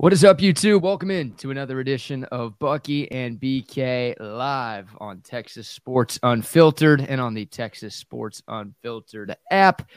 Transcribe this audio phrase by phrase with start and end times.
[0.00, 0.82] What is up, YouTube?
[0.82, 7.20] Welcome in to another edition of Bucky and BK live on Texas Sports Unfiltered and
[7.20, 9.90] on the Texas Sports Unfiltered app.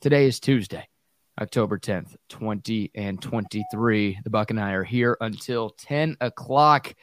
[0.00, 0.86] Today is Tuesday,
[1.40, 4.20] October 10th, 20 and 23.
[4.22, 6.94] The Buck and I are here until 10 o'clock.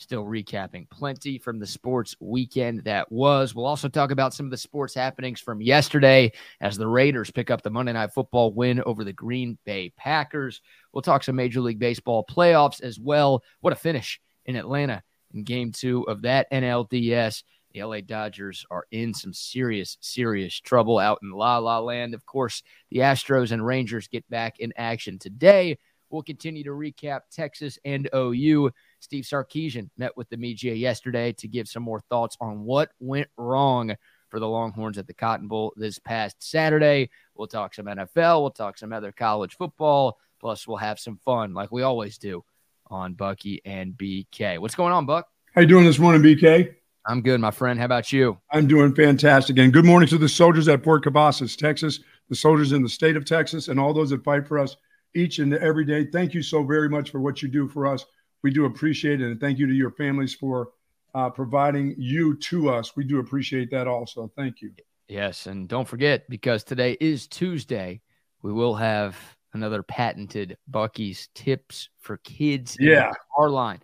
[0.00, 3.54] Still recapping plenty from the sports weekend that was.
[3.54, 6.32] We'll also talk about some of the sports happenings from yesterday
[6.62, 10.62] as the Raiders pick up the Monday Night Football win over the Green Bay Packers.
[10.94, 13.44] We'll talk some Major League Baseball playoffs as well.
[13.60, 15.02] What a finish in Atlanta
[15.34, 17.42] in game two of that NLDS.
[17.74, 22.14] The LA Dodgers are in some serious, serious trouble out in La La Land.
[22.14, 25.76] Of course, the Astros and Rangers get back in action today.
[26.08, 28.70] We'll continue to recap Texas and OU.
[29.00, 33.28] Steve Sarkisian met with the media yesterday to give some more thoughts on what went
[33.36, 33.94] wrong
[34.28, 37.10] for the Longhorns at the Cotton Bowl this past Saturday.
[37.34, 41.54] We'll talk some NFL, we'll talk some other college football, plus we'll have some fun
[41.54, 42.44] like we always do
[42.88, 44.58] on Bucky and BK.
[44.58, 45.28] What's going on, Buck?
[45.54, 46.74] How you doing this morning, BK?
[47.06, 47.78] I'm good, my friend.
[47.78, 48.38] How about you?
[48.52, 49.58] I'm doing fantastic.
[49.58, 53.16] And good morning to the soldiers at Fort Cavazos, Texas, the soldiers in the state
[53.16, 54.76] of Texas, and all those that fight for us
[55.14, 56.04] each and every day.
[56.04, 58.04] Thank you so very much for what you do for us
[58.42, 59.30] we do appreciate it.
[59.30, 60.70] And thank you to your families for
[61.14, 62.96] uh, providing you to us.
[62.96, 64.30] We do appreciate that also.
[64.36, 64.72] Thank you.
[65.08, 65.46] Yes.
[65.46, 68.00] And don't forget, because today is Tuesday,
[68.42, 69.16] we will have
[69.52, 72.76] another patented Bucky's Tips for Kids.
[72.78, 73.12] Yeah.
[73.36, 73.80] Our line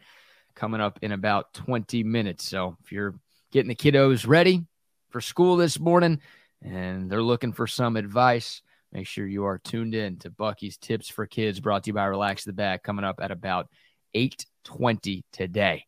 [0.55, 2.49] coming up in about 20 minutes.
[2.49, 3.15] So if you're
[3.51, 4.65] getting the kiddos ready
[5.11, 6.21] for school this morning
[6.63, 8.63] and they're looking for some advice,
[8.93, 12.07] make sure you are tuned in to Bucky's Tips for Kids brought to you by
[12.07, 13.69] Relax the Back coming up at about
[14.15, 15.85] 820 today.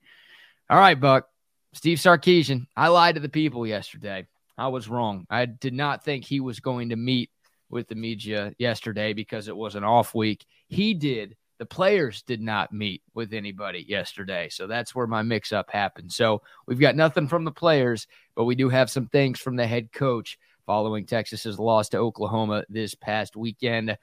[0.70, 1.28] All right, Buck.
[1.74, 2.66] Steve Sarkisian.
[2.76, 4.26] I lied to the people yesterday.
[4.56, 5.26] I was wrong.
[5.30, 7.30] I did not think he was going to meet
[7.70, 10.44] with the media yesterday because it was an off week.
[10.68, 11.36] He did.
[11.58, 14.48] The players did not meet with anybody yesterday.
[14.48, 16.12] So that's where my mix up happened.
[16.12, 19.66] So we've got nothing from the players, but we do have some things from the
[19.66, 23.96] head coach following Texas's loss to Oklahoma this past weekend.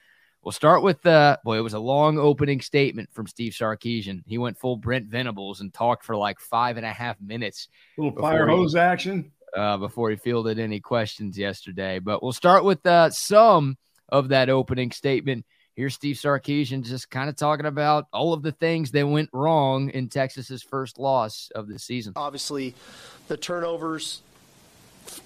[0.46, 4.22] We'll start with uh boy, it was a long opening statement from Steve Sarkisian.
[4.28, 7.68] He went full Brent Venables and talked for like five and a half minutes.
[7.98, 9.32] A little fire hose he, action.
[9.58, 11.98] Uh, before he fielded any questions yesterday.
[11.98, 13.76] But we'll start with uh, some
[14.10, 15.46] of that opening statement.
[15.76, 19.90] Here's Steve Sarkisian just kind of talking about all of the things that went wrong
[19.90, 22.14] in Texas's first loss of the season.
[22.16, 22.76] Obviously,
[23.30, 24.22] the turnovers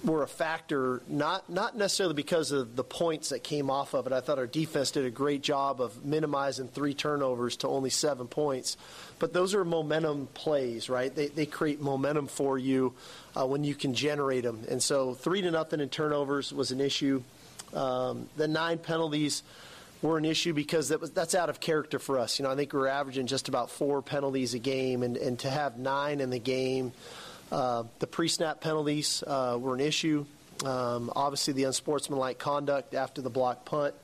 [0.04, 4.12] were a factor, not not necessarily because of the points that came off of it.
[4.12, 8.26] I thought our defense did a great job of minimizing three turnovers to only seven
[8.26, 8.76] points.
[9.18, 11.14] But those are momentum plays, right?
[11.14, 12.94] They, they create momentum for you
[13.38, 14.64] uh, when you can generate them.
[14.68, 17.22] And so three to nothing in turnovers was an issue.
[17.74, 19.42] Um, the nine penalties
[20.00, 22.38] were an issue because that was that's out of character for us.
[22.38, 25.38] You know, I think we are averaging just about four penalties a game, and, and
[25.40, 26.92] to have nine in the game–
[27.50, 30.24] the pre-snap penalties uh, were an issue.
[30.64, 33.94] Um, obviously, the unsportsmanlike conduct after the block punt,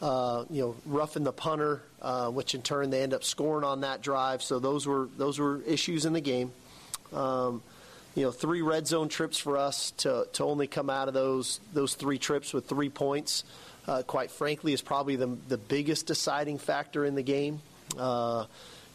[0.00, 3.82] uh, you know, roughing the punter, uh, which in turn they end up scoring on
[3.82, 4.42] that drive.
[4.42, 6.52] So those were those were issues in the game.
[7.12, 7.62] Um,
[8.14, 11.60] you know, three red zone trips for us to, to only come out of those
[11.72, 13.44] those three trips with three points.
[13.86, 17.60] Uh, quite frankly, is probably the the biggest deciding factor in the game.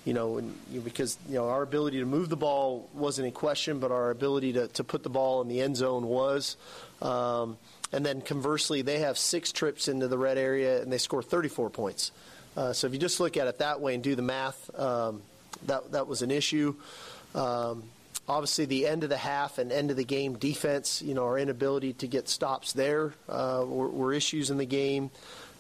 [0.05, 3.33] You know, and, you because you know our ability to move the ball wasn't in
[3.33, 6.57] question, but our ability to, to put the ball in the end zone was.
[7.01, 7.57] Um,
[7.91, 11.69] and then conversely, they have six trips into the red area and they score 34
[11.69, 12.11] points.
[12.55, 15.21] Uh, so if you just look at it that way and do the math, um,
[15.65, 16.75] that that was an issue.
[17.33, 17.83] Um,
[18.27, 21.37] obviously, the end of the half and end of the game defense, you know, our
[21.37, 25.09] inability to get stops there uh, were, were issues in the game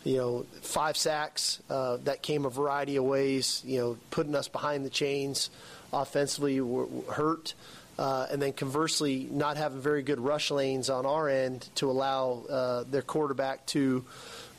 [0.05, 1.61] you know, five sacks.
[1.69, 3.61] Uh, that came a variety of ways.
[3.65, 5.49] You know, putting us behind the chains
[5.91, 7.53] offensively were, were hurt.
[7.97, 12.43] Uh, and then conversely, not having very good rush lanes on our end to allow
[12.49, 14.03] uh, their quarterback to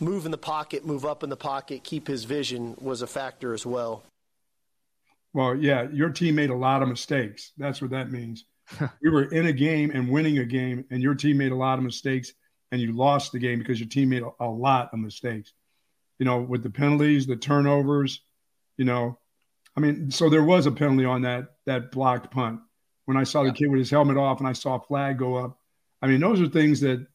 [0.01, 3.53] move in the pocket, move up in the pocket, keep his vision was a factor
[3.53, 4.03] as well.
[5.35, 7.53] Well, yeah, your team made a lot of mistakes.
[7.59, 8.47] That's what that means.
[9.03, 11.79] we were in a game and winning a game, and your team made a lot
[11.79, 12.33] of mistakes
[12.73, 15.53] and you lost the game because your team made a, a lot of mistakes.
[16.19, 18.21] You know, with the penalties, the turnovers,
[18.77, 19.19] you know,
[19.77, 22.61] I mean, so there was a penalty on that that blocked punt.
[23.05, 25.37] When I saw the kid with his helmet off and I saw a flag go
[25.37, 25.59] up,
[26.03, 27.07] I mean, those are things that,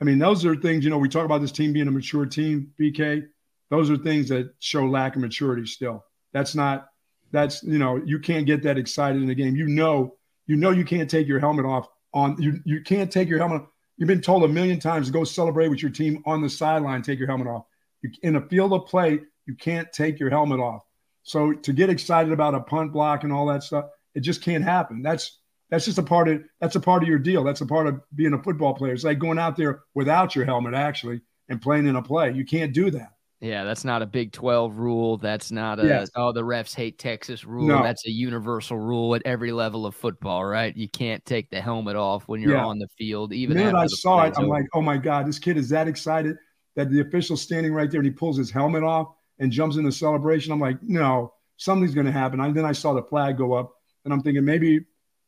[0.00, 0.84] I mean, those are things.
[0.84, 3.26] You know, we talk about this team being a mature team, BK.
[3.70, 5.66] Those are things that show lack of maturity.
[5.66, 6.88] Still, that's not.
[7.30, 9.56] That's you know, you can't get that excited in the game.
[9.56, 10.16] You know,
[10.46, 12.60] you know, you can't take your helmet off on you.
[12.64, 13.62] You can't take your helmet
[13.96, 17.02] You've been told a million times to go celebrate with your team on the sideline,
[17.02, 17.64] take your helmet off.
[18.02, 20.82] You, in a field of play, you can't take your helmet off.
[21.22, 24.64] So to get excited about a punt block and all that stuff, it just can't
[24.64, 25.02] happen.
[25.02, 25.38] That's
[25.70, 27.42] that's just a part of that's a part of your deal.
[27.44, 28.92] That's a part of being a football player.
[28.92, 32.32] It's like going out there without your helmet actually and playing in a play.
[32.32, 33.13] You can't do that.
[33.44, 35.18] Yeah, that's not a Big 12 rule.
[35.18, 36.08] That's not a yes.
[36.16, 37.66] oh the refs hate Texas rule.
[37.66, 37.82] No.
[37.82, 40.74] That's a universal rule at every level of football, right?
[40.74, 42.64] You can't take the helmet off when you're yeah.
[42.64, 43.34] on the field.
[43.34, 45.88] Even the minute I saw it, I'm like, oh my god, this kid is that
[45.88, 46.36] excited
[46.74, 49.08] that the official's standing right there and he pulls his helmet off
[49.38, 50.50] and jumps in the celebration.
[50.50, 52.40] I'm like, no, something's going to happen.
[52.40, 53.74] And then I saw the flag go up,
[54.06, 54.80] and I'm thinking maybe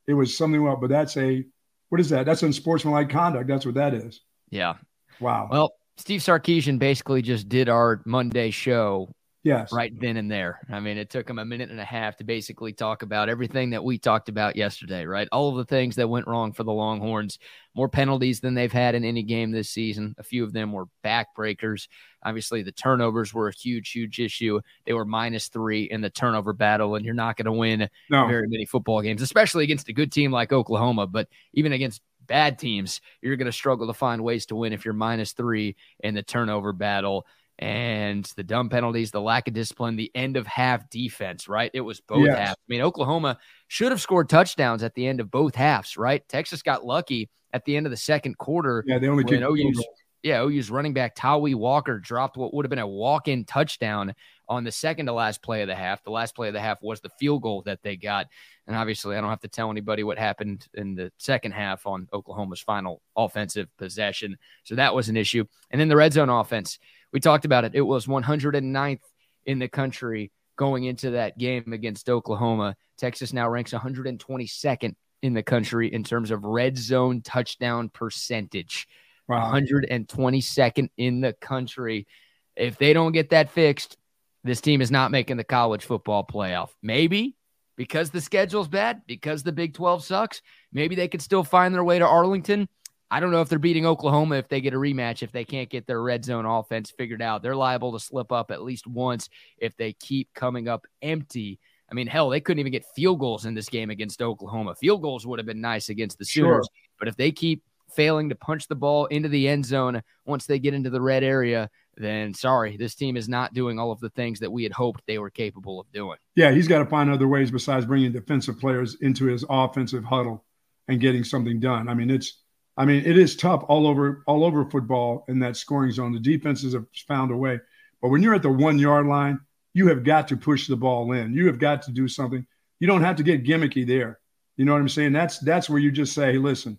[0.07, 1.45] it was something up, but that's a
[1.91, 2.25] what is that?
[2.25, 3.47] That's unsportsmanlike conduct.
[3.47, 4.23] That's what that is.
[4.51, 4.77] Yeah.
[5.21, 5.49] Wow.
[5.51, 9.09] Well, Steve Sarkisian basically just did our Monday show
[9.47, 9.73] Yes.
[9.73, 10.59] Right then and there.
[10.73, 13.71] I mean, it took him a minute and a half to basically talk about everything
[13.71, 15.29] that we talked about yesterday, right?
[15.31, 17.39] All of the things that went wrong for the Longhorns,
[17.73, 20.17] more penalties than they've had in any game this season.
[20.19, 21.87] A few of them were backbreakers.
[22.25, 24.61] Obviously, the turnovers were a huge, huge issue.
[24.85, 28.27] They were minus three in the turnover battle, and you're not going to win no.
[28.27, 31.07] very many football games, especially against a good team like Oklahoma.
[31.07, 34.85] But even against bad teams, you're going to struggle to find ways to win if
[34.85, 37.27] you're minus three in the turnover battle
[37.59, 41.71] and the dumb penalties, the lack of discipline, the end of half defense, right?
[41.73, 42.37] It was both yes.
[42.37, 42.59] halves.
[42.59, 43.39] I mean, Oklahoma
[43.69, 46.27] should have scored touchdowns at the end of both halves, right?
[46.29, 48.85] Texas got lucky at the end of the second quarter.
[48.87, 49.83] Yeah, they only kicked OU's,
[50.23, 54.15] yeah, OU's running back Tawee Walker dropped what would have been a walk-in touchdown
[54.49, 56.05] on the second to last play of the half.
[56.05, 58.27] The last play of the half was the field goal that they got.
[58.67, 62.09] And obviously, I don't have to tell anybody what happened in the second half on
[62.13, 64.37] Oklahoma's final offensive possession.
[64.65, 65.45] So that was an issue.
[65.71, 66.79] And then the red zone offense
[67.13, 67.73] we talked about it.
[67.75, 69.01] It was 109th
[69.47, 72.77] in the country going into that game against Oklahoma.
[72.99, 78.87] Texas now ranks 122nd in the country in terms of red zone touchdown percentage.
[79.29, 79.53] Wow.
[79.53, 82.07] 122nd in the country.
[82.55, 83.97] If they don't get that fixed,
[84.45, 86.69] this team is not making the college football playoff.
[86.83, 87.35] Maybe
[87.77, 90.43] because the schedule's bad, because the Big 12 sucks.
[90.73, 92.69] Maybe they could still find their way to Arlington.
[93.11, 95.71] I don't know if they're beating Oklahoma if they get a rematch, if they can't
[95.71, 97.43] get their red zone offense figured out.
[97.43, 99.29] They're liable to slip up at least once
[99.59, 101.61] if they keep coming up empty.
[101.91, 104.75] I mean, hell, they couldn't even get field goals in this game against Oklahoma.
[104.75, 106.89] Field goals would have been nice against the Sooners, sure.
[106.99, 107.63] but if they keep
[107.95, 111.23] failing to punch the ball into the end zone once they get into the red
[111.23, 114.73] area, then sorry, this team is not doing all of the things that we had
[114.73, 116.19] hoped they were capable of doing.
[116.35, 120.45] Yeah, he's got to find other ways besides bringing defensive players into his offensive huddle
[120.89, 121.89] and getting something done.
[121.89, 122.43] I mean, it's
[122.77, 126.13] I mean, it is tough all over all over football in that scoring zone.
[126.13, 127.59] The defenses have found a way,
[128.03, 129.41] but when you're at the one yard line,
[129.73, 131.35] you have got to push the ball in.
[131.35, 132.47] You have got to do something.
[132.81, 134.21] You don't have to get gimmicky there.
[134.57, 135.13] You know what I'm saying?
[135.13, 136.79] That's that's where you just say, hey, listen,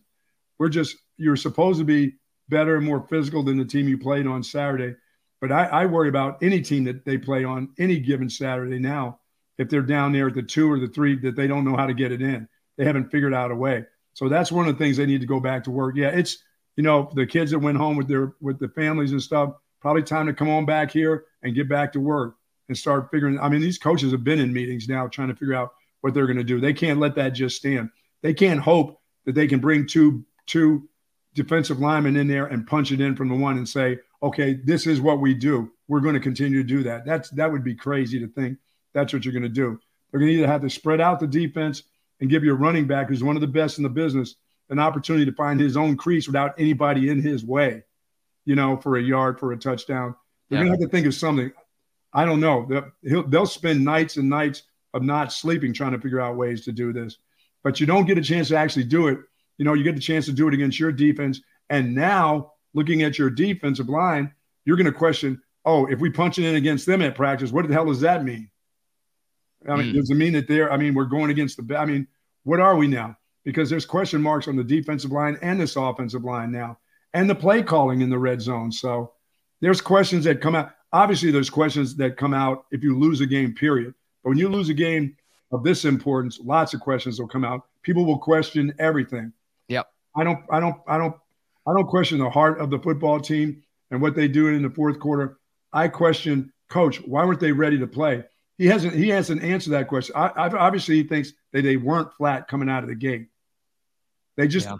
[0.60, 2.14] we're just you're supposed to be
[2.50, 4.96] better and more physical than the team you played on Saturday.
[5.40, 9.20] But I, I worry about any team that they play on any given Saturday now.
[9.58, 11.88] If they're down there at the two or the three, that they don't know how
[11.88, 12.48] to get it in.
[12.78, 13.86] They haven't figured out a way.
[14.14, 15.96] So that's one of the things they need to go back to work.
[15.96, 16.44] Yeah, it's
[16.76, 19.54] you know the kids that went home with their with the families and stuff.
[19.80, 22.36] Probably time to come on back here and get back to work
[22.68, 23.40] and start figuring.
[23.40, 26.26] I mean, these coaches have been in meetings now trying to figure out what they're
[26.26, 26.60] going to do.
[26.60, 27.90] They can't let that just stand.
[28.22, 30.88] They can't hope that they can bring two two
[31.34, 34.88] defensive linemen in there and punch it in from the one and say, okay, this
[34.88, 35.72] is what we do.
[35.88, 37.06] We're going to continue to do that.
[37.06, 38.58] That's that would be crazy to think
[38.94, 39.80] that's what you're going to do.
[40.12, 41.84] They're going to either have to spread out the defense
[42.20, 44.36] and give your running back, who's one of the best in the business,
[44.70, 47.84] an opportunity to find his own crease without anybody in his way,
[48.46, 50.16] you know, for a yard, for a touchdown.
[50.50, 50.66] They're yeah.
[50.66, 51.52] going to have to think of something.
[52.14, 52.92] I don't know.
[53.04, 54.64] They'll, they'll spend nights and nights
[54.94, 57.18] of not sleeping trying to figure out ways to do this.
[57.64, 59.20] But you don't get a chance to actually do it.
[59.58, 61.42] You know, you get the chance to do it against your defense.
[61.70, 64.32] And now, looking at your defensive line,
[64.64, 67.68] you're going to question, oh, if we punch it in against them at practice, what
[67.68, 68.52] the hell does that mean?
[69.68, 69.96] I mean, mm.
[69.96, 72.08] does it mean that they're, I mean, we're going against the, I mean,
[72.44, 73.18] what are we now?
[73.44, 76.78] Because there's question marks on the defensive line and this offensive line now,
[77.16, 78.72] and the play calling in the red zone.
[78.72, 79.14] So
[79.60, 80.74] there's questions that come out.
[80.94, 83.96] Obviously, there's questions that come out if you lose a game, period.
[84.24, 85.18] But when you lose a game
[85.52, 87.66] of this importance, lots of questions will come out.
[87.82, 89.34] People will question everything.
[89.68, 89.88] Yep.
[90.16, 91.16] I don't, I don't, I don't,
[91.68, 94.70] I don't question the heart of the football team and what they do in the
[94.70, 95.38] fourth quarter.
[95.74, 98.24] I question, coach, why weren't they ready to play?
[98.58, 100.16] he hasn't he hasn't answered that question.
[100.16, 103.28] I, I, obviously, he thinks that they weren't flat coming out of the gate.
[104.36, 104.78] They just yeah.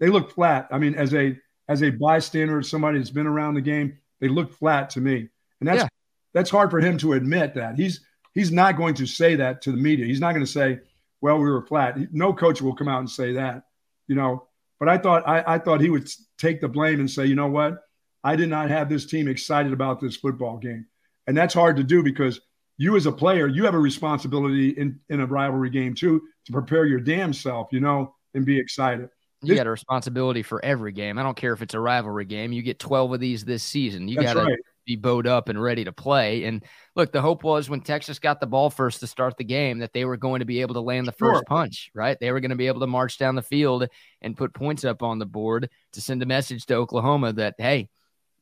[0.00, 0.68] they look flat.
[0.70, 1.36] I mean, as a
[1.68, 5.28] as a bystander, somebody that's been around the game, they look flat to me,
[5.60, 5.88] and that's yeah.
[6.34, 8.04] that's hard for him to admit that he's
[8.34, 10.04] he's not going to say that to the media.
[10.04, 10.80] He's not going to say,
[11.22, 13.64] "Well, we were flat." No coach will come out and say that,
[14.08, 14.45] you know.
[14.78, 17.48] But I thought I, I thought he would take the blame and say, "You know
[17.48, 17.78] what?
[18.24, 20.86] I did not have this team excited about this football game,"
[21.26, 22.40] and that's hard to do because
[22.78, 26.52] you as a player, you have a responsibility in, in a rivalry game too to
[26.52, 29.08] prepare your damn self, you know, and be excited.
[29.42, 31.18] You this, got a responsibility for every game.
[31.18, 32.52] I don't care if it's a rivalry game.
[32.52, 34.08] You get 12 of these this season.
[34.08, 34.58] You got to right.
[34.86, 36.44] Be bowed up and ready to play.
[36.44, 36.64] And
[36.94, 39.92] look, the hope was when Texas got the ball first to start the game that
[39.92, 42.18] they were going to be able to land the first punch, right?
[42.18, 43.88] They were going to be able to march down the field
[44.22, 47.88] and put points up on the board to send a message to Oklahoma that, hey,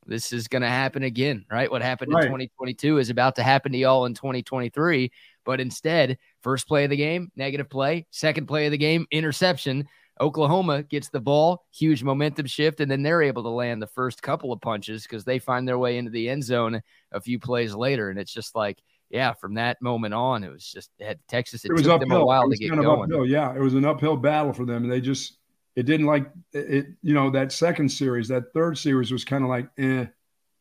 [0.06, 1.70] this is going to happen again, right?
[1.70, 2.24] What happened right.
[2.24, 5.10] in 2022 is about to happen to y'all in 2023.
[5.44, 8.06] But instead, first play of the game, negative play.
[8.10, 9.86] Second play of the game, interception.
[10.20, 14.22] Oklahoma gets the ball, huge momentum shift, and then they're able to land the first
[14.22, 16.80] couple of punches because they find their way into the end zone
[17.12, 18.10] a few plays later.
[18.10, 21.64] And it's just like, yeah, from that moment on, it was just had Texas.
[21.64, 22.08] It, it was took uphill.
[22.08, 23.12] them a while to get going.
[23.12, 23.26] Uphill.
[23.26, 25.38] Yeah, it was an uphill battle for them, and they just
[25.76, 26.86] it didn't like it.
[27.02, 30.06] You know, that second series, that third series was kind of like, eh,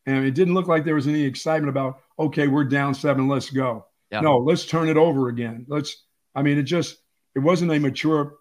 [0.05, 1.99] and it didn't look like there was any excitement about.
[2.19, 3.85] Okay, we're down seven, let's go.
[4.11, 4.21] Yeah.
[4.21, 5.65] No, let's turn it over again.
[5.67, 6.03] Let's.
[6.35, 6.97] I mean, it just
[7.35, 8.35] it wasn't a mature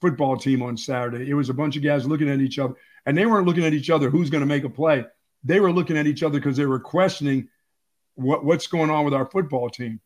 [0.00, 1.28] football team on Saturday.
[1.28, 2.74] It was a bunch of guys looking at each other,
[3.04, 5.04] and they weren't looking at each other who's going to make a play.
[5.44, 7.48] They were looking at each other because they were questioning
[8.14, 10.00] what, what's going on with our football team.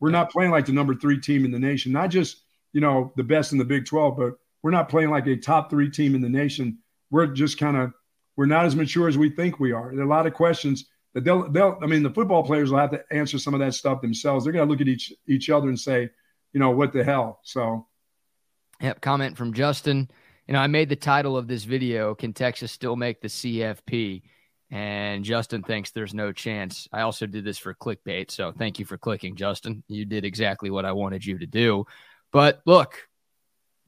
[0.00, 3.12] We're not playing like the number three team in the nation, not just you know
[3.16, 6.14] the best in the Big 12, but we're not playing like a top three team
[6.14, 6.78] in the nation.
[7.10, 7.92] We're just kind of
[8.36, 9.90] we're not as mature as we think we are.
[9.90, 11.78] There are a lot of questions that they'll they'll.
[11.82, 14.44] I mean, the football players will have to answer some of that stuff themselves.
[14.44, 16.10] They're going to look at each each other and say,
[16.52, 17.40] you know, what the hell.
[17.44, 17.86] So
[18.80, 19.00] Yep.
[19.00, 20.10] Comment from Justin.
[20.46, 24.22] You know, I made the title of this video, Can Texas Still Make the CFP?
[24.70, 26.88] And Justin thinks there's no chance.
[26.92, 28.30] I also did this for clickbait.
[28.30, 29.84] So thank you for clicking, Justin.
[29.88, 31.86] You did exactly what I wanted you to do.
[32.32, 33.08] But look,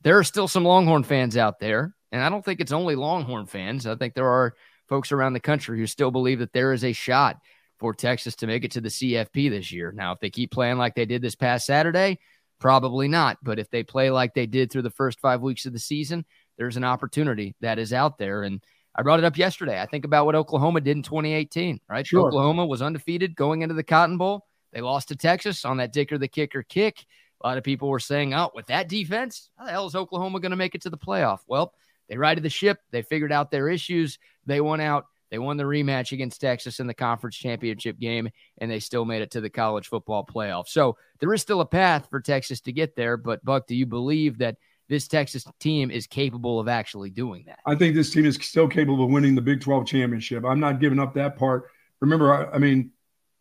[0.03, 1.95] there are still some Longhorn fans out there.
[2.13, 3.87] And I don't think it's only Longhorn fans.
[3.87, 4.55] I think there are
[4.89, 7.39] folks around the country who still believe that there is a shot
[7.79, 9.93] for Texas to make it to the CFP this year.
[9.93, 12.19] Now, if they keep playing like they did this past Saturday,
[12.59, 13.39] Probably not.
[13.43, 16.25] But if they play like they did through the first five weeks of the season,
[16.57, 18.43] there's an opportunity that is out there.
[18.43, 18.63] And
[18.95, 19.81] I brought it up yesterday.
[19.81, 22.07] I think about what Oklahoma did in 2018, right?
[22.07, 22.27] Sure.
[22.27, 24.47] Oklahoma was undefeated going into the Cotton Bowl.
[24.73, 27.05] They lost to Texas on that Dicker the kicker kick.
[27.43, 30.41] A lot of people were saying, oh, with that defense, how the hell is Oklahoma
[30.41, 31.41] going to make it to the playoff?
[31.47, 31.75] Well,
[32.09, 32.79] they righted the ship.
[32.91, 34.19] They figured out their issues.
[34.47, 35.07] They went out.
[35.31, 38.29] They won the rematch against Texas in the conference championship game,
[38.59, 40.69] and they still made it to the college football playoff.
[40.69, 43.17] So there is still a path for Texas to get there.
[43.17, 44.57] But, Buck, do you believe that
[44.89, 47.59] this Texas team is capable of actually doing that?
[47.67, 50.45] I think this team is still capable of winning the Big 12 championship.
[50.45, 51.65] I'm not giving up that part.
[52.01, 52.93] Remember, I, I mean,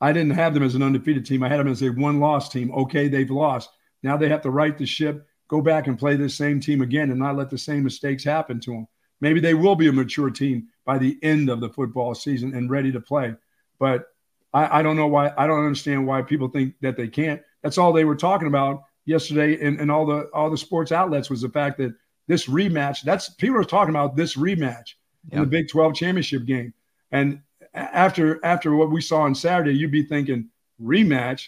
[0.01, 1.43] I didn't have them as an undefeated team.
[1.43, 2.71] I had them as a one loss team.
[2.73, 3.69] Okay, they've lost.
[4.03, 7.11] Now they have to right the ship, go back and play this same team again
[7.11, 8.87] and not let the same mistakes happen to them.
[9.21, 12.69] Maybe they will be a mature team by the end of the football season and
[12.69, 13.35] ready to play.
[13.79, 14.07] But
[14.53, 15.33] I, I don't know why.
[15.37, 17.41] I don't understand why people think that they can't.
[17.61, 21.29] That's all they were talking about yesterday and, in all the all the sports outlets
[21.29, 21.93] was the fact that
[22.27, 23.01] this rematch.
[23.01, 24.93] That's people are talking about this rematch
[25.29, 25.33] yep.
[25.33, 26.73] in the Big 12 championship game.
[27.11, 27.41] And
[27.73, 30.49] after after what we saw on Saturday, you'd be thinking
[30.81, 31.47] rematch.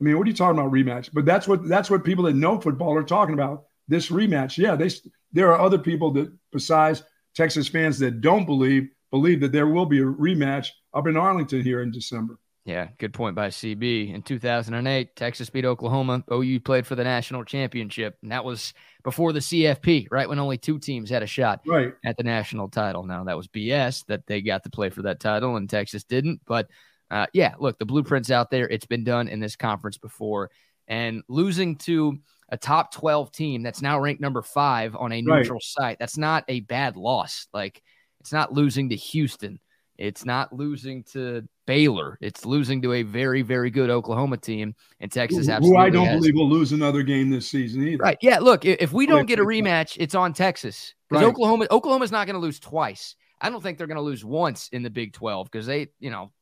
[0.00, 1.10] I mean, what are you talking about rematch?
[1.12, 3.64] But that's what that's what people that know football are talking about.
[3.88, 4.58] This rematch.
[4.58, 4.90] Yeah, they
[5.32, 7.02] there are other people that besides
[7.34, 11.62] Texas fans that don't believe believe that there will be a rematch up in Arlington
[11.62, 12.38] here in December.
[12.64, 14.14] Yeah, good point by CB.
[14.14, 16.22] In 2008, Texas beat Oklahoma.
[16.30, 18.72] OU played for the national championship, and that was
[19.02, 21.92] before the CFP, right when only two teams had a shot right.
[22.04, 23.02] at the national title.
[23.02, 26.40] Now that was BS that they got to play for that title and Texas didn't.
[26.46, 26.68] But
[27.10, 28.68] uh, yeah, look, the blueprints out there.
[28.68, 30.50] It's been done in this conference before,
[30.86, 32.18] and losing to
[32.52, 35.62] a top 12 team that's now ranked number five on a neutral right.
[35.62, 35.98] site.
[35.98, 37.48] That's not a bad loss.
[37.52, 37.82] Like
[38.20, 39.58] it's not losing to Houston.
[39.96, 42.18] It's not losing to Baylor.
[42.20, 44.74] It's losing to a very, very good Oklahoma team.
[45.00, 45.78] And Texas absolutely.
[45.78, 46.20] Who I don't has.
[46.20, 48.02] believe will lose another game this season either.
[48.02, 48.18] Right.
[48.20, 48.38] Yeah.
[48.40, 50.94] Look, if we don't get a rematch, it's on Texas.
[51.08, 51.30] Because right.
[51.30, 53.16] Oklahoma, Oklahoma's not going to lose twice.
[53.40, 56.10] I don't think they're going to lose once in the Big 12 because they, you
[56.10, 56.32] know,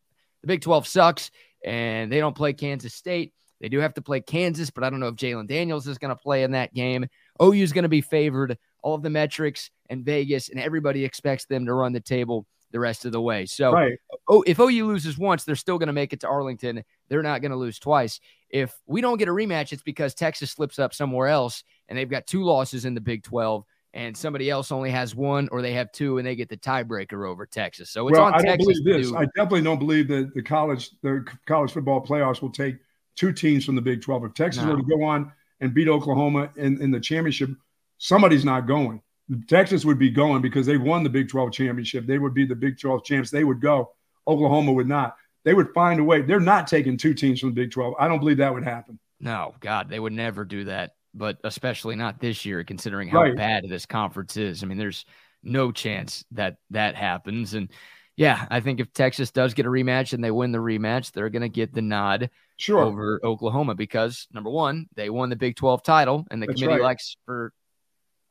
[0.42, 1.30] the Big 12 sucks
[1.64, 3.32] and they don't play Kansas State.
[3.60, 6.14] They do have to play Kansas, but I don't know if Jalon Daniels is going
[6.14, 7.06] to play in that game.
[7.42, 8.58] OU is going to be favored.
[8.82, 12.80] All of the metrics and Vegas and everybody expects them to run the table the
[12.80, 13.44] rest of the way.
[13.46, 13.98] So, right.
[14.28, 16.82] oh, if OU loses once, they're still going to make it to Arlington.
[17.08, 18.20] They're not going to lose twice.
[18.48, 22.08] If we don't get a rematch, it's because Texas slips up somewhere else and they've
[22.08, 25.72] got two losses in the Big 12 and somebody else only has one or they
[25.72, 27.90] have two and they get the tiebreaker over Texas.
[27.90, 28.66] So it's well, on I Texas.
[28.66, 29.10] Don't believe this.
[29.10, 32.76] Do- I definitely don't believe that the college the college football playoffs will take–
[33.20, 34.24] two teams from the Big 12.
[34.24, 34.70] If Texas no.
[34.70, 37.50] were to go on and beat Oklahoma in, in the championship,
[37.98, 39.02] somebody's not going.
[39.46, 42.06] Texas would be going because they won the Big 12 championship.
[42.06, 43.30] They would be the Big 12 champs.
[43.30, 43.92] They would go.
[44.26, 45.16] Oklahoma would not.
[45.44, 46.22] they would find a way.
[46.22, 47.94] They're not taking two teams from the Big 12.
[47.98, 48.98] I don't believe that would happen.
[49.20, 50.92] No, God, they would never do that.
[51.12, 53.36] But especially not this year, considering how right.
[53.36, 54.62] bad this conference is.
[54.62, 55.04] I mean, there's
[55.42, 57.52] no chance that that happens.
[57.52, 57.68] And
[58.16, 61.30] yeah, I think if Texas does get a rematch and they win the rematch, they're
[61.30, 62.80] going to get the nod sure.
[62.80, 66.80] over Oklahoma because number one, they won the Big 12 title, and the That's committee
[66.80, 66.86] right.
[66.86, 67.52] likes for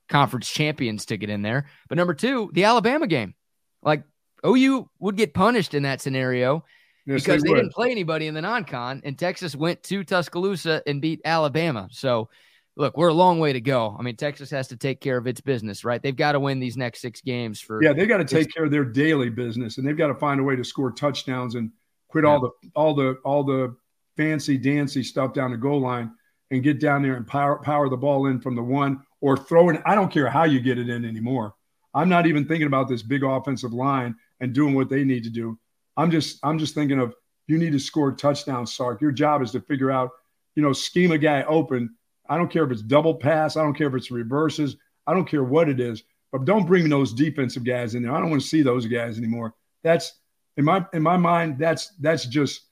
[0.10, 1.68] conference champions to get in there.
[1.88, 3.36] But number two, the Alabama game.
[3.82, 4.04] Like
[4.46, 6.66] OU would get punished in that scenario
[7.06, 10.04] yes, because they, they didn't play anybody in the non con, and Texas went to
[10.04, 11.88] Tuscaloosa and beat Alabama.
[11.92, 12.30] So,
[12.76, 13.96] look, we're a long way to go.
[13.98, 16.02] I mean, Texas has to take care of its business, right?
[16.02, 17.82] They've got to win these next six games for.
[17.82, 20.40] Yeah, they've got to take care of their daily business, and they've got to find
[20.40, 21.72] a way to score touchdowns and
[22.10, 22.32] quit yeah.
[22.32, 23.76] all the all the all the
[24.20, 26.12] fancy dancy stuff down the goal line
[26.52, 29.70] and get down there and power power the ball in from the one or throw
[29.70, 29.82] it.
[29.86, 31.54] I don't care how you get it in anymore.
[31.94, 35.30] I'm not even thinking about this big offensive line and doing what they need to
[35.30, 35.58] do.
[35.96, 37.16] I'm just I'm just thinking of
[37.48, 39.00] you need to score touchdowns, Sark.
[39.00, 40.12] Your job is to figure out,
[40.56, 41.96] you know, scheme a guy open.
[42.28, 43.56] I don't care if it's double pass.
[43.56, 44.76] I don't care if it's reverses.
[45.08, 46.04] I don't care what it is.
[46.34, 48.12] But don't bring those defensive guys in there.
[48.12, 49.56] I don't want to see those guys anymore.
[49.82, 50.14] That's
[50.58, 51.58] in my in my mind.
[51.58, 52.66] That's that's just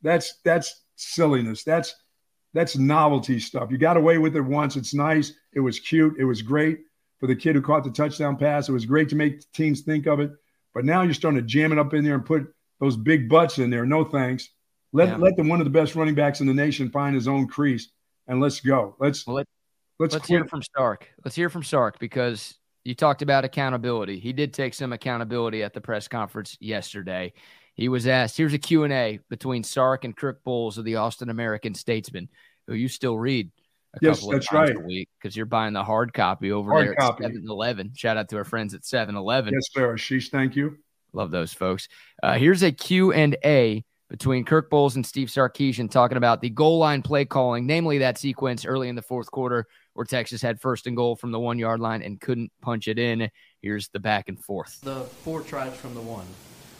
[0.00, 1.64] that's that's silliness.
[1.64, 1.94] That's
[2.54, 3.70] that's novelty stuff.
[3.70, 4.76] You got away with it once.
[4.76, 5.32] It's nice.
[5.52, 6.14] It was cute.
[6.18, 6.78] It was great
[7.18, 8.68] for the kid who caught the touchdown pass.
[8.68, 10.30] It was great to make teams think of it.
[10.74, 12.46] But now you're starting to jam it up in there and put
[12.80, 13.86] those big butts in there.
[13.86, 14.48] No thanks.
[14.92, 15.16] Let yeah.
[15.16, 17.90] let the one of the best running backs in the nation find his own crease
[18.26, 18.96] and let's go.
[18.98, 19.46] Let's well, let,
[19.98, 21.08] let's let's hear from Sark.
[21.24, 24.18] Let's hear from Sark because you talked about accountability.
[24.18, 27.32] He did take some accountability at the press conference yesterday.
[27.76, 31.74] He was asked, here's a Q&A between Sark and Kirk Bohls of the Austin American
[31.74, 32.28] Statesman,
[32.66, 33.50] who you still read
[33.94, 34.76] a yes, couple of that's times right.
[34.76, 37.24] a week because you're buying the hard copy over hard there copy.
[37.24, 37.92] at 7-Eleven.
[37.94, 39.52] Shout out to our friends at 7-Eleven.
[39.52, 39.94] Yes, sir.
[39.94, 40.78] Sheesh, thank you.
[41.12, 41.88] Love those folks.
[42.22, 47.02] Uh, here's a Q&A between Kirk Bohls and Steve Sarkisian talking about the goal line
[47.02, 50.96] play calling, namely that sequence early in the fourth quarter where Texas had first and
[50.96, 53.28] goal from the one yard line and couldn't punch it in.
[53.62, 54.80] Here's the back and forth.
[54.82, 56.26] The four tries from the one.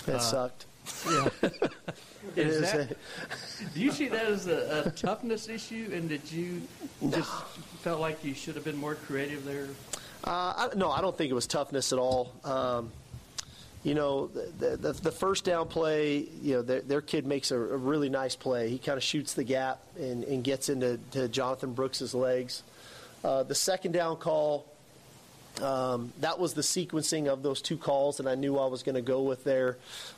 [0.05, 0.66] That uh, sucked.
[1.09, 1.29] Yeah.
[2.37, 2.97] is that,
[3.75, 6.63] do you see that as a, a, toughness issue, and did you
[7.11, 7.33] just
[7.81, 9.69] felt like you should have been more creative there?
[10.25, 12.33] Uh, I, no, I don't think it was toughness at all.
[12.45, 12.91] Um,
[13.85, 17.57] you know, the, the, the, first down play, you know, their, their kid makes a,
[17.57, 18.69] a, really nice play.
[18.69, 22.65] He kind of shoots the gap and, and gets into Jonathan Brooks's legs.
[23.23, 24.67] Uh, the second down call,
[25.63, 28.95] um, that was the sequencing of those two calls that I knew I was going
[28.95, 29.77] to go with there.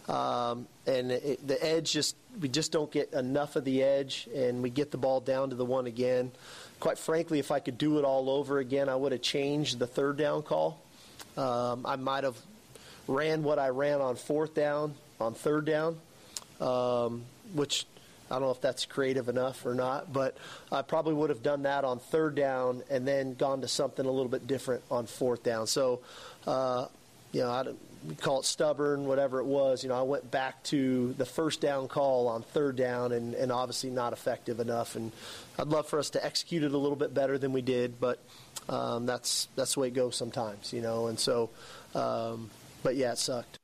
[0.09, 4.63] Um, and it, the edge just, we just don't get enough of the edge, and
[4.63, 6.33] we get the ball down to the one again.
[6.81, 9.87] Quite frankly, if I could do it all over again, I would have changed the
[9.87, 10.81] third down call.
[11.37, 12.37] Um, I might have
[13.07, 15.99] ran what I ran on fourth down, on third down,
[16.61, 17.23] um,
[17.55, 17.87] which
[18.31, 20.37] I don't know if that's creative enough or not, but
[20.71, 24.11] I probably would have done that on third down and then gone to something a
[24.11, 25.67] little bit different on fourth down.
[25.67, 26.01] So,
[26.47, 26.87] uh,
[27.33, 27.65] you know, I
[28.07, 29.83] we call it stubborn, whatever it was.
[29.83, 33.51] You know, I went back to the first down call on third down, and, and
[33.51, 34.97] obviously not effective enough.
[34.97, 35.13] And
[35.59, 38.23] I'd love for us to execute it a little bit better than we did, but
[38.69, 41.09] um, that's that's the way it goes sometimes, you know.
[41.09, 41.51] And so,
[41.95, 42.51] um,
[42.83, 43.59] but yeah, it sucked.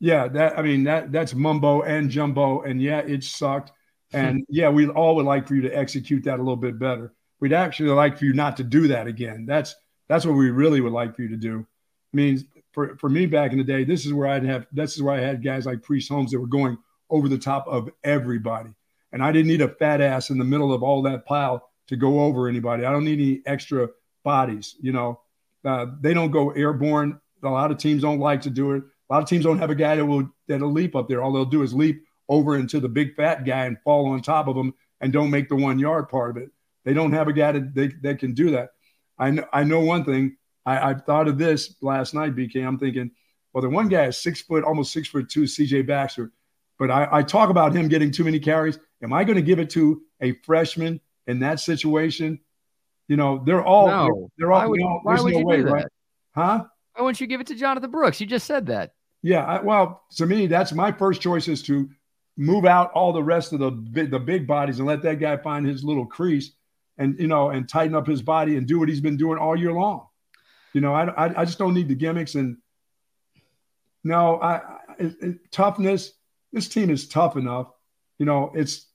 [0.00, 3.72] Yeah, that I mean that that's mumbo and jumbo, and yeah, it sucked.
[4.12, 7.14] And yeah, we all would like for you to execute that a little bit better.
[7.40, 9.46] We'd actually like for you not to do that again.
[9.46, 9.74] That's
[10.08, 11.66] that's what we really would like for you to do.
[12.12, 14.96] I mean, for, for me back in the day, this is where I'd have this
[14.96, 16.78] is where I had guys like Priest Holmes that were going
[17.10, 18.70] over the top of everybody.
[19.12, 21.96] And I didn't need a fat ass in the middle of all that pile to
[21.96, 22.84] go over anybody.
[22.84, 23.88] I don't need any extra
[24.22, 24.76] bodies.
[24.80, 25.20] You know,
[25.64, 27.20] uh, they don't go airborne.
[27.42, 28.82] A lot of teams don't like to do it.
[29.10, 31.22] A lot of teams don't have a guy that will that'll leap up there.
[31.22, 34.48] All they'll do is leap over into the big fat guy and fall on top
[34.48, 36.50] of him and don't make the one yard part of it.
[36.84, 38.70] They don't have a guy that they, that can do that.
[39.18, 40.36] I know, I know one thing.
[40.64, 42.66] I, I thought of this last night, BK.
[42.66, 43.10] I'm thinking,
[43.52, 46.32] well, the one guy is six foot, almost six foot two, CJ Baxter.
[46.78, 48.78] But I, I talk about him getting too many carries.
[49.02, 52.38] Am I going to give it to a freshman in that situation?
[53.08, 54.30] You know, they're all no.
[54.36, 54.60] they're, all.
[54.60, 55.72] Why would, you know, why would no you way, do that?
[55.72, 55.86] right?
[56.34, 56.64] Huh?
[56.94, 58.20] Why wouldn't you give it to Jonathan Brooks?
[58.20, 58.92] You just said that.
[59.22, 61.88] Yeah, I, well, to me, that's my first choice is to
[62.38, 63.70] move out all the rest of the
[64.06, 66.52] the big bodies and let that guy find his little crease
[66.96, 69.56] and you know and tighten up his body and do what he's been doing all
[69.56, 70.06] year long.
[70.72, 72.56] You know, I I, I just don't need the gimmicks and
[74.04, 74.60] no, I,
[75.50, 76.12] toughness.
[76.52, 77.68] This team is tough enough.
[78.18, 78.86] You know, it's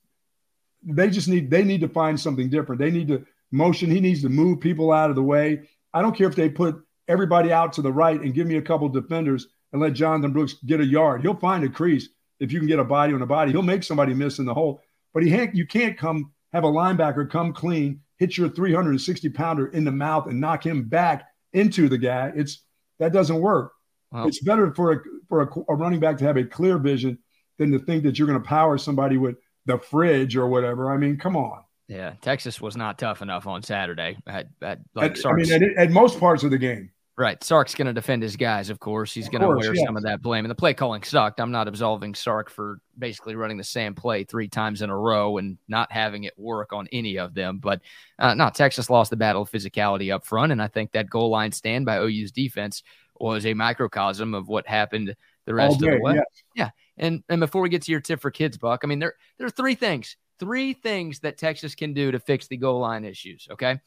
[0.82, 2.79] they just need they need to find something different.
[2.79, 3.91] They need to motion.
[3.91, 5.67] He needs to move people out of the way.
[5.93, 8.62] I don't care if they put everybody out to the right and give me a
[8.62, 11.21] couple defenders and let Jonathan Brooks get a yard.
[11.21, 12.08] He'll find a crease
[12.43, 14.53] if you can get a body on a body, he'll make somebody miss in the
[14.53, 14.82] hole.
[15.13, 19.67] But he can't, you can't come have a linebacker come clean, hit your 360 pounder
[19.67, 22.32] in the mouth, and knock him back into the guy.
[22.36, 22.63] It's
[22.99, 23.71] that doesn't work.
[24.12, 24.27] Wow.
[24.27, 27.17] It's better for a for a, a running back to have a clear vision
[27.58, 30.91] than to think that you're going to power somebody with the fridge or whatever.
[30.91, 31.63] I mean, come on.
[31.88, 34.17] Yeah, Texas was not tough enough on Saturday.
[34.25, 36.91] At, at like at, I mean, at, at, most parts of the game.
[37.15, 37.43] Right.
[37.43, 39.13] Sark's going to defend his guys, of course.
[39.13, 39.86] He's going to wear yes.
[39.86, 40.45] some of that blame.
[40.45, 41.39] And the play calling sucked.
[41.39, 45.38] I'm not absolving Sark for basically running the same play three times in a row
[45.38, 47.60] and not having it work on any of them.
[47.60, 47.82] But
[48.17, 50.52] uh, no, Texas lost the battle of physicality up front.
[50.52, 52.82] And I think that goal line stand by OU's defense
[53.19, 56.15] was a microcosm of what happened the rest day, of the way.
[56.15, 56.43] Yes.
[56.56, 56.69] Yeah.
[56.97, 59.45] And and before we get to your tip for kids, Buck, I mean, there, there
[59.45, 63.47] are three things, three things that Texas can do to fix the goal line issues.
[63.52, 63.80] Okay.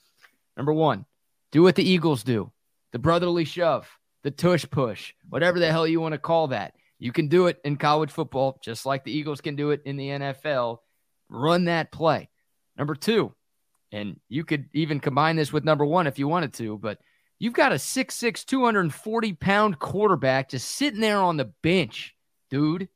[0.56, 1.06] Number one,
[1.50, 2.52] do what the Eagles do
[2.96, 3.86] the brotherly shove,
[4.22, 6.72] the tush push, whatever the hell you want to call that.
[6.98, 9.98] You can do it in college football, just like the Eagles can do it in
[9.98, 10.78] the NFL.
[11.28, 12.30] Run that play.
[12.74, 13.34] Number two,
[13.92, 16.98] and you could even combine this with number one if you wanted to, but
[17.38, 22.16] you've got a 6'6, 240 pound quarterback just sitting there on the bench,
[22.48, 22.88] dude.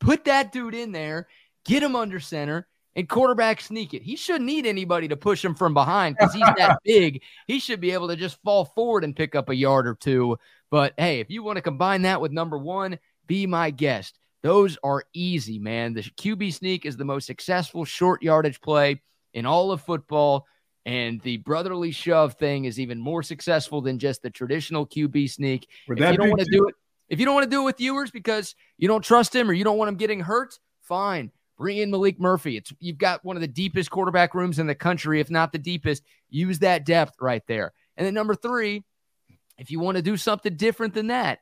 [0.00, 1.28] Put that dude in there,
[1.66, 4.02] get him under center, and quarterback sneak it.
[4.02, 7.22] He shouldn't need anybody to push him from behind because he's that big.
[7.46, 10.38] He should be able to just fall forward and pick up a yard or two.
[10.70, 14.18] But hey, if you want to combine that with number one, be my guest.
[14.42, 15.94] Those are easy, man.
[15.94, 19.00] The QB sneak is the most successful short yardage play
[19.32, 20.46] in all of football.
[20.86, 25.66] And the brotherly shove thing is even more successful than just the traditional QB sneak.
[25.88, 26.74] If you don't want to do it,
[27.08, 29.54] if you don't want to do it with Ewers because you don't trust him or
[29.54, 31.30] you don't want him getting hurt, fine.
[31.56, 32.56] Bring in Maalik Murphy.
[32.56, 35.58] It's you've got one of the deepest quarterback rooms in the country, if not the
[35.58, 36.02] deepest.
[36.28, 37.72] Use that depth right there.
[37.96, 38.82] And then number three,
[39.58, 41.38] if you want to do something different than that,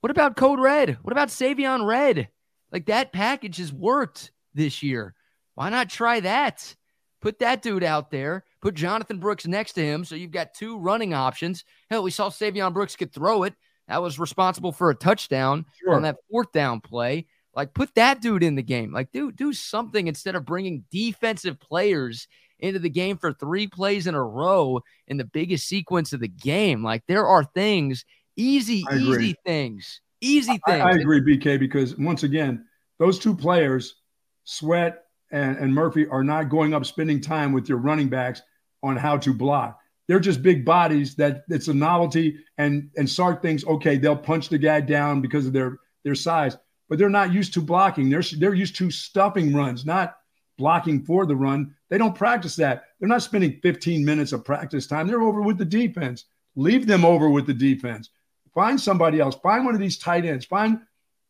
[0.00, 0.98] what about Code Red?
[1.02, 2.28] What about Savion Red?
[2.70, 5.14] Like that package has worked this year.
[5.54, 6.76] Why not try that?
[7.22, 8.44] Put that dude out there.
[8.60, 10.04] Put Jonathan Brooks next to him.
[10.04, 11.64] So you've got two running options.
[11.90, 13.54] Hell, we saw Savion Brooks could throw it.
[13.88, 15.94] That was responsible for a touchdown sure.
[15.94, 17.26] on that fourth down play.
[17.56, 18.92] Like, put that dude in the game.
[18.92, 24.06] Like, do do something instead of bringing defensive players into the game for three plays
[24.06, 26.84] in a row in the biggest sequence of the game.
[26.84, 28.04] Like, there are things,
[28.36, 30.82] easy, easy things, easy things.
[30.82, 32.66] I, I agree, BK, because once again,
[32.98, 33.96] those two players,
[34.44, 38.42] Sweat and, and Murphy, are not going up spending time with your running backs
[38.82, 39.78] on how to block.
[40.08, 42.36] They're just big bodies that it's a novelty.
[42.58, 46.56] And and Sark thinks, okay, they'll punch the guy down because of their their size
[46.88, 48.08] but they're not used to blocking.
[48.08, 50.16] They're, they're used to stuffing runs, not
[50.58, 51.74] blocking for the run.
[51.90, 52.84] They don't practice that.
[52.98, 55.06] They're not spending 15 minutes of practice time.
[55.06, 56.24] They're over with the defense.
[56.54, 58.10] Leave them over with the defense.
[58.54, 59.36] Find somebody else.
[59.36, 60.46] Find one of these tight ends.
[60.46, 60.80] Find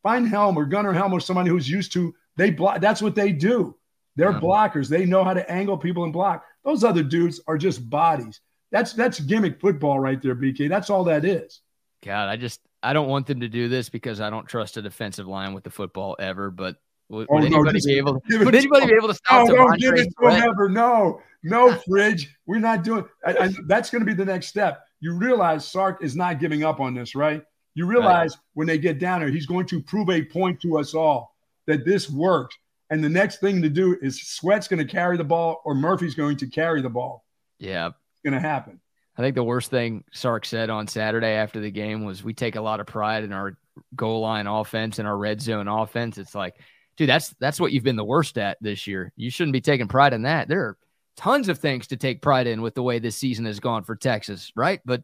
[0.01, 2.79] find Helm or Gunnar Helm or somebody who's used to they block.
[2.79, 3.75] That's what they do.
[4.15, 4.39] They're yeah.
[4.39, 4.87] blockers.
[4.87, 6.45] They know how to angle people and block.
[6.63, 8.39] Those other dudes are just bodies.
[8.71, 10.69] That's that's gimmick football right there, BK.
[10.69, 11.61] That's all that is.
[12.03, 14.81] God, I just I don't want them to do this because I don't trust a
[14.81, 16.49] defensive line with the football ever.
[16.49, 16.77] But
[17.09, 18.23] would, oh, anybody no, be able?
[18.29, 19.49] Would anybody be able to stop?
[19.49, 20.69] Oh, no, don't give it to him ever.
[20.69, 22.33] No, no, fridge.
[22.45, 23.03] We're not doing.
[23.25, 24.85] I, I, that's going to be the next step.
[25.01, 27.43] You realize Sark is not giving up on this, right?
[27.75, 28.43] You realize right.
[28.53, 31.83] when they get down there, he's going to prove a point to us all that
[31.83, 32.55] this works.
[32.89, 36.15] And the next thing to do is Sweat's going to carry the ball or Murphy's
[36.15, 37.25] going to carry the ball.
[37.59, 38.79] Yeah, it's going to happen.
[39.17, 42.55] I think the worst thing Sark said on Saturday after the game was we take
[42.55, 43.57] a lot of pride in our
[43.95, 46.17] goal line offense and our red zone offense.
[46.17, 46.55] It's like,
[46.97, 49.11] dude, that's that's what you've been the worst at this year.
[49.15, 50.47] You shouldn't be taking pride in that.
[50.47, 50.77] There are
[51.15, 53.95] tons of things to take pride in with the way this season has gone for
[53.95, 54.81] Texas, right?
[54.85, 55.01] But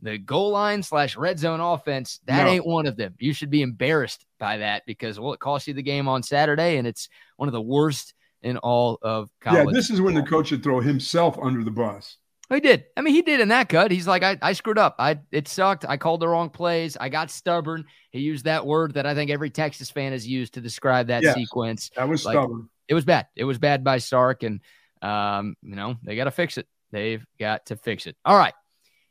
[0.00, 2.50] the goal line slash red zone offense, that no.
[2.50, 3.14] ain't one of them.
[3.18, 6.78] You should be embarrassed by that because well, it cost you the game on Saturday,
[6.78, 9.66] and it's one of the worst in all of college.
[9.66, 12.16] Yeah, this is when the coach should throw himself under the bus.
[12.52, 12.84] He did.
[12.96, 13.92] I mean, he did in that cut.
[13.92, 14.96] He's like, I, I screwed up.
[14.98, 15.84] I it sucked.
[15.88, 16.96] I called the wrong plays.
[16.96, 17.84] I got stubborn.
[18.10, 21.22] He used that word that I think every Texas fan has used to describe that
[21.22, 21.90] yes, sequence.
[21.94, 22.68] That was like, stubborn.
[22.88, 23.28] It was bad.
[23.36, 24.60] It was bad by Sark, and
[25.00, 26.66] um, you know they got to fix it.
[26.90, 28.16] They've got to fix it.
[28.24, 28.54] All right.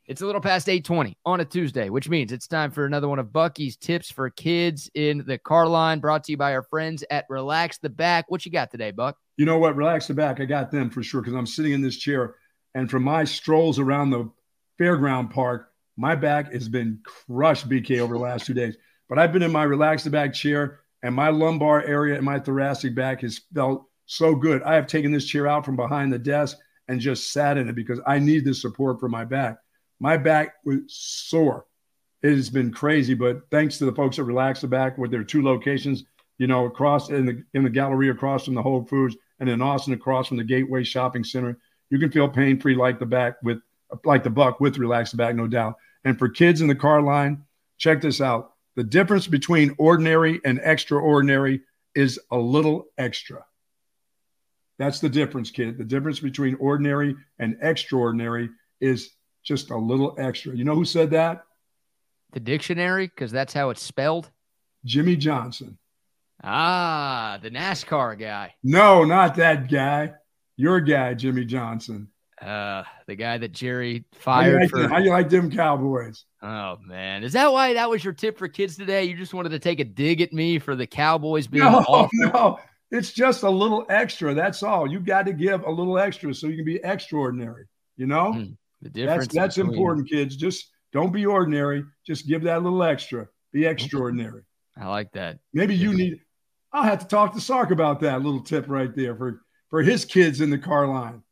[0.06, 3.20] It's a little past 8:20 on a Tuesday, which means it's time for another one
[3.20, 7.04] of Bucky's tips for kids in the car line, brought to you by our friends
[7.10, 8.26] at Relax the Back.
[8.28, 9.16] What you got today, Buck?
[9.36, 9.76] You know what?
[9.76, 10.40] Relax the Back.
[10.40, 12.34] I got them for sure because I'm sitting in this chair
[12.74, 14.30] and from my strolls around the
[14.80, 18.76] fairground park, my back has been crushed, BK, over the last two days.
[19.08, 22.38] But I've been in my relaxed the back chair, and my lumbar area and my
[22.38, 24.62] thoracic back has felt so good.
[24.62, 26.56] I have taken this chair out from behind the desk
[26.88, 29.58] and just sat in it because I need the support for my back.
[30.00, 31.66] My back was sore.
[32.22, 35.24] It has been crazy, but thanks to the folks at Relax the Back with their
[35.24, 36.04] two locations,
[36.38, 39.62] you know, across in the in the gallery across from the Whole Foods, and in
[39.62, 41.58] Austin across from the Gateway Shopping Center.
[41.90, 43.60] You can feel pain free like the back with
[44.04, 45.76] like the buck with relaxed back, no doubt.
[46.04, 47.44] And for kids in the car line,
[47.78, 48.54] check this out.
[48.76, 51.62] The difference between ordinary and extraordinary
[51.94, 53.44] is a little extra.
[54.78, 55.76] That's the difference, kid.
[55.76, 58.48] The difference between ordinary and extraordinary
[58.80, 59.10] is
[59.42, 60.56] just a little extra.
[60.56, 61.44] You know who said that?
[62.32, 64.30] The dictionary, because that's how it's spelled.
[64.84, 65.76] Jimmy Johnson.
[66.42, 68.54] Ah, the NASCAR guy.
[68.62, 70.14] No, not that guy.
[70.60, 72.08] Your guy, Jimmy Johnson.
[72.38, 74.78] Uh, the guy that Jerry fired how you like for.
[74.78, 76.26] Them, how you like them Cowboys?
[76.42, 79.04] Oh man, is that why that was your tip for kids today?
[79.04, 82.08] You just wanted to take a dig at me for the Cowboys being no, awful?
[82.12, 82.58] no.
[82.90, 84.34] It's just a little extra.
[84.34, 84.86] That's all.
[84.86, 87.64] You got to give a little extra so you can be extraordinary.
[87.96, 89.28] You know, mm, the difference.
[89.28, 89.72] That's that's between...
[89.72, 90.36] important, kids.
[90.36, 91.84] Just don't be ordinary.
[92.06, 93.28] Just give that little extra.
[93.54, 94.42] Be extraordinary.
[94.76, 95.38] I like that.
[95.54, 96.20] Maybe you need.
[96.70, 100.04] I'll have to talk to Sark about that little tip right there for for his
[100.04, 101.22] kids in the car line.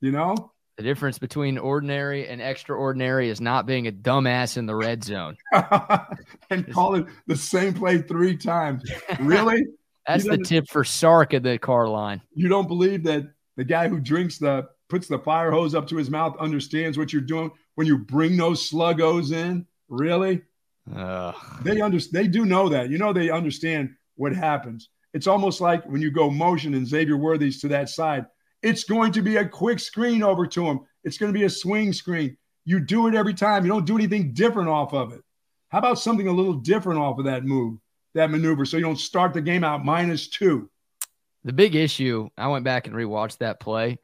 [0.00, 0.52] You know?
[0.76, 5.36] The difference between ordinary and extraordinary is not being a dumbass in the red zone.
[6.50, 8.90] and calling the same play three times.
[9.20, 9.62] Really?
[10.06, 12.22] That's the tip for Sark at the car line.
[12.34, 15.96] You don't believe that the guy who drinks the puts the fire hose up to
[15.96, 19.66] his mouth understands what you're doing when you bring those sluggos in?
[19.88, 20.42] Really?
[20.92, 22.90] Uh, they under, they do know that.
[22.90, 24.88] You know they understand what happens.
[25.14, 28.26] It's almost like when you go motion and Xavier Worthy's to that side,
[28.62, 30.80] it's going to be a quick screen over to him.
[31.04, 32.36] It's going to be a swing screen.
[32.64, 33.64] You do it every time.
[33.64, 35.20] You don't do anything different off of it.
[35.68, 37.78] How about something a little different off of that move,
[38.14, 40.70] that maneuver, so you don't start the game out minus two?
[41.44, 43.98] The big issue, I went back and rewatched that play.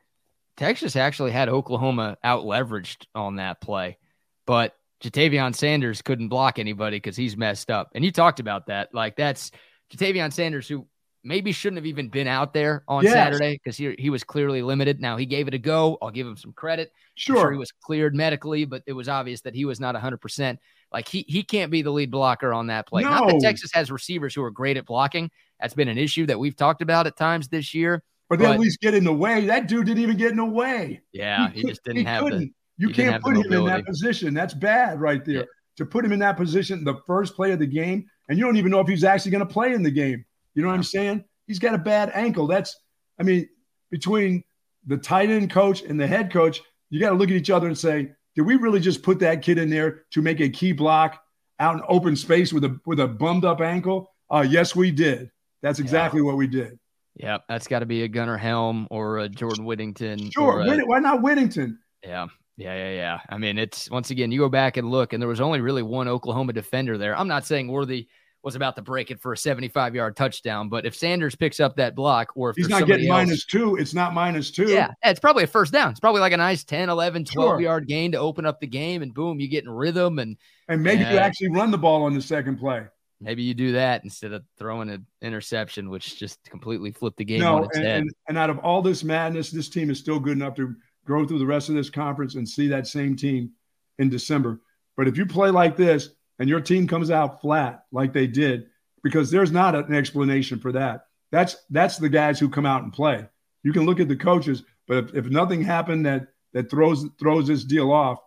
[0.56, 3.96] Texas actually had Oklahoma out leveraged on that play,
[4.44, 7.90] but Ja'Tavion Sanders couldn't block anybody because he's messed up.
[7.94, 8.92] And you talked about that.
[8.92, 9.52] Like that's
[9.92, 10.86] Ja'Tavion Sanders, who
[11.28, 13.12] maybe shouldn't have even been out there on yes.
[13.12, 15.00] Saturday because he, he was clearly limited.
[15.00, 15.98] Now he gave it a go.
[16.00, 16.90] I'll give him some credit.
[17.14, 17.36] Sure.
[17.36, 17.52] sure.
[17.52, 20.58] he was cleared medically, but it was obvious that he was not 100%.
[20.90, 23.02] Like he he can't be the lead blocker on that play.
[23.02, 23.10] No.
[23.10, 25.30] Not that Texas has receivers who are great at blocking.
[25.60, 28.02] That's been an issue that we've talked about at times this year.
[28.30, 29.46] But they at least get in the way.
[29.46, 31.02] That dude didn't even get in the way.
[31.12, 32.40] Yeah, he, he just didn't have couldn't.
[32.40, 32.52] the.
[32.78, 34.32] You can't put him in that position.
[34.34, 35.34] That's bad right there.
[35.34, 35.42] Yeah.
[35.78, 38.56] To put him in that position, the first play of the game, and you don't
[38.56, 40.24] even know if he's actually going to play in the game.
[40.58, 41.22] You know what I'm saying?
[41.46, 42.48] He's got a bad ankle.
[42.48, 42.76] That's,
[43.20, 43.48] I mean,
[43.92, 44.42] between
[44.88, 47.68] the tight end coach and the head coach, you got to look at each other
[47.68, 50.72] and say, did we really just put that kid in there to make a key
[50.72, 51.22] block
[51.60, 54.10] out in open space with a with a bummed up ankle?
[54.28, 55.30] Uh, yes, we did.
[55.62, 56.26] That's exactly yeah.
[56.26, 56.76] what we did.
[57.14, 60.28] Yeah, that's got to be a Gunnar Helm or a Jordan Whittington.
[60.32, 61.78] Sure, a, why not Whittington?
[62.02, 63.20] Yeah, yeah, yeah, yeah.
[63.28, 65.84] I mean, it's once again, you go back and look, and there was only really
[65.84, 67.16] one Oklahoma defender there.
[67.16, 68.08] I'm not saying Worthy
[68.42, 70.68] was about to break it for a 75 yard touchdown.
[70.68, 73.76] But if Sanders picks up that block, or if he's not getting else, minus two,
[73.76, 74.70] it's not minus two.
[74.70, 75.90] Yeah, it's probably a first down.
[75.90, 77.60] It's probably like a nice 10, 11, 12 sure.
[77.60, 80.18] yard gain to open up the game, and boom, you get in rhythm.
[80.18, 80.36] And
[80.68, 82.84] and maybe you actually run the ball on the second play.
[83.20, 87.40] Maybe you do that instead of throwing an interception, which just completely flipped the game
[87.40, 88.00] no, on its and, head.
[88.02, 90.74] And, and out of all this madness, this team is still good enough to
[91.04, 93.50] grow through the rest of this conference and see that same team
[93.98, 94.60] in December.
[94.96, 98.66] But if you play like this and your team comes out flat like they did,
[99.02, 101.06] because there's not an explanation for that.
[101.30, 103.26] That's that's the guys who come out and play.
[103.62, 107.46] You can look at the coaches, but if, if nothing happened that that throws throws
[107.46, 108.18] this deal off,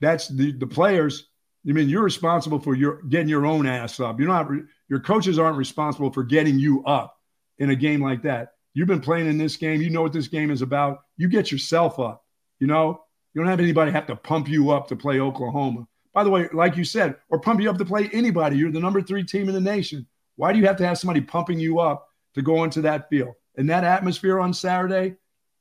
[0.00, 1.28] that's the the players.
[1.68, 4.18] I mean, you're responsible for your getting your own ass up.
[4.18, 4.48] You're not
[4.88, 7.16] your coaches aren't responsible for getting you up
[7.58, 8.54] in a game like that.
[8.72, 9.82] You've been playing in this game.
[9.82, 11.00] You know what this game is about.
[11.16, 12.24] You get yourself up.
[12.60, 13.02] You know,
[13.34, 15.86] you don't have anybody have to pump you up to play Oklahoma.
[16.12, 18.56] By the way, like you said, or pump you up to play anybody.
[18.56, 20.06] You're the number three team in the nation.
[20.36, 23.34] Why do you have to have somebody pumping you up to go into that field?
[23.56, 25.16] And that atmosphere on Saturday,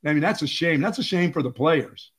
[0.05, 0.81] I mean, that's a shame.
[0.81, 2.11] That's a shame for the players.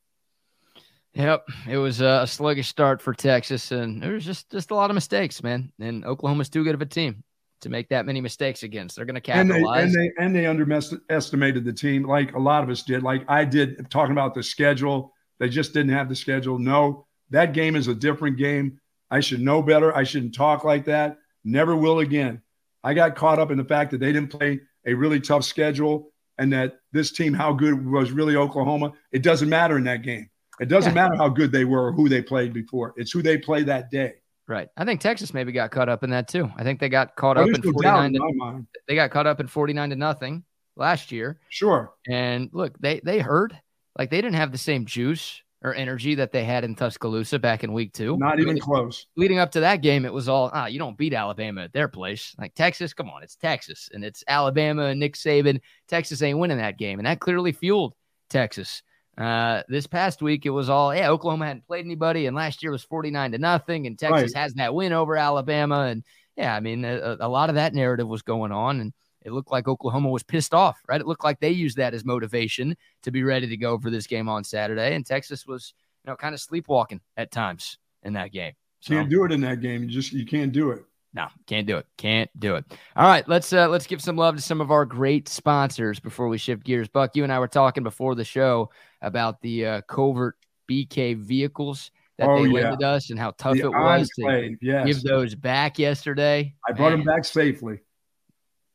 [1.14, 4.90] Yep, it was a sluggish start for Texas, and there was just just a lot
[4.90, 5.72] of mistakes, man.
[5.80, 7.24] And Oklahoma's too good of a team
[7.62, 8.94] to make that many mistakes against.
[8.94, 9.84] They're going to capitalize.
[9.84, 13.02] And they, and they and they underestimated the team, like a lot of us did.
[13.02, 15.12] Like I did, talking about the schedule.
[15.40, 16.58] They just didn't have the schedule.
[16.58, 18.80] No, that game is a different game.
[19.10, 19.96] I should know better.
[19.96, 21.18] I shouldn't talk like that.
[21.44, 22.42] Never will again.
[22.82, 26.12] I got caught up in the fact that they didn't play a really tough schedule
[26.38, 28.92] and that this team, how good was really Oklahoma.
[29.12, 30.30] It doesn't matter in that game.
[30.60, 31.02] It doesn't yeah.
[31.02, 32.94] matter how good they were or who they played before.
[32.96, 34.14] It's who they play that day.
[34.46, 34.68] Right.
[34.76, 36.50] I think Texas maybe got caught up in that too.
[36.56, 39.46] I think they got caught oh, up in 49 to, they got caught up in
[39.46, 40.44] 49 to nothing
[40.76, 41.38] last year.
[41.50, 41.92] Sure.
[42.08, 43.56] And look, they they heard
[43.96, 47.64] like they didn't have the same juice or energy that they had in Tuscaloosa back
[47.64, 48.16] in week two.
[48.16, 49.06] Not even close.
[49.16, 51.88] Leading up to that game, it was all, ah, you don't beat Alabama at their
[51.88, 52.34] place.
[52.38, 55.60] Like Texas, come on, it's Texas and it's Alabama and Nick Saban.
[55.86, 56.98] Texas ain't winning that game.
[56.98, 57.94] And that clearly fueled
[58.30, 58.82] Texas.
[59.18, 62.72] Uh, this past week, it was all, yeah, Oklahoma hadn't played anybody, and last year
[62.72, 64.42] was 49 to nothing, and Texas right.
[64.42, 65.80] has that win over Alabama.
[65.80, 66.04] And
[66.36, 68.80] yeah, I mean, a, a lot of that narrative was going on.
[68.80, 71.00] And it looked like Oklahoma was pissed off, right?
[71.00, 74.06] It looked like they used that as motivation to be ready to go for this
[74.06, 74.94] game on Saturday.
[74.94, 78.52] And Texas was, you know, kind of sleepwalking at times in that game.
[78.80, 79.82] So, can't do it in that game.
[79.82, 80.84] You just you can't do it.
[81.12, 81.86] No, can't do it.
[81.98, 82.64] Can't do it.
[82.96, 86.28] All right, let's uh let's give some love to some of our great sponsors before
[86.28, 86.88] we shift gears.
[86.88, 88.70] Buck, you and I were talking before the show
[89.02, 90.36] about the uh, covert
[90.70, 92.74] BK vehicles that oh, they yeah.
[92.86, 94.86] us and how tough the it was to yes.
[94.86, 96.54] give those back yesterday.
[96.68, 97.80] I brought them back safely.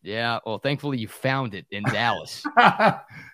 [0.06, 2.44] Yeah, well, thankfully you found it in Dallas.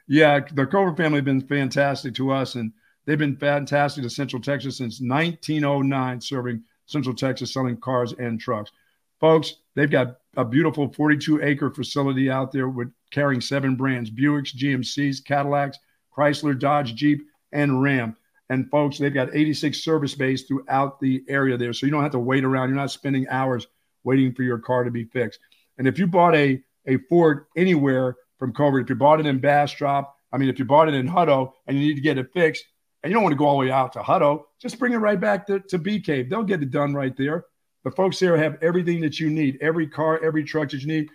[0.07, 2.71] yeah, the Covert family have been fantastic to us, and
[3.05, 8.71] they've been fantastic to Central Texas since 1909, serving Central Texas, selling cars and trucks.
[9.19, 14.55] Folks, they've got a beautiful 42 acre facility out there with carrying seven brands Buicks,
[14.55, 15.77] GMCs, Cadillacs,
[16.17, 18.15] Chrysler, Dodge, Jeep, and Ram.
[18.49, 21.73] And folks, they've got 86 service bays throughout the area there.
[21.73, 22.69] So you don't have to wait around.
[22.69, 23.67] You're not spending hours
[24.03, 25.39] waiting for your car to be fixed.
[25.81, 29.39] And if you bought a, a Ford anywhere from Covert, if you bought it in
[29.39, 32.31] Bastrop, I mean, if you bought it in Hutto and you need to get it
[32.35, 32.65] fixed,
[33.01, 34.97] and you don't want to go all the way out to Hutto, just bring it
[34.97, 36.29] right back to, to Bee Cave.
[36.29, 37.45] They'll get it done right there.
[37.83, 41.09] The folks there have everything that you need, every car, every truck that you need.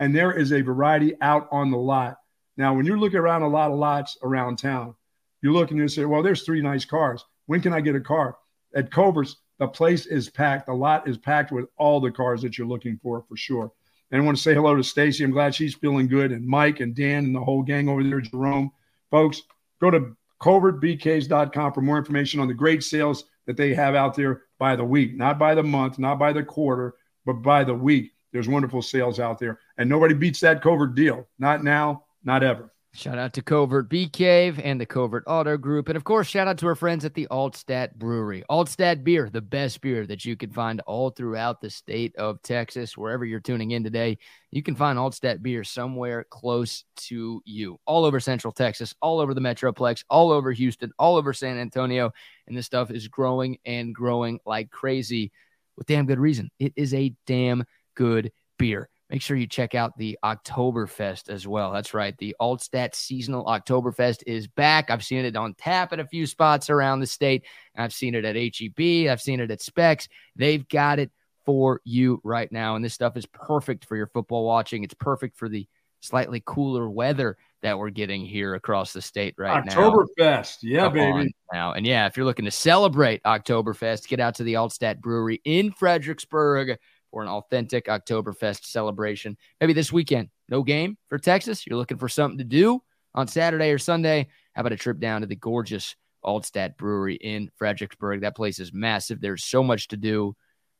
[0.00, 2.16] And there is a variety out on the lot.
[2.56, 4.94] Now, when you're looking around a lot of lots around town,
[5.42, 7.22] you look and you say, well, there's three nice cars.
[7.44, 8.38] When can I get a car?
[8.74, 10.68] At Covert's, the place is packed.
[10.68, 13.72] The lot is packed with all the cars that you're looking for, for sure.
[14.10, 15.24] And I want to say hello to Stacy.
[15.24, 18.20] I'm glad she's feeling good, and Mike and Dan and the whole gang over there,
[18.20, 18.70] Jerome.
[19.10, 19.42] Folks,
[19.80, 24.42] go to covertbeecave.com for more information on the great sales that they have out there
[24.58, 28.12] by the week, not by the month, not by the quarter, but by the week.
[28.32, 31.26] There's wonderful sales out there, and nobody beats that covert deal.
[31.38, 32.70] Not now, not ever.
[32.96, 35.90] Shout out to Covert Bee Cave and the Covert Auto Group.
[35.90, 38.42] And of course, shout out to our friends at the Altstadt Brewery.
[38.48, 42.96] Altstadt beer, the best beer that you can find all throughout the state of Texas.
[42.96, 44.16] Wherever you're tuning in today,
[44.50, 47.78] you can find Altstadt beer somewhere close to you.
[47.84, 52.10] All over Central Texas, all over the Metroplex, all over Houston, all over San Antonio.
[52.46, 55.32] And this stuff is growing and growing like crazy
[55.76, 56.50] with damn good reason.
[56.58, 61.72] It is a damn good beer make sure you check out the Oktoberfest as well.
[61.72, 62.16] That's right.
[62.18, 64.90] The Altstadt Seasonal Oktoberfest is back.
[64.90, 67.44] I've seen it on tap at a few spots around the state.
[67.76, 69.10] I've seen it at HEB.
[69.10, 70.08] I've seen it at Specs.
[70.34, 71.10] They've got it
[71.44, 72.74] for you right now.
[72.74, 74.82] And this stuff is perfect for your football watching.
[74.82, 75.68] It's perfect for the
[76.00, 79.72] slightly cooler weather that we're getting here across the state right now.
[79.72, 80.58] Oktoberfest.
[80.62, 81.34] Yeah, baby.
[81.52, 81.72] Now.
[81.72, 85.72] And yeah, if you're looking to celebrate Oktoberfest, get out to the Altstadt Brewery in
[85.72, 86.78] Fredericksburg
[87.16, 89.38] for an authentic Oktoberfest celebration.
[89.58, 91.66] Maybe this weekend, no game for Texas.
[91.66, 92.82] You're looking for something to do
[93.14, 94.28] on Saturday or Sunday.
[94.52, 98.20] How about a trip down to the gorgeous Altstadt Brewery in Fredericksburg?
[98.20, 99.22] That place is massive.
[99.22, 100.36] There's so much to do.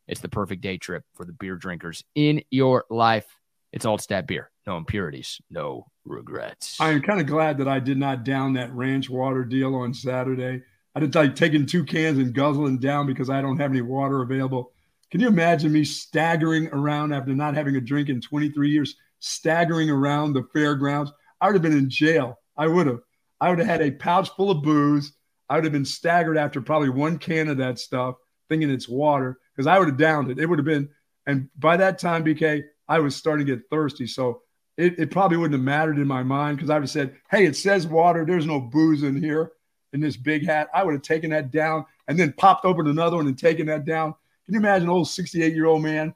[0.09, 3.39] It's the perfect day trip for the beer drinkers in your life.
[3.73, 4.51] It's Altstadt beer.
[4.67, 6.79] No impurities, no regrets.
[6.79, 9.95] I am kind of glad that I did not down that ranch water deal on
[9.95, 10.61] Saturday.
[10.95, 14.21] I did like taking two cans and guzzling down because I don't have any water
[14.21, 14.73] available.
[15.11, 19.91] Can you imagine me staggering around after not having a drink in 23 years, staggering
[19.91, 21.13] around the fairgrounds?
[21.41, 22.39] I would have been in jail.
[22.57, 23.01] I would have.
[23.41, 25.13] I would have had a pouch full of booze.
[25.49, 28.17] I would have been staggered after probably one can of that stuff,
[28.49, 30.39] thinking it's water, because I would have downed it.
[30.39, 30.89] It would have been,
[31.27, 34.07] and by that time, BK, I was starting to get thirsty.
[34.07, 34.43] So
[34.77, 37.47] it, it probably wouldn't have mattered in my mind because I would have said, hey,
[37.47, 38.25] it says water.
[38.25, 39.53] There's no booze in here
[39.93, 40.69] in this big hat.
[40.75, 43.85] I would have taken that down and then popped open another one and taken that
[43.85, 44.15] down.
[44.47, 46.15] Can you imagine an old 68 year old man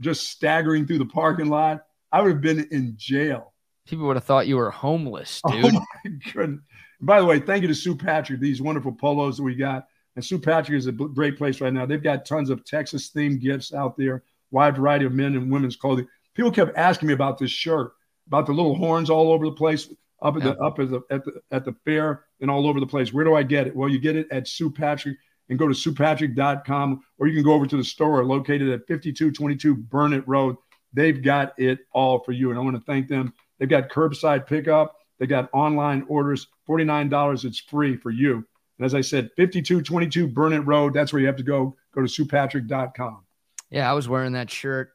[0.00, 1.84] just staggering through the parking lot?
[2.12, 3.52] I would have been in jail.
[3.86, 5.74] People would have thought you were homeless, oh, dude.
[5.74, 6.60] Oh my goodness.
[7.00, 9.88] By the way, thank you to Sue Patrick, these wonderful polos that we got.
[10.14, 11.84] And Sue Patrick is a great place right now.
[11.84, 15.74] They've got tons of Texas themed gifts out there, wide variety of men and women's
[15.74, 16.06] clothing.
[16.34, 17.92] People kept asking me about this shirt,
[18.28, 19.88] about the little horns all over the place,
[20.22, 20.52] up at yeah.
[20.52, 23.12] the up at the, at the at the fair and all over the place.
[23.12, 23.74] Where do I get it?
[23.74, 25.16] Well, you get it at Sue Patrick
[25.52, 29.76] and go to SuePatrick.com, or you can go over to the store located at 5222
[29.76, 30.56] Burnet Road.
[30.94, 32.50] They've got it all for you.
[32.50, 33.34] And I want to thank them.
[33.58, 37.44] They've got curbside pickup, they got online orders, $49.
[37.44, 38.44] It's free for you.
[38.78, 41.76] And as I said, 5222 Burnet Road, that's where you have to go.
[41.94, 43.24] Go to SuePatrick.com.
[43.70, 44.92] Yeah, I was wearing that shirt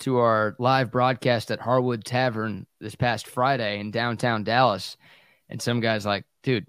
[0.00, 4.98] to our live broadcast at Harwood Tavern this past Friday in downtown Dallas.
[5.48, 6.66] And some guy's like, dude,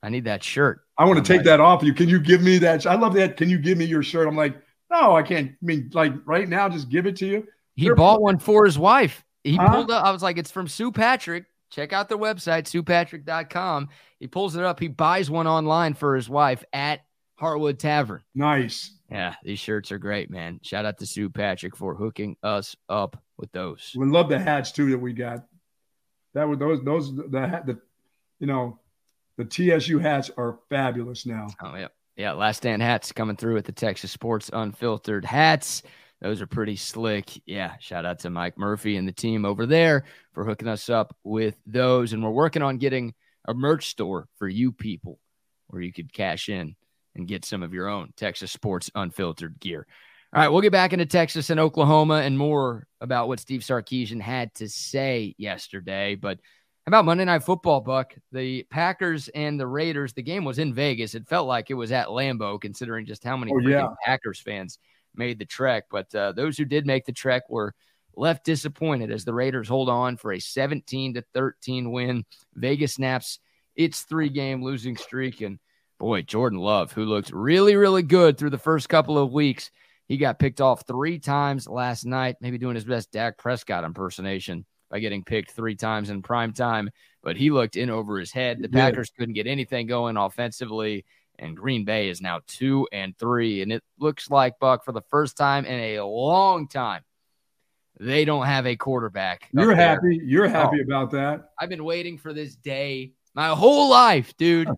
[0.00, 0.80] I need that shirt.
[0.98, 1.94] I want to take that off you.
[1.94, 2.84] Can you give me that?
[2.84, 3.36] I love that.
[3.36, 4.26] Can you give me your shirt?
[4.26, 4.56] I'm like,
[4.90, 5.50] no, I can't.
[5.50, 7.46] I mean, like right now, just give it to you.
[7.76, 9.24] He They're, bought one for his wife.
[9.44, 9.68] He huh?
[9.70, 10.04] pulled up.
[10.04, 11.44] I was like, it's from Sue Patrick.
[11.70, 13.88] Check out their website, suepatrick.com.
[14.18, 14.80] He pulls it up.
[14.80, 17.00] He buys one online for his wife at
[17.36, 18.22] Harwood Tavern.
[18.34, 18.92] Nice.
[19.10, 20.60] Yeah, these shirts are great, man.
[20.62, 23.92] Shout out to Sue Patrick for hooking us up with those.
[23.96, 25.44] We love the hats too that we got.
[26.34, 27.78] That were those those the the
[28.40, 28.80] you know
[29.38, 31.46] the TSU hats are fabulous now.
[31.62, 32.32] Oh yeah, yeah.
[32.32, 35.82] Last stand hats coming through with the Texas Sports Unfiltered hats.
[36.20, 37.40] Those are pretty slick.
[37.46, 37.74] Yeah.
[37.78, 41.56] Shout out to Mike Murphy and the team over there for hooking us up with
[41.64, 42.12] those.
[42.12, 43.14] And we're working on getting
[43.46, 45.20] a merch store for you people
[45.68, 46.74] where you could cash in
[47.14, 49.86] and get some of your own Texas Sports Unfiltered gear.
[50.34, 54.20] All right, we'll get back into Texas and Oklahoma and more about what Steve Sarkisian
[54.20, 56.16] had to say yesterday.
[56.16, 56.40] But
[56.88, 58.14] about Monday Night Football, Buck?
[58.32, 61.14] The Packers and the Raiders, the game was in Vegas.
[61.14, 63.88] It felt like it was at Lambeau, considering just how many oh, yeah.
[64.04, 64.78] Packers fans
[65.14, 65.84] made the trek.
[65.90, 67.74] But uh, those who did make the trek were
[68.16, 72.24] left disappointed as the Raiders hold on for a 17 to 13 win.
[72.54, 73.38] Vegas snaps
[73.76, 75.42] its three game losing streak.
[75.42, 75.58] And
[76.00, 79.70] boy, Jordan Love, who looked really, really good through the first couple of weeks,
[80.06, 84.64] he got picked off three times last night, maybe doing his best Dak Prescott impersonation
[84.90, 86.90] by getting picked three times in prime time.
[87.22, 88.60] But he looked in over his head.
[88.60, 91.04] The Packers couldn't get anything going offensively,
[91.38, 93.62] and Green Bay is now two and three.
[93.62, 97.02] And it looks like Buck for the first time in a long time.
[98.00, 99.48] They don't have a quarterback.
[99.52, 100.20] You're happy.
[100.24, 101.50] You're happy oh, about that.
[101.58, 104.68] I've been waiting for this day my whole life, dude.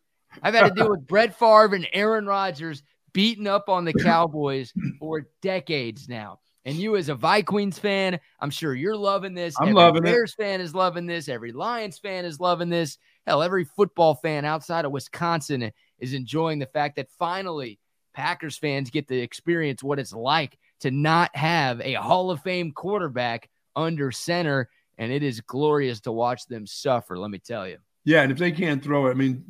[0.42, 2.82] I've had to deal with Brett Favre and Aaron Rodgers
[3.12, 6.40] beating up on the Cowboys for decades now.
[6.70, 9.54] And you, as a Vikings fan, I'm sure you're loving this.
[9.58, 10.42] I'm every loving Bears it.
[10.42, 11.28] fan is loving this.
[11.28, 12.98] Every Lions fan is loving this.
[13.26, 17.78] Hell, every football fan outside of Wisconsin is enjoying the fact that finally
[18.14, 22.72] Packers fans get to experience what it's like to not have a Hall of Fame
[22.72, 24.68] quarterback under center.
[24.98, 27.78] And it is glorious to watch them suffer, let me tell you.
[28.04, 28.22] Yeah.
[28.22, 29.44] And if they can't throw it, I mean,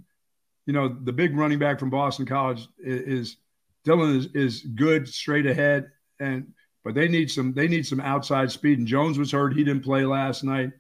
[0.67, 3.37] you know, the big running back from Boston College is, is
[3.85, 5.91] Dillon is, is good straight ahead.
[6.21, 6.53] And
[6.85, 8.79] but they need some they need some outside speed.
[8.79, 10.71] And Jones was hurt; he didn't play last night.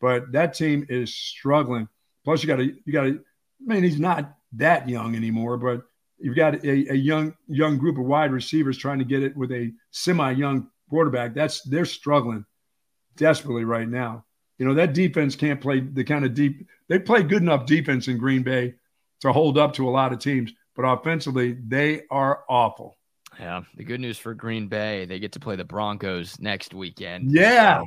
[0.00, 1.88] But that team is struggling.
[2.24, 3.20] Plus, you got to you got to.
[3.20, 5.82] I mean, he's not that young anymore, but
[6.18, 9.52] you've got a, a young young group of wide receivers trying to get it with
[9.52, 11.34] a semi young quarterback.
[11.34, 12.44] That's they're struggling
[13.16, 14.24] desperately right now.
[14.58, 16.66] You know that defense can't play the kind of deep.
[16.88, 18.74] They play good enough defense in Green Bay
[19.20, 22.96] to hold up to a lot of teams, but offensively they are awful.
[23.38, 23.62] Yeah.
[23.76, 27.32] The good news for Green Bay, they get to play the Broncos next weekend.
[27.32, 27.80] Yeah.
[27.80, 27.86] So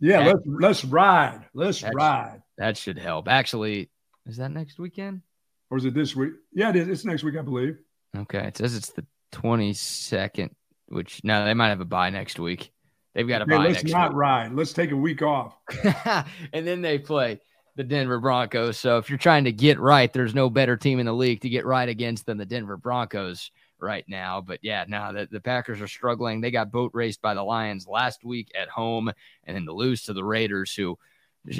[0.00, 0.24] yeah.
[0.24, 1.46] That, let's let's ride.
[1.54, 2.32] Let's that ride.
[2.34, 3.28] Should, that should help.
[3.28, 3.90] Actually,
[4.26, 5.22] is that next weekend?
[5.70, 6.32] Or is it this week?
[6.52, 6.88] Yeah, it is.
[6.88, 7.78] It's next week, I believe.
[8.16, 8.46] Okay.
[8.46, 10.50] It says it's the 22nd,
[10.88, 12.72] which now they might have a bye next week.
[13.14, 14.18] They've got a okay, bye let's not week.
[14.18, 14.52] ride.
[14.52, 15.54] Let's take a week off.
[16.52, 17.40] and then they play
[17.76, 18.78] the Denver Broncos.
[18.78, 21.48] So if you're trying to get right, there's no better team in the league to
[21.48, 23.50] get right against than the Denver Broncos
[23.82, 24.40] right now.
[24.40, 26.40] But yeah, now the, the Packers are struggling.
[26.40, 29.10] They got boat raced by the Lions last week at home
[29.44, 30.96] and then to lose to the Raiders, who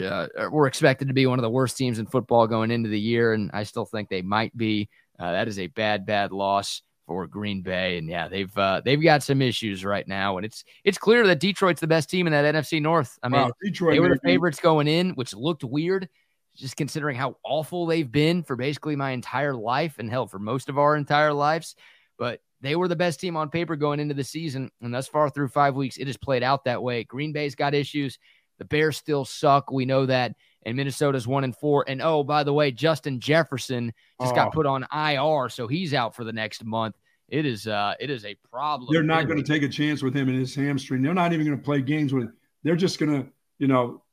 [0.02, 3.00] uh, were expected to be one of the worst teams in football going into the
[3.00, 3.32] year.
[3.32, 4.88] And I still think they might be.
[5.18, 7.98] Uh, that is a bad, bad loss for Green Bay.
[7.98, 11.40] And yeah, they've uh, they've got some issues right now, and it's it's clear that
[11.40, 13.18] Detroit's the best team in that NFC North.
[13.22, 16.08] I mean, wow, Detroit, they were the favorites going in, which looked weird,
[16.56, 20.68] just considering how awful they've been for basically my entire life, and hell, for most
[20.68, 21.76] of our entire lives
[22.22, 24.70] but they were the best team on paper going into the season.
[24.80, 27.02] And thus far through five weeks, it has played out that way.
[27.02, 28.16] Green Bay's got issues.
[28.60, 29.72] The Bears still suck.
[29.72, 30.36] We know that.
[30.64, 31.84] And Minnesota's one and four.
[31.88, 34.36] And oh, by the way, Justin Jefferson just oh.
[34.36, 36.94] got put on IR, so he's out for the next month.
[37.28, 38.90] It is uh it is a problem.
[38.92, 41.02] They're not going to take a chance with him in his hamstring.
[41.02, 42.34] They're not even going to play games with him.
[42.62, 44.04] They're just going to, you know,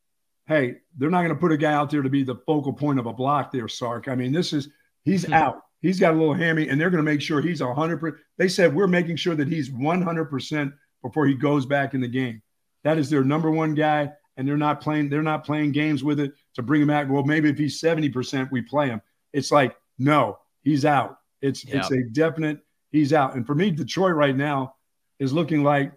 [0.48, 2.98] hey, they're not going to put a guy out there to be the focal point
[2.98, 4.08] of a block there, Sark.
[4.08, 4.70] I mean, this is
[5.04, 5.62] he's out.
[5.82, 8.16] He's got a little hammy, and they're going to make sure he's 100%.
[8.38, 12.42] They said, We're making sure that he's 100% before he goes back in the game.
[12.84, 15.10] That is their number one guy, and they're not playing.
[15.10, 17.10] They're not playing games with it to bring him back.
[17.10, 19.02] Well, maybe if he's 70%, we play him.
[19.34, 21.18] It's like, no, he's out.
[21.42, 22.60] It's it's a definite
[22.92, 23.36] he's out.
[23.36, 24.76] And for me, Detroit right now
[25.20, 25.94] is looking like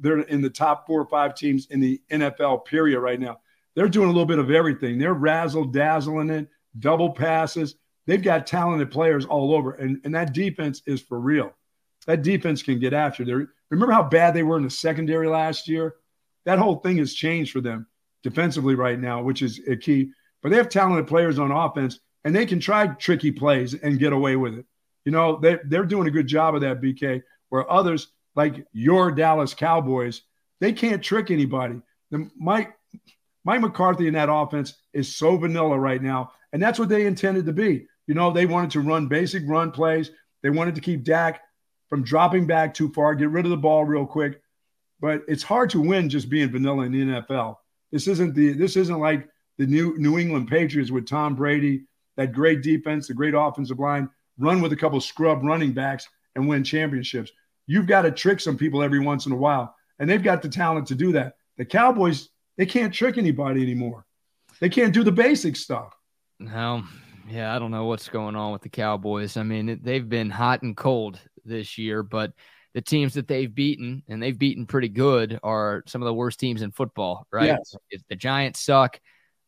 [0.00, 3.40] they're in the top four or five teams in the NFL period right now.
[3.74, 4.98] They're doing a little bit of everything.
[4.98, 6.48] They're razzle dazzling it,
[6.78, 7.76] double passes
[8.10, 11.52] they've got talented players all over, and, and that defense is for real.
[12.06, 13.24] That defense can get after.
[13.24, 15.94] There, remember how bad they were in the secondary last year?
[16.44, 17.86] That whole thing has changed for them
[18.24, 20.10] defensively right now, which is a key.
[20.42, 22.00] But they have talented players on offense.
[22.24, 24.66] and they can try tricky plays and get away with it.
[25.04, 29.12] You know, they, they're doing a good job of that, BK, where others, like your
[29.12, 30.22] Dallas Cowboys,
[30.60, 31.80] they can't trick anybody.
[32.10, 32.76] The, Mike,
[33.44, 36.32] Mike McCarthy in that offense is so vanilla right now.
[36.52, 37.86] And that's what they intended to be.
[38.06, 40.10] You know, they wanted to run basic run plays.
[40.42, 41.42] They wanted to keep Dak
[41.88, 44.40] from dropping back too far, get rid of the ball real quick.
[45.00, 47.56] But it's hard to win just being vanilla in the NFL.
[47.90, 49.28] This isn't the this isn't like
[49.58, 51.84] the new New England Patriots with Tom Brady,
[52.16, 56.48] that great defense, the great offensive line, run with a couple scrub running backs and
[56.48, 57.32] win championships.
[57.66, 60.48] You've got to trick some people every once in a while, and they've got the
[60.48, 61.34] talent to do that.
[61.56, 64.06] The Cowboys, they can't trick anybody anymore.
[64.60, 65.94] They can't do the basic stuff.
[66.38, 66.84] No,
[67.30, 69.36] yeah, I don't know what's going on with the Cowboys.
[69.36, 72.32] I mean, they've been hot and cold this year, but
[72.74, 76.38] the teams that they've beaten, and they've beaten pretty good, are some of the worst
[76.38, 77.58] teams in football, right?
[77.58, 77.74] Yes.
[78.08, 79.00] The Giants suck.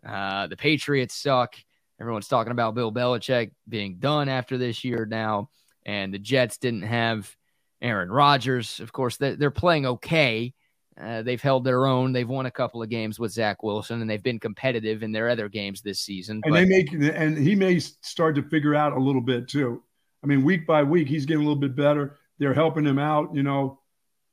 [0.07, 1.55] Uh, the Patriots suck.
[2.01, 5.51] Everyone's talking about Bill Belichick being done after this year now.
[5.87, 7.35] And the Jets didn't have
[7.81, 8.81] Aaron Rodgers.
[8.81, 10.55] Of course, they're, they're playing okay.
[11.01, 12.13] Uh, they've held their own.
[12.13, 15.29] They've won a couple of games with Zach Wilson, and they've been competitive in their
[15.29, 16.41] other games this season.
[16.45, 19.83] And but, they make and he may start to figure out a little bit too.
[20.23, 22.19] I mean, week by week, he's getting a little bit better.
[22.39, 23.81] They're helping him out, you know.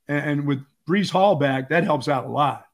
[0.08, 2.66] And, and with Breece Hall back, that helps out a lot.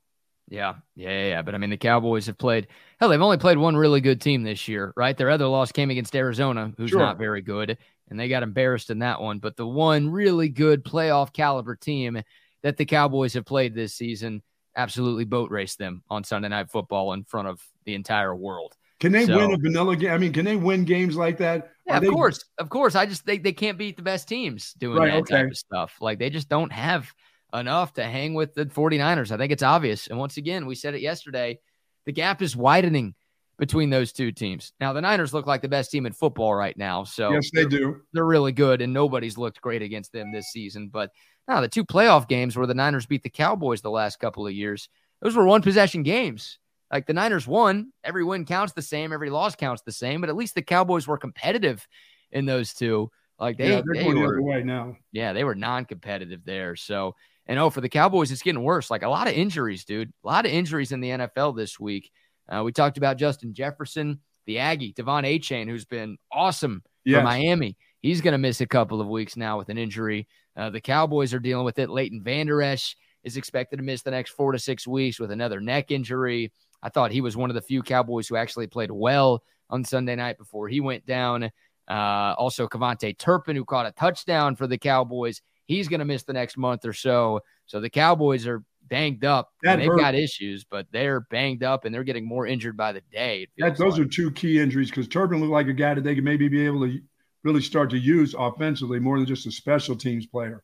[0.47, 1.41] Yeah, yeah, yeah, yeah.
[1.41, 2.67] But I mean, the Cowboys have played.
[2.99, 5.17] Hell, they've only played one really good team this year, right?
[5.17, 6.99] Their other loss came against Arizona, who's Sure.
[6.99, 7.77] not very good,
[8.09, 9.39] and they got embarrassed in that one.
[9.39, 12.21] But the one really good playoff caliber team
[12.65, 14.41] that the Cowboys have played this season
[14.75, 18.73] absolutely boat raced them on Sunday Night Football in front of the entire world.
[18.99, 20.11] Can they So- win a vanilla game?
[20.11, 21.71] I mean, can they win games like that?
[21.85, 22.95] Yeah, Are of they- course, of course.
[22.95, 25.95] I just think they can't beat the best teams doing Right, that type of stuff.
[26.01, 27.13] Like they just don't have
[27.53, 29.29] enough to hang with the 49ers.
[29.31, 30.07] I think it's obvious.
[30.07, 31.59] And once again, we said it yesterday,
[32.05, 33.13] the gap is widening
[33.59, 34.73] between those two teams.
[34.81, 37.03] Now the Niners look like the best team in football right now.
[37.03, 38.01] So Yes, they do.
[38.11, 40.89] They're really good and nobody's looked great against them this season.
[40.89, 41.11] But
[41.47, 44.53] now the two playoff games where the Niners beat the Cowboys the last couple of
[44.53, 44.89] years,
[45.21, 46.59] those were one possession games.
[46.91, 50.29] Like the Niners won, every win counts the same, every loss counts the same, but
[50.29, 51.87] at least the Cowboys were competitive
[52.31, 53.09] in those two.
[53.39, 54.95] Like they, yeah, they're they were, way now.
[55.11, 56.75] yeah, they were non-competitive there.
[56.75, 57.15] So,
[57.47, 58.89] and oh, for the Cowboys, it's getting worse.
[58.89, 60.13] Like a lot of injuries, dude.
[60.23, 62.11] A lot of injuries in the NFL this week.
[62.47, 67.77] Uh, we talked about Justin Jefferson, the Aggie, De'Von Achane, who's been awesome for Miami.
[68.01, 70.27] He's going to miss a couple of weeks now with an injury.
[70.55, 71.89] Uh, the Cowboys are dealing with it.
[71.89, 75.59] Leighton Vander Esch is expected to miss the next four to six weeks with another
[75.59, 76.51] neck injury.
[76.81, 80.15] I thought he was one of the few Cowboys who actually played well on Sunday
[80.15, 81.51] night before he went down.
[81.87, 86.23] Uh, also, KaVontae Turpin, who caught a touchdown for the Cowboys, he's going to miss
[86.23, 87.41] the next month or so.
[87.65, 89.49] So the Cowboys are banged up.
[89.63, 89.99] They've hurt.
[89.99, 93.47] got issues, but they're banged up and they're getting more injured by the day.
[93.57, 94.07] That, those like.
[94.07, 96.65] are two key injuries because Turpin looked like a guy that they could maybe be
[96.65, 96.99] able to
[97.45, 100.63] really start to use offensively more than just a special teams player.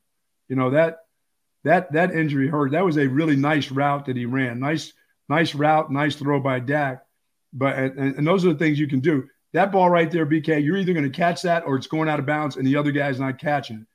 [0.50, 0.98] You know that
[1.64, 2.72] that that injury hurt.
[2.72, 4.60] That was a really nice route that he ran.
[4.60, 4.92] Nice
[5.30, 7.04] nice route, nice throw by Dak.
[7.54, 9.28] But and, and those are the things you can do.
[9.54, 12.20] That ball right there, BK, you're either going to catch that or it's going out
[12.20, 13.86] of bounds and the other guy's not catching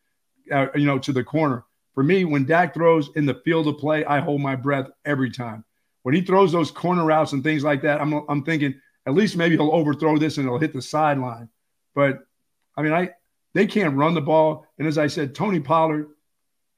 [0.47, 0.53] it.
[0.53, 1.65] Uh, you know, to the corner.
[1.95, 5.31] For me, when Dak throws in the field of play, I hold my breath every
[5.31, 5.65] time.
[6.03, 9.37] When he throws those corner routes and things like that, I'm I'm thinking at least
[9.37, 11.49] maybe he'll overthrow this and it'll hit the sideline.
[11.95, 12.21] But
[12.77, 13.11] I mean, I
[13.55, 14.67] they can't run the ball.
[14.79, 16.09] And as I said, Tony Pollard,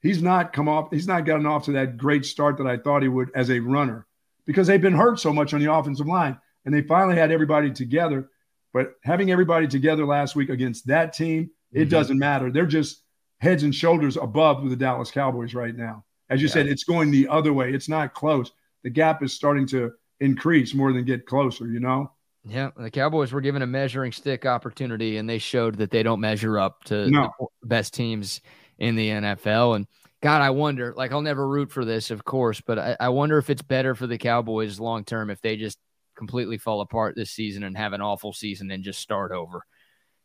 [0.01, 3.03] he's not come off, he's not gotten off to that great start that I thought
[3.03, 4.07] he would as a runner
[4.47, 6.39] because they've been hurt so much on the offensive line.
[6.65, 8.31] And they finally had everybody together.
[8.73, 11.91] But having everybody together last week against that team, it Mhm.
[11.91, 12.51] doesn't matter.
[12.51, 13.03] They're just
[13.39, 16.05] heads and shoulders above the Dallas Cowboys right now.
[16.31, 16.55] As you Yeah.
[16.55, 17.73] said, it's going the other way.
[17.73, 18.53] It's not close.
[18.85, 22.13] The gap is starting to increase more than get closer, you know?
[22.49, 26.21] Yeah, the Cowboys were given a measuring stick opportunity, and they showed that they don't
[26.21, 27.31] measure up to No.
[27.61, 28.41] the best teams
[28.79, 29.77] in the NFL.
[29.77, 29.87] And
[30.23, 33.39] God, I wonder, like, I'll never root for this, of course, but I, I wonder
[33.39, 35.79] if it's better for the Cowboys long term if they just
[36.17, 39.63] completely fall apart this season and have an awful season and just start over.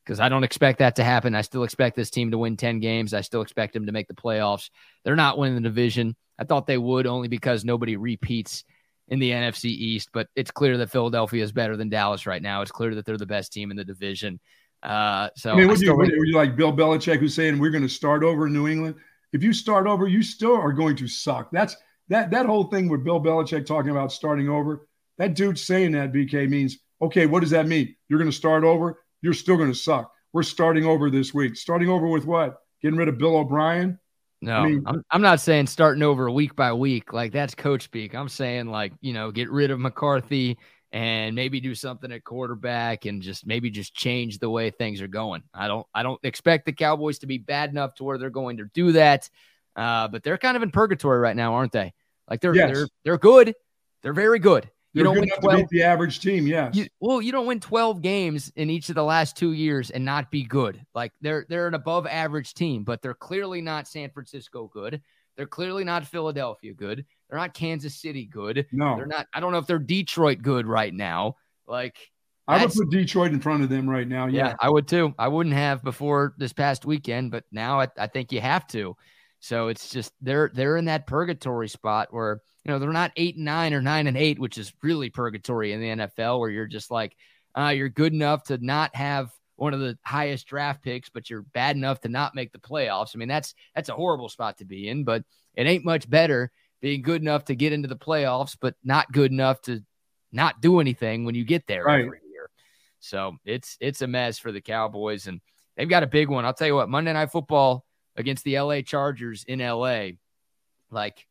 [0.05, 1.35] Because I don't expect that to happen.
[1.35, 3.13] I still expect this team to win 10 games.
[3.13, 4.69] I still expect them to make the playoffs.
[5.03, 6.15] They're not winning the division.
[6.37, 8.63] I thought they would only because nobody repeats
[9.09, 12.61] in the NFC East, but it's clear that Philadelphia is better than Dallas right now.
[12.61, 14.39] It's clear that they're the best team in the division.
[14.81, 17.57] Uh, so I mean, I you, would think- would you like Bill Belichick who's saying
[17.59, 18.95] we're going to start over in New England?
[19.31, 21.49] If you start over, you still are going to suck.
[21.51, 21.75] That's
[22.09, 24.87] that that whole thing with Bill Belichick talking about starting over.
[25.17, 27.25] That dude saying that BK means okay.
[27.25, 27.95] What does that mean?
[28.09, 28.99] You're going to start over.
[29.21, 30.11] You're still going to suck.
[30.33, 31.55] We're starting over this week.
[31.55, 32.57] Starting over with what?
[32.81, 33.99] Getting rid of Bill O'Brien?
[34.43, 37.13] No, I mean- I'm, I'm not saying starting over week by week.
[37.13, 38.13] Like that's coach speak.
[38.13, 40.57] I'm saying like, you know, get rid of McCarthy
[40.91, 45.07] and maybe do something at quarterback and just maybe just change the way things are
[45.07, 45.43] going.
[45.53, 48.57] I don't I don't expect the Cowboys to be bad enough to where they're going
[48.57, 49.29] to do that.
[49.75, 51.93] Uh, but they're kind of in purgatory right now, aren't they?
[52.29, 52.71] Like they're yes.
[52.71, 53.55] they're they're good.
[54.01, 54.69] They're very good.
[54.93, 56.75] You don't win 12, the average team, yes.
[56.75, 60.05] You, well, you don't win 12 games in each of the last two years and
[60.05, 60.85] not be good.
[60.93, 65.01] Like they're they're an above average team, but they're clearly not San Francisco good.
[65.35, 67.05] They're clearly not Philadelphia good.
[67.27, 68.67] They're not Kansas City good.
[68.71, 69.25] No, they're not.
[69.33, 71.37] I don't know if they're Detroit good right now.
[71.67, 71.97] Like
[72.47, 74.27] I would put Detroit in front of them right now.
[74.27, 74.49] Yeah.
[74.49, 74.55] yeah.
[74.59, 75.13] I would too.
[75.17, 78.95] I wouldn't have before this past weekend, but now I, I think you have to.
[79.43, 83.35] So it's just they're they're in that purgatory spot where you know they're not eight
[83.35, 86.65] and nine or nine and eight, which is really purgatory in the NFL, where you're
[86.65, 87.13] just like
[87.57, 91.41] uh, you're good enough to not have one of the highest draft picks, but you're
[91.41, 93.11] bad enough to not make the playoffs.
[93.13, 95.25] I mean, that's that's a horrible spot to be in, but
[95.55, 99.33] it ain't much better being good enough to get into the playoffs, but not good
[99.33, 99.83] enough to
[100.31, 102.05] not do anything when you get there right.
[102.05, 102.49] every year.
[103.01, 105.41] So it's it's a mess for the Cowboys, and
[105.75, 106.45] they've got a big one.
[106.45, 107.83] I'll tell you what, Monday Night Football
[108.15, 110.09] against the LA Chargers in LA,
[110.91, 111.25] like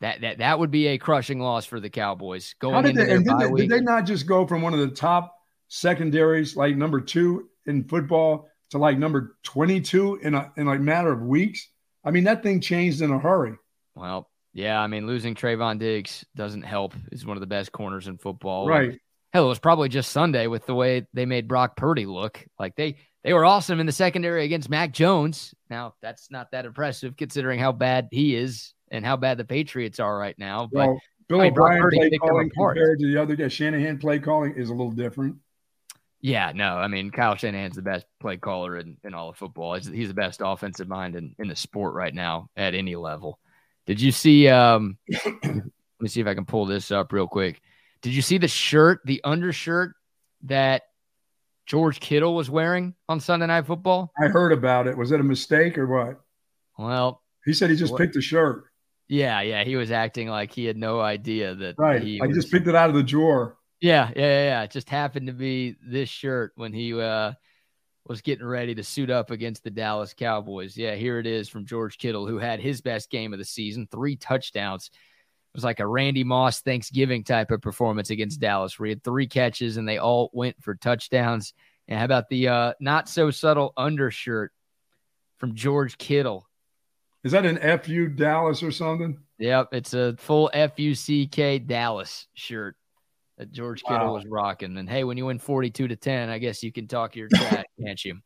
[0.00, 3.20] that that that would be a crushing loss for the Cowboys going into they, their
[3.22, 5.34] bye did, they, did they not just go from one of the top
[5.68, 11.12] secondaries, like number two in football, to like number twenty-two in a in like matter
[11.12, 11.68] of weeks?
[12.04, 13.54] I mean, that thing changed in a hurry.
[13.94, 16.94] Well, yeah, I mean, losing Trevon Diggs doesn't help.
[17.10, 18.66] He's one of the best corners in football.
[18.66, 18.98] Right.
[19.32, 22.44] Hell, it was probably just Sunday with the way they made Brock Purdy look.
[22.58, 25.54] Like they they were awesome in the secondary against Mac Jones.
[25.70, 30.00] Now that's not that impressive considering how bad he is and how bad the Patriots
[30.00, 30.68] are right now.
[30.72, 34.18] But well, Bill I mean, O'Brien play calling compared to the other guy, Shanahan play
[34.18, 35.36] calling is a little different.
[36.20, 39.74] Yeah, no, I mean Kyle Shanahan's the best play caller in, in all of football.
[39.74, 43.40] He's, he's the best offensive mind in, in the sport right now at any level.
[43.86, 44.46] Did you see?
[44.48, 45.64] Um, let
[45.98, 47.60] me see if I can pull this up real quick.
[48.02, 49.94] Did you see the shirt, the undershirt
[50.42, 50.82] that
[51.66, 54.12] George Kittle was wearing on Sunday Night Football?
[54.20, 54.96] I heard about it.
[54.96, 56.20] Was it a mistake or what?
[56.78, 58.64] Well, he said he just what, picked a shirt.
[59.08, 61.76] Yeah, yeah, he was acting like he had no idea that.
[61.78, 63.58] Right, I was, just picked it out of the drawer.
[63.80, 64.62] Yeah, yeah, yeah, yeah.
[64.62, 67.32] It just happened to be this shirt when he uh,
[68.06, 70.76] was getting ready to suit up against the Dallas Cowboys.
[70.76, 73.86] Yeah, here it is from George Kittle, who had his best game of the season,
[73.90, 74.90] three touchdowns.
[75.52, 79.04] It was like a Randy Moss Thanksgiving type of performance against Dallas, where he had
[79.04, 81.52] three catches and they all went for touchdowns.
[81.88, 84.52] And how about the uh, not so subtle undershirt
[85.36, 86.48] from George Kittle?
[87.22, 89.18] Is that an FU Dallas or something?
[89.38, 92.76] Yep, it's a full FUCK Dallas shirt
[93.36, 94.14] that George Kittle wow.
[94.14, 94.78] was rocking.
[94.78, 97.66] And hey, when you win 42 to 10, I guess you can talk your chat,
[97.84, 98.20] can't you?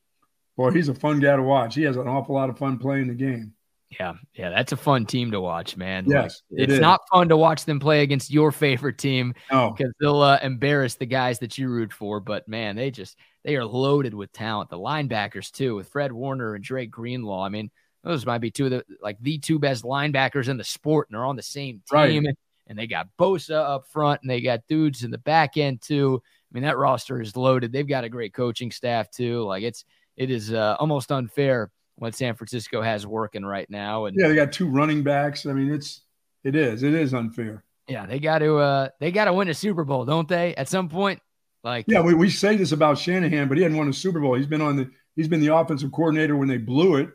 [0.56, 1.74] Boy, he's a fun guy to watch.
[1.74, 3.54] He has an awful lot of fun playing the game.
[3.90, 6.04] Yeah, yeah, that's a fun team to watch, man.
[6.06, 9.78] Yes, like, it it's not fun to watch them play against your favorite team because
[9.80, 9.92] no.
[10.00, 12.20] they'll uh, embarrass the guys that you root for.
[12.20, 14.68] But man, they just they are loaded with talent.
[14.68, 17.44] The linebackers too, with Fred Warner and Dre Greenlaw.
[17.44, 17.70] I mean,
[18.04, 21.16] those might be two of the like the two best linebackers in the sport, and
[21.16, 22.24] they're on the same team.
[22.24, 22.34] Right
[22.68, 26.22] and they got Bosa up front, and they got dudes in the back end too.
[26.24, 27.72] I mean, that roster is loaded.
[27.72, 29.42] They've got a great coaching staff too.
[29.44, 29.84] Like it's
[30.16, 34.06] it is uh, almost unfair what San Francisco has working right now.
[34.06, 35.46] And yeah, they got two running backs.
[35.46, 36.02] I mean, it's
[36.44, 37.64] it is it is unfair.
[37.88, 40.54] Yeah, they got to uh they got to win a Super Bowl, don't they?
[40.54, 41.20] At some point,
[41.64, 44.34] like yeah, we, we say this about Shanahan, but he hadn't won a Super Bowl.
[44.34, 47.10] He's been on the he's been the offensive coordinator when they blew it,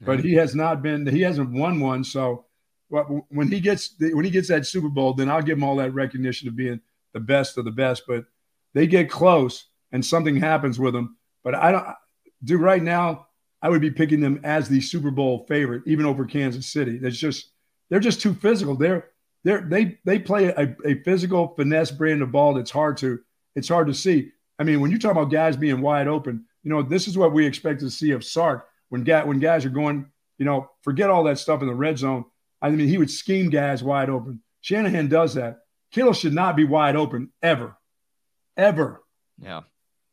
[0.00, 2.04] but he has not been he hasn't won one.
[2.04, 2.46] So
[2.88, 5.94] when he gets when he gets that Super Bowl, then I'll give him all that
[5.94, 6.80] recognition of being
[7.12, 8.02] the best of the best.
[8.06, 8.24] But
[8.72, 11.16] they get close and something happens with them.
[11.42, 11.86] But I don't
[12.42, 13.28] do right now.
[13.64, 16.98] I would be picking them as the Super Bowl favorite, even over Kansas City.
[16.98, 17.50] That's just
[17.90, 18.76] they're just too physical.
[18.76, 19.08] They're
[19.42, 23.18] they're they they play a, a physical finesse brand of ball that's hard to
[23.56, 24.30] it's hard to see.
[24.60, 27.32] I mean, when you talk about guys being wide open, you know this is what
[27.32, 30.06] we expect to see of Sark when guy when guys are going.
[30.38, 32.24] You know, forget all that stuff in the red zone
[32.64, 34.40] I mean, he would scheme guys wide open.
[34.62, 35.58] Shanahan does that.
[35.92, 37.76] Kittle should not be wide open ever,
[38.56, 39.02] ever.
[39.38, 39.60] Yeah.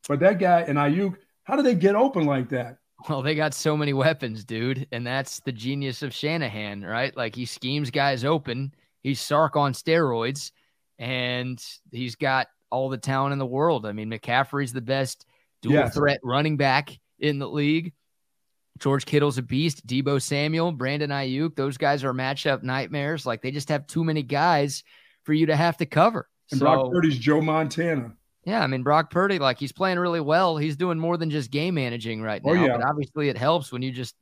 [0.10, 2.80] But that guy and Aiyuk, how do they get open like that?
[3.10, 7.16] Well, they got so many weapons, dude, and that's the genius of Shanahan, right?
[7.16, 8.74] Like he schemes guys open.
[9.02, 10.52] He's Sark on steroids,
[11.00, 13.86] and he's got all the talent in the world.
[13.86, 15.26] I mean, McCaffrey's the best
[15.62, 15.94] dual yes.
[15.94, 17.94] threat running back in the league.
[18.80, 19.86] George Kittle's a beast.
[19.86, 23.26] Deebo Samuel, Brandon Aiyuk, those guys are matchup nightmares.
[23.26, 24.84] Like they just have too many guys
[25.24, 26.28] for you to have to cover.
[26.52, 28.14] And so, Brock Purdy's Joe Montana.
[28.44, 30.58] Yeah, I mean Brock Purdy, like he's playing really well.
[30.58, 32.62] He's doing more than just game managing right oh, now.
[32.62, 32.78] Oh, yeah.
[32.78, 34.16] But obviously, it helps when you just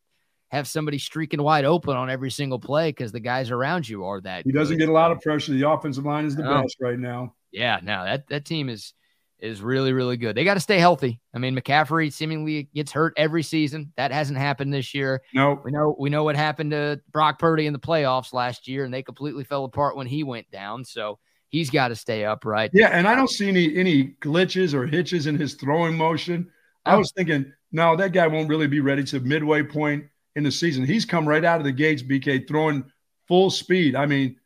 [0.49, 4.19] have somebody streaking wide open on every single play because the guys around you are
[4.21, 4.45] that.
[4.45, 5.53] He doesn't get a lot of pressure.
[5.53, 6.61] The offensive line is the no.
[6.61, 7.33] best right now.
[7.51, 8.93] Yeah, no, that that team is
[9.39, 10.35] is really really good.
[10.35, 11.21] They got to stay healthy.
[11.33, 13.93] I mean, McCaffrey seemingly gets hurt every season.
[13.95, 15.21] That hasn't happened this year.
[15.33, 18.83] No, we know we know what happened to Brock Purdy in the playoffs last year,
[18.83, 20.83] and they completely fell apart when he went down.
[20.83, 21.19] So
[21.49, 22.71] he's got to stay upright.
[22.73, 26.49] Yeah, and I don't see any any glitches or hitches in his throwing motion.
[26.85, 30.51] I was thinking, no, that guy won't really be ready to midway point in the
[30.51, 30.85] season.
[30.85, 32.83] He's come right out of the gates, BK, throwing
[33.27, 33.95] full speed.
[33.95, 34.37] I mean,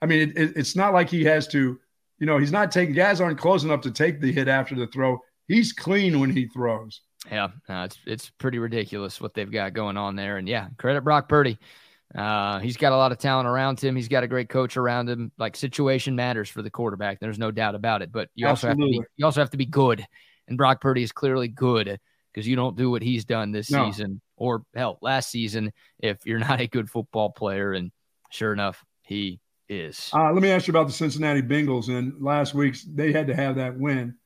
[0.00, 1.78] I mean, it, it, it's not like he has to,
[2.18, 4.86] you know, he's not taking guys aren't close enough to take the hit after the
[4.88, 5.18] throw.
[5.46, 7.02] He's clean when he throws.
[7.30, 10.38] Yeah, no, it's it's pretty ridiculous what they've got going on there.
[10.38, 11.58] And yeah, credit Brock Purdy.
[12.14, 13.96] Uh, he's got a lot of talent around him.
[13.96, 15.32] He's got a great coach around him.
[15.38, 17.20] Like situation matters for the quarterback.
[17.20, 18.12] There's no doubt about it.
[18.12, 18.82] But you Absolutely.
[18.82, 20.06] also have to be you also have to be good.
[20.48, 21.98] And Brock Purdy is clearly good
[22.32, 23.86] because you don't do what he's done this no.
[23.86, 27.72] season or hell last season if you're not a good football player.
[27.72, 27.90] And
[28.30, 30.10] sure enough, he is.
[30.12, 31.88] Uh, let me ask you about the Cincinnati Bengals.
[31.88, 34.16] And last week's they had to have that win,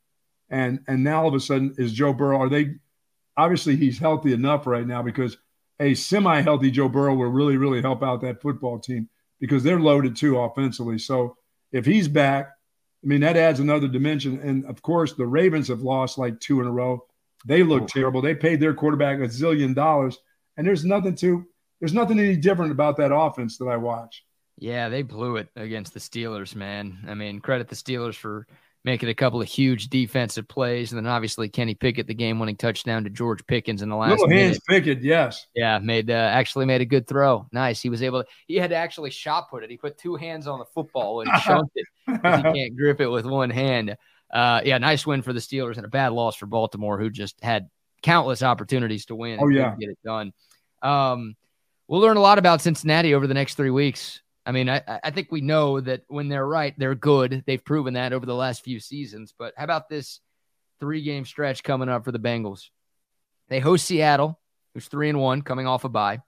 [0.51, 2.39] and and now all of a sudden is Joe Burrow?
[2.39, 2.75] Are they
[3.37, 5.37] obviously he's healthy enough right now because
[5.81, 9.09] a semi-healthy Joe Burrow will really really help out that football team
[9.41, 10.99] because they're loaded too offensively.
[10.99, 11.37] So
[11.73, 12.51] if he's back,
[13.05, 14.41] I mean that adds another dimension.
[14.41, 17.05] And of course, the Ravens have lost like two in a row.
[17.47, 17.87] They look oh.
[17.87, 18.23] terrible.
[18.23, 20.19] They paid their quarterback a zillion dollars,
[20.57, 21.45] and there's nothing to
[21.81, 24.25] there's nothing any different about that offense that I watch.
[24.59, 27.05] Yeah, they blew it against the Steelers, man.
[27.07, 28.47] I mean, credit the Steelers for
[28.87, 33.05] making a couple of huge defensive plays, and then obviously Kenny Pickett, the game-winning touchdown
[33.05, 34.13] to George Pickens in the last.
[34.13, 34.43] Little minute.
[34.45, 35.47] hands Pickett, yes.
[35.55, 37.47] Yeah, made uh, actually made a good throw.
[37.53, 37.83] Nice.
[37.83, 38.23] He was able.
[38.23, 39.71] To, he had to actually shot put it.
[39.71, 43.27] He put two hands on the football and chunked it he can't grip it with
[43.27, 43.97] one hand.
[44.33, 47.43] Uh, yeah, nice win for the Steelers and a bad loss for Baltimore, who just
[47.43, 47.69] had
[48.03, 49.39] countless opportunities to win.
[49.41, 50.33] Oh yeah, get it done.
[50.83, 51.37] Um,
[51.89, 54.21] we'll learn a lot about Cincinnati over the next three weeks.
[54.47, 57.43] I mean, I, I think we know that when they're right, they're good.
[57.47, 59.35] They've proven that over the last few seasons.
[59.37, 60.21] But how about this
[60.79, 62.69] three game stretch coming up for the Bengals?
[63.49, 64.39] They host Seattle,
[64.73, 66.21] who's three and one, coming off a bye.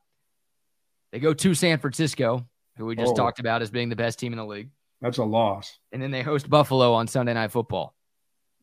[1.13, 2.47] They go to San Francisco,
[2.77, 3.15] who we just oh.
[3.15, 4.71] talked about as being the best team in the league.
[5.01, 5.79] That's a loss.
[5.93, 7.95] And then they host Buffalo on Sunday Night Football.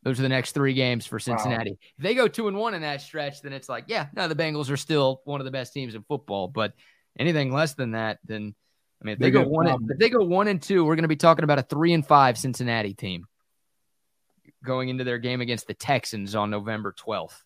[0.03, 1.71] Those are the next three games for Cincinnati.
[1.71, 1.77] Wow.
[1.97, 4.35] If they go two and one in that stretch, then it's like, yeah, no, the
[4.35, 6.47] Bengals are still one of the best teams in football.
[6.47, 6.73] But
[7.17, 8.53] anything less than that, then
[9.05, 10.95] I mean, if they, they go one, and, if they go one and two, we're
[10.95, 13.27] going to be talking about a three and five Cincinnati team
[14.63, 17.43] going into their game against the Texans on November twelfth.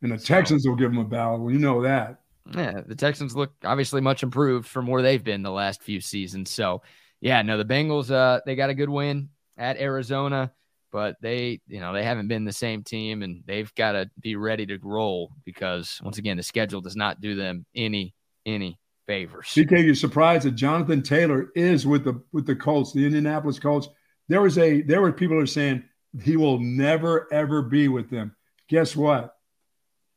[0.00, 1.50] And the so, Texans will give them a battle.
[1.52, 2.22] You know that.
[2.54, 6.50] Yeah, the Texans look obviously much improved from where they've been the last few seasons.
[6.50, 6.80] So,
[7.20, 9.28] yeah, no, the Bengals, uh, they got a good win
[9.58, 10.52] at Arizona,
[10.90, 14.36] but they, you know, they haven't been the same team, and they've got to be
[14.36, 18.14] ready to roll because once again, the schedule does not do them any
[18.46, 19.52] any favors.
[19.56, 23.88] You're surprised that Jonathan Taylor is with the with the Colts, the Indianapolis Colts.
[24.28, 25.84] There was a there were people who are saying
[26.22, 28.34] he will never ever be with them.
[28.68, 29.36] Guess what?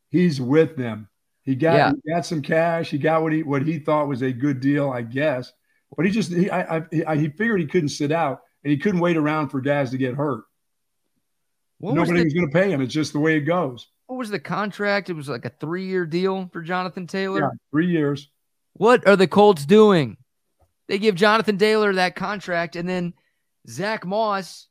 [0.10, 1.10] He's with them.
[1.44, 1.92] He got yeah.
[2.04, 2.90] he got some cash.
[2.90, 5.52] He got what he what he thought was a good deal, I guess.
[5.96, 9.00] But he just he I, I, he figured he couldn't sit out and he couldn't
[9.00, 10.44] wait around for guys to get hurt.
[11.80, 12.82] What Nobody was, was going to pay him.
[12.82, 13.88] It's just the way it goes.
[14.08, 15.10] What was the contract?
[15.10, 17.42] It was like a three year deal for Jonathan Taylor.
[17.42, 18.30] Yeah, three years.
[18.78, 20.18] What are the Colts doing?
[20.88, 23.14] They give Jonathan Taylor that contract, and then
[23.68, 24.68] Zack Moss.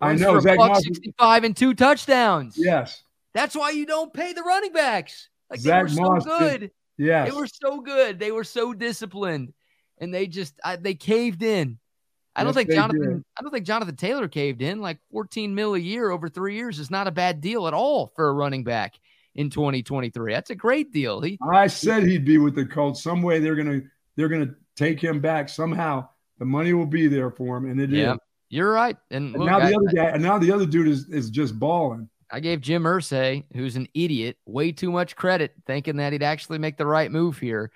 [0.00, 2.56] I know Zack Moss, sixty-five and two touchdowns.
[2.56, 3.02] Yes,
[3.34, 5.28] that's why you don't pay the running backs.
[5.50, 6.70] Like Zack they were Moss so good.
[6.98, 8.18] yes, they were so good.
[8.18, 9.52] They were so disciplined,
[9.98, 11.78] and they just I, they caved in.
[12.36, 13.14] I don't think Jonathan.
[13.14, 13.24] Did.
[13.38, 14.82] I don't think Jonathan Taylor caved in.
[14.82, 18.12] Like 14 mil a year over three years is not a bad deal at all
[18.14, 19.00] for a running back
[19.36, 20.32] in 2023.
[20.32, 21.20] That's a great deal.
[21.20, 23.02] He, I said he'd be with the Colts.
[23.02, 23.82] Some way they're gonna
[24.16, 26.08] they're gonna take him back somehow.
[26.38, 28.18] The money will be there for him, and it yeah, is.
[28.48, 28.96] You're right.
[29.10, 31.30] And, and look, now the I, other guy, and now the other dude is is
[31.30, 32.08] just balling.
[32.30, 36.58] I gave Jim Irsay, who's an idiot, way too much credit, thinking that he'd actually
[36.58, 37.70] make the right move here.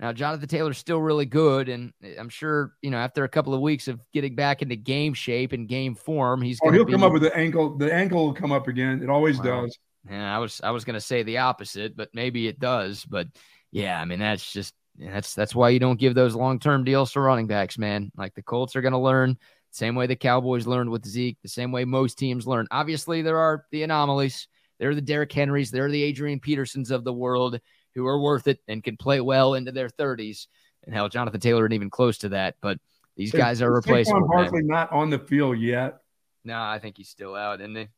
[0.00, 3.60] Now, Jonathan Taylor's still really good, and I'm sure you know after a couple of
[3.60, 6.58] weeks of getting back into game shape and game form, he's.
[6.64, 7.76] Oh, he'll be, come up with the ankle.
[7.76, 9.02] The ankle will come up again.
[9.02, 9.76] It always does.
[10.08, 13.04] Yeah, I was I was gonna say the opposite, but maybe it does.
[13.04, 13.28] But
[13.70, 17.12] yeah, I mean that's just that's that's why you don't give those long term deals
[17.12, 18.10] to running backs, man.
[18.16, 19.36] Like the Colts are gonna learn
[19.72, 22.66] same way the Cowboys learned with Zeke, the same way most teams learn.
[22.70, 24.48] Obviously, there are the anomalies.
[24.78, 27.60] There are the Derrick Henrys, there are the Adrian Petersons of the world
[27.94, 30.46] who are worth it and can play well into their 30s.
[30.84, 32.56] And hell, Jonathan Taylor isn't even close to that.
[32.62, 32.78] But
[33.16, 34.26] these guys are replaceable.
[34.26, 35.98] Barkley not on the field yet.
[36.44, 37.88] No, I think he's still out, isn't he?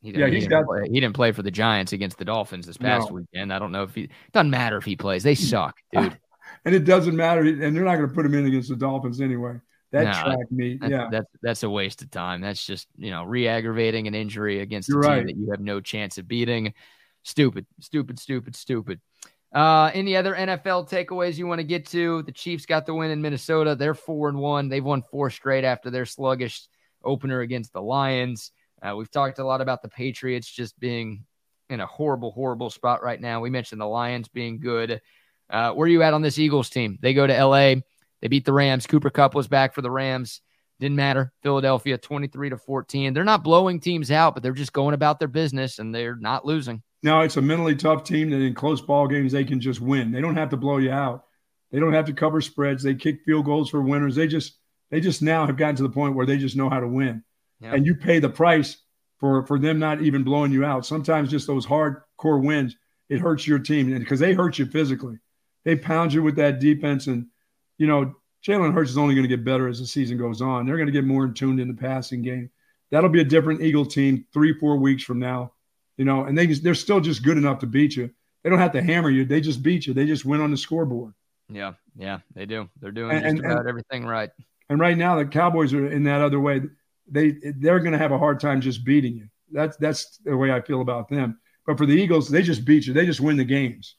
[0.00, 0.66] He yeah, he's he got.
[0.66, 0.88] Play.
[0.90, 3.16] He didn't play for the Giants against the Dolphins this past no.
[3.16, 3.52] weekend.
[3.52, 5.22] I don't know if he doesn't matter if he plays.
[5.22, 6.16] They suck, dude.
[6.64, 9.20] and it doesn't matter, and they're not going to put him in against the Dolphins
[9.20, 9.54] anyway.
[9.90, 10.80] that No, track meet.
[10.80, 11.08] That's, yeah.
[11.10, 12.40] that's that's a waste of time.
[12.40, 15.26] That's just you know re-aggravating an injury against a You're team right.
[15.26, 16.74] that you have no chance of beating.
[17.24, 19.00] Stupid, stupid, stupid, stupid.
[19.52, 22.22] Uh, any other NFL takeaways you want to get to?
[22.22, 23.74] The Chiefs got the win in Minnesota.
[23.74, 24.68] They're four and one.
[24.68, 26.66] They've won four straight after their sluggish
[27.02, 28.52] opener against the Lions.
[28.82, 31.24] Uh, we've talked a lot about the Patriots just being
[31.68, 33.40] in a horrible, horrible spot right now.
[33.40, 35.00] We mentioned the Lions being good.
[35.50, 36.98] Uh, where are you at on this Eagles team?
[37.00, 37.76] They go to LA.
[38.20, 38.86] They beat the Rams.
[38.86, 40.40] Cooper Kupp was back for the Rams.
[40.80, 41.32] Didn't matter.
[41.42, 43.12] Philadelphia 23 to 14.
[43.12, 46.44] They're not blowing teams out, but they're just going about their business and they're not
[46.44, 46.82] losing.
[47.02, 50.12] No, it's a mentally tough team that in close ball games they can just win.
[50.12, 51.24] They don't have to blow you out.
[51.70, 52.82] They don't have to cover spreads.
[52.82, 54.14] They kick field goals for winners.
[54.14, 54.58] They just
[54.90, 57.22] they just now have gotten to the point where they just know how to win.
[57.60, 57.74] Yeah.
[57.74, 58.76] And you pay the price
[59.18, 60.86] for for them not even blowing you out.
[60.86, 62.76] Sometimes just those hardcore wins,
[63.08, 65.18] it hurts your team because they hurt you physically.
[65.64, 67.26] They pound you with that defense, and
[67.78, 68.14] you know
[68.46, 70.66] Jalen Hurts is only going to get better as the season goes on.
[70.66, 72.50] They're going to get more in tuned in the passing game.
[72.90, 75.52] That'll be a different Eagle team three four weeks from now
[75.98, 78.08] you know, and they they're still just good enough to beat you.
[78.42, 79.92] They don't have to hammer you; they just beat you.
[79.92, 81.12] They just win on the scoreboard.
[81.50, 82.68] Yeah, yeah, they do.
[82.80, 84.30] They're doing And- just about and- everything right.
[84.70, 86.60] And right now, the Cowboys are in that other way.
[87.10, 89.28] They they're going to have a hard time just beating you.
[89.50, 91.38] That's that's the way I feel about them.
[91.66, 92.94] But for the Eagles, they just beat you.
[92.94, 93.96] They just win the games.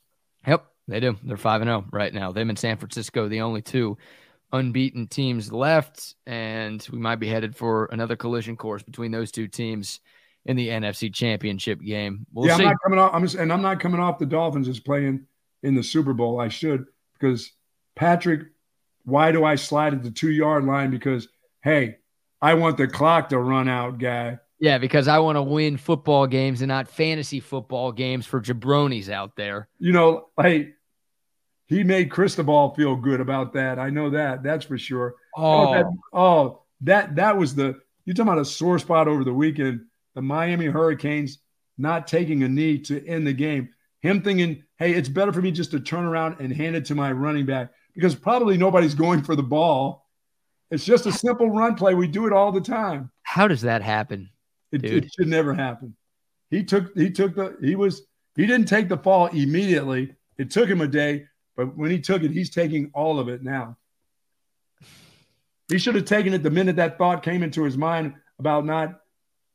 [0.48, 1.18] Yep, they do.
[1.24, 2.32] They're five and zero right now.
[2.32, 3.98] Them and San Francisco, the only two
[4.52, 9.48] unbeaten teams left, and we might be headed for another collision course between those two
[9.48, 10.00] teams
[10.46, 12.26] in the NFC Championship game.
[12.34, 12.64] We'll yeah, see.
[12.64, 13.12] I'm not coming off.
[13.14, 15.26] I'm just, and I'm not coming off the Dolphins as playing
[15.64, 16.40] in the Super Bowl.
[16.40, 17.52] I should because
[17.96, 18.48] Patrick.
[19.06, 20.92] Why do I slide at the two yard line?
[20.92, 21.28] Because
[21.64, 21.98] hey,
[22.42, 24.40] I want the clock to run out, guy.
[24.60, 29.10] yeah, because I want to win football games and not fantasy football games for jabronis
[29.10, 29.68] out there.
[29.80, 30.74] you know, hey,
[31.68, 33.78] he made Cristobal feel good about that.
[33.78, 34.42] I know that.
[34.42, 35.16] That's for sure.
[35.38, 39.34] Oh, that, oh, that that was the you talking about a sore spot over the
[39.34, 39.82] weekend.
[40.16, 41.38] The Miami Hurricanes
[41.78, 43.70] not taking a knee to end the game.
[44.02, 46.96] Him thinking, hey, it's better for me just to turn around and hand it to
[46.96, 50.09] my running back because probably nobody's going for the ball.
[50.72, 51.96] It's just a simple run play.
[51.96, 53.12] We do it all the time.
[53.24, 54.30] how does that happen?
[54.72, 55.96] It, it should never happen.
[56.52, 58.04] He took he took the he was
[58.36, 60.14] he didn't take the fall immediately.
[60.38, 61.26] It took him a day,
[61.58, 63.78] but when he took it, he's taking all of it now.
[65.68, 69.02] He should have taken it the minute that thought came into his mind about not.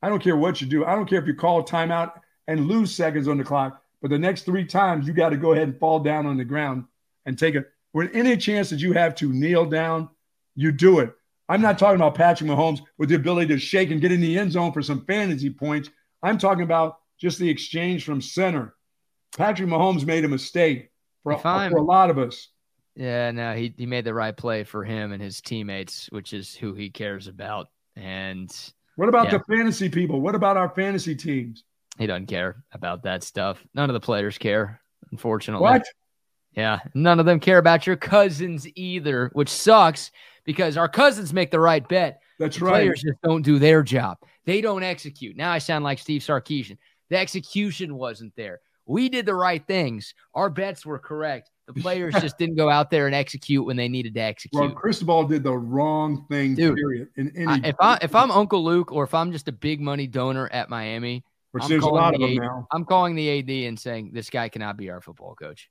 [0.03, 0.85] I don't care what you do.
[0.85, 2.13] I don't care if you call a timeout
[2.47, 5.53] and lose seconds on the clock, but the next three times you got to go
[5.53, 6.85] ahead and fall down on the ground
[7.25, 7.71] and take it.
[7.93, 10.09] When any chance that you have to kneel down,
[10.55, 11.13] you do it.
[11.49, 14.39] I'm not talking about Patrick Mahomes with the ability to shake and get in the
[14.39, 15.91] end zone for some fantasy points.
[16.23, 18.75] I'm talking about just the exchange from center.
[19.37, 20.91] Patrick Mahomes made a mistake
[21.23, 22.49] for, for a lot of us.
[22.97, 26.55] Yeah, no, he he made the right play for him and his teammates, which is
[26.55, 28.55] who he cares about, and
[28.97, 29.39] What about Yeah.
[29.39, 30.21] the fantasy people?
[30.21, 31.65] What about our fantasy teams?
[31.99, 33.65] he doesn't care about that stuff.
[33.75, 34.81] None of the players care,
[35.13, 35.63] unfortunately.
[35.63, 35.85] What?
[36.57, 40.13] Yeah, none of them care about your cousins either, which sucks
[40.45, 42.21] because our cousins make the right bet.
[42.39, 42.73] That's The right.
[42.73, 44.19] Players just don't do their job.
[44.45, 45.37] They don't execute.
[45.37, 46.79] Now I sound like Steve Sarkisian.
[47.11, 48.61] The execution wasn't there.
[48.87, 50.15] We did the right things.
[50.35, 51.51] Our bets were correct.
[51.67, 54.61] The players just didn't go out there and execute when they needed to execute.
[54.61, 57.09] Well, Cristobal did the wrong thing, Dude, period.
[57.17, 59.81] In any, I, if I if I'm Uncle Luke or if I'm just a big
[59.81, 62.67] money donor at Miami, which I'm there's a lot of them AD now.
[62.71, 65.71] I'm calling the AD and saying this guy cannot be our football coach.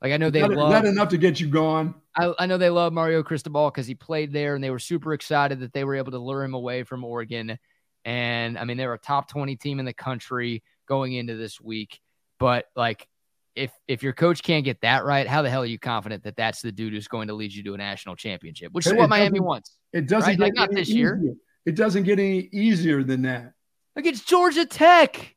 [0.00, 1.94] Like I know they that, love that enough to get you gone?
[2.16, 5.12] I, I know they love Mario Cristobal because he played there and they were super
[5.12, 7.58] excited that they were able to lure him away from Oregon.
[8.04, 11.60] And I mean, they were a top 20 team in the country going into this
[11.60, 12.00] week.
[12.38, 13.08] But like,
[13.56, 16.36] if if your coach can't get that right, how the hell are you confident that
[16.36, 19.08] that's the dude who's going to lead you to a national championship, which is what
[19.08, 19.76] Miami wants?
[19.92, 20.38] It doesn't Right?
[20.38, 21.20] get Like, not this year.
[21.66, 23.52] It doesn't get any easier than that.
[23.96, 25.34] Like it's Georgia Tech.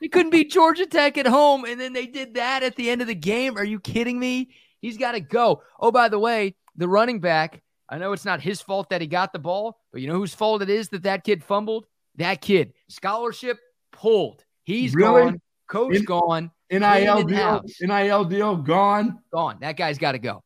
[0.00, 3.00] They couldn't beat Georgia Tech at home, and then they did that at the end
[3.02, 3.56] of the game.
[3.56, 4.50] Are you kidding me?
[4.80, 5.62] He's got to go.
[5.78, 7.62] Oh, by the way, the running back.
[7.88, 10.34] I know it's not his fault that he got the ball, but you know whose
[10.34, 11.86] fault it is that that kid fumbled.
[12.16, 13.58] That kid scholarship
[13.92, 14.44] pulled.
[14.64, 15.22] He's Really?
[15.24, 15.40] gone.
[15.68, 16.50] Coach In- gone.
[16.70, 17.62] NIL deal.
[17.80, 19.18] NIL deal gone.
[19.32, 19.58] Gone.
[19.60, 20.42] That guy's got to go.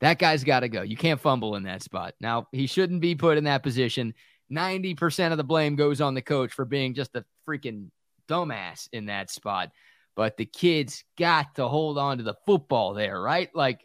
[0.00, 0.82] That guy's got to go.
[0.82, 2.14] You can't fumble in that spot.
[2.20, 4.14] Now, he shouldn't be put in that position.
[4.52, 7.88] 90% of the blame goes on the coach for being just a freaking
[8.28, 9.70] dumbass in that spot.
[10.16, 13.48] But the kids got to hold on to the football there, right?
[13.54, 13.80] Like,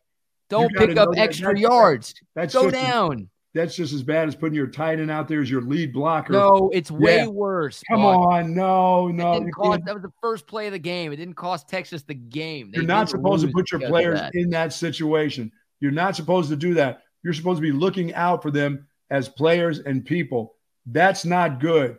[0.49, 2.13] don't pick up that- extra that's- yards.
[2.35, 3.29] That's Go just as- down.
[3.55, 6.33] that's just as bad as putting your tight end out there as your lead blocker.
[6.33, 7.27] No, it's way Yeah.
[7.27, 7.81] worse.
[7.89, 9.43] Come on, no, no.
[9.55, 11.11] cost, that was the first play of the game.
[11.11, 12.69] It didn't cost Texas the game.
[12.71, 14.35] They You're not supposed to put your players that.
[14.35, 15.51] in that situation.
[15.79, 17.01] You're not supposed to do that.
[17.23, 20.55] You're supposed to be looking out for them as players and people.
[20.85, 21.97] That's not good.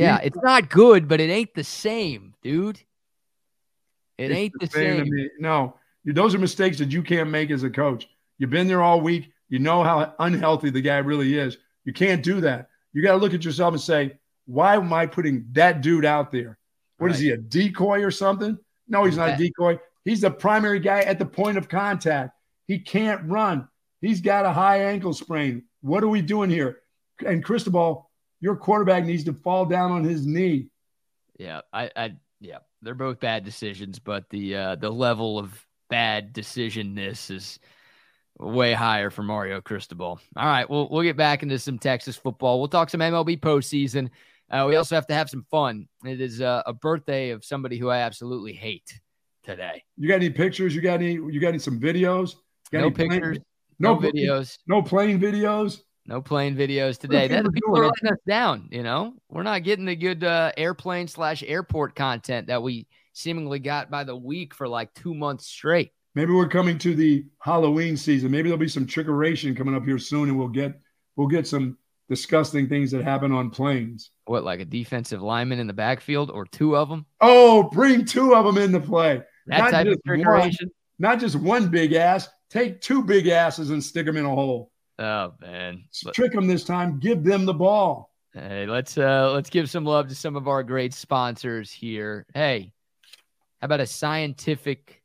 [0.00, 2.80] Yeah, it's not good, but it ain't the same, dude.
[4.18, 5.30] It It's ain't the same same.
[5.38, 8.08] No, those are mistakes that you can't make as a coach.
[8.38, 9.30] You've been there all week.
[9.48, 11.58] You know how unhealthy the guy really is.
[11.84, 12.68] You can't do that.
[12.92, 16.30] You got to look at yourself and say, why am I putting that dude out
[16.32, 16.58] there?
[16.98, 17.24] What is Right.
[17.24, 18.58] he, a decoy or something?
[18.88, 19.78] No, he's not a decoy.
[20.04, 22.32] He's the primary guy at the point of contact.
[22.66, 23.68] He can't run.
[24.00, 25.64] He's got a high ankle sprain.
[25.80, 26.80] What are we doing here?
[27.24, 28.03] And Cristobal,
[28.44, 30.66] your quarterback needs to fall down on his knee.
[31.38, 36.34] Yeah, I, I, yeah, they're both bad decisions, but the uh, the level of bad
[36.34, 37.58] decisionness is
[38.38, 40.20] way higher for Mario Cristobal.
[40.36, 42.58] All right, we'll we'll get back into some Texas football.
[42.60, 44.10] We'll talk some MLB postseason.
[44.50, 45.88] Uh, we also have to have some fun.
[46.04, 49.00] It is uh, a birthday of somebody who I absolutely hate
[49.42, 49.82] today.
[49.96, 50.74] You got any pictures?
[50.76, 51.12] You got any?
[51.14, 52.34] You got any some videos?
[52.70, 53.38] Got No any plane- pictures,
[53.78, 55.80] no no videos, no playing videos.
[56.06, 57.28] No plane videos today.
[57.28, 58.68] think That people are letting us down.
[58.70, 63.58] You know, we're not getting the good uh, airplane slash airport content that we seemingly
[63.58, 65.92] got by the week for like two months straight.
[66.14, 68.30] Maybe we're coming to the Halloween season.
[68.30, 70.78] Maybe there'll be some trickeration coming up here soon, and we'll get
[71.16, 71.78] we'll get some
[72.08, 74.10] disgusting things that happen on planes.
[74.26, 77.06] What, like a defensive lineman in the backfield or two of them?
[77.20, 79.22] Oh, bring two of them into play.
[79.46, 80.52] That Not type of just one.
[80.98, 82.28] Not just one big ass.
[82.50, 84.70] Take two big asses and stick them in a hole.
[84.98, 85.84] Oh man.
[86.14, 86.98] Trick them this time.
[87.00, 88.10] Give them the ball.
[88.32, 92.26] hey, let's uh let's give some love to some of our great sponsors here.
[92.34, 92.72] Hey,
[93.60, 95.02] how about a scientific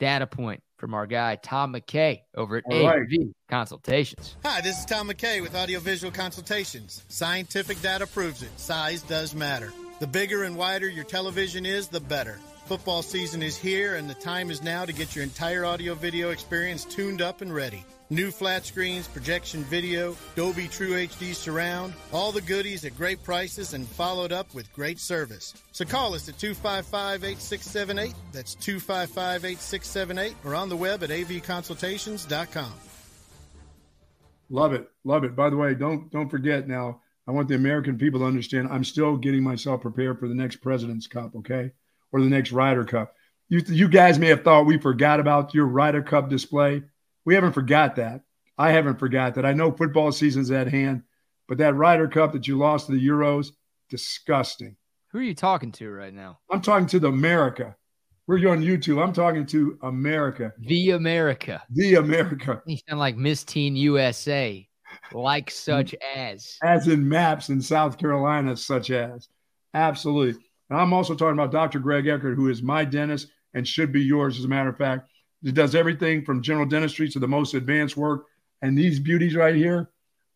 [0.00, 3.02] data point from our guy Tom McKay over at All right.
[3.02, 4.36] AV Consultations?
[4.44, 7.04] Hi, this is Tom McKay with Audiovisual Consultations.
[7.08, 8.50] Scientific data proves it.
[8.58, 9.72] Size does matter.
[10.00, 12.40] The bigger and wider your television is, the better.
[12.66, 16.30] Football season is here, and the time is now to get your entire audio video
[16.30, 17.84] experience tuned up and ready.
[18.08, 23.74] New flat screens, projection video, Dolby True HD surround, all the goodies at great prices
[23.74, 25.54] and followed up with great service.
[25.72, 28.14] So call us at 255 8678.
[28.32, 32.72] That's 255 8678 or on the web at avconsultations.com.
[34.50, 34.88] Love it.
[35.04, 35.34] Love it.
[35.34, 37.00] By the way, don't don't forget now.
[37.26, 40.56] I want the American people to understand I'm still getting myself prepared for the next
[40.56, 41.72] President's Cup, okay?
[42.12, 43.14] Or the next Ryder Cup.
[43.48, 46.82] You you guys may have thought we forgot about your Ryder Cup display.
[47.24, 48.22] We haven't forgot that.
[48.58, 49.46] I haven't forgot that.
[49.46, 51.02] I know football season's at hand,
[51.48, 53.48] but that Ryder Cup that you lost to the Euros,
[53.88, 54.76] disgusting.
[55.10, 56.38] Who are you talking to right now?
[56.50, 57.76] I'm talking to the America.
[58.26, 59.02] We're on YouTube.
[59.02, 61.62] I'm talking to America, The America.
[61.70, 64.66] the America, You sound like Miss Teen USA,
[65.12, 66.56] like such as.
[66.62, 69.28] as in maps in South Carolina, such as.
[69.74, 70.42] Absolutely.
[70.72, 71.80] And I'm also talking about Dr.
[71.80, 75.10] Greg Eckert, who is my dentist and should be yours, as a matter of fact.
[75.42, 78.24] He does everything from general dentistry to the most advanced work.
[78.62, 79.90] And these beauties right here,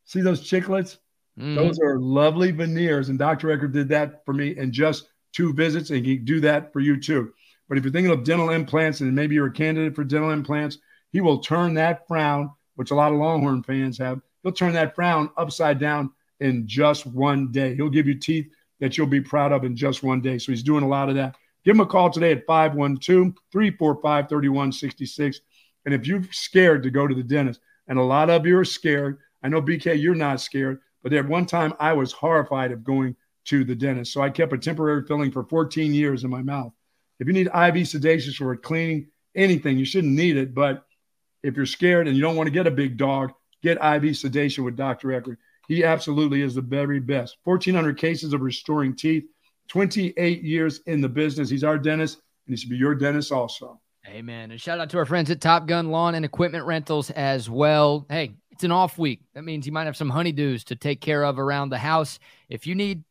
[0.04, 0.98] see those chiclets?
[1.40, 1.54] Mhm.
[1.54, 3.08] Those are lovely veneers.
[3.08, 3.50] And Dr.
[3.50, 6.80] Eckert did that for me in just two visits, and he can do that for
[6.80, 7.32] you too.
[7.66, 10.76] But if you're thinking of dental implants and maybe you're a candidate for dental implants,
[11.12, 14.94] he will turn that frown, which a lot of Longhorn fans have, he'll turn that
[14.94, 16.10] frown upside down
[16.40, 17.74] in just one day.
[17.74, 20.38] He'll give you teeth that you'll be proud of in just one day.
[20.38, 21.36] So he's doing a lot of that.
[21.64, 25.40] Give him a call today at 512 345 3166.
[25.84, 28.64] And if you're scared to go to the dentist, and a lot of you are
[28.64, 32.84] scared, I know BK, you're not scared, but at one time I was horrified of
[32.84, 33.16] going
[33.46, 34.12] to the dentist.
[34.12, 36.72] So I kept a temporary filling for 14 years in my mouth.
[37.18, 40.54] If you need IV sedation for cleaning anything, you shouldn't need it.
[40.54, 40.84] But
[41.42, 44.64] if you're scared and you don't want to get a big dog, get IV sedation
[44.64, 45.12] with Dr.
[45.12, 45.38] Eckert.
[45.68, 47.38] He absolutely is the very best.
[47.44, 49.24] 1,400 cases of restoring teeth,
[49.68, 51.50] 28 years in the business.
[51.50, 53.80] He's our dentist, and he should be your dentist also.
[54.06, 54.52] Amen.
[54.52, 58.06] And shout out to our friends at Top Gun Lawn and Equipment Rentals as well.
[58.08, 59.20] Hey, it's an off week.
[59.34, 62.20] That means you might have some honeydews to take care of around the house.
[62.48, 63.02] If you need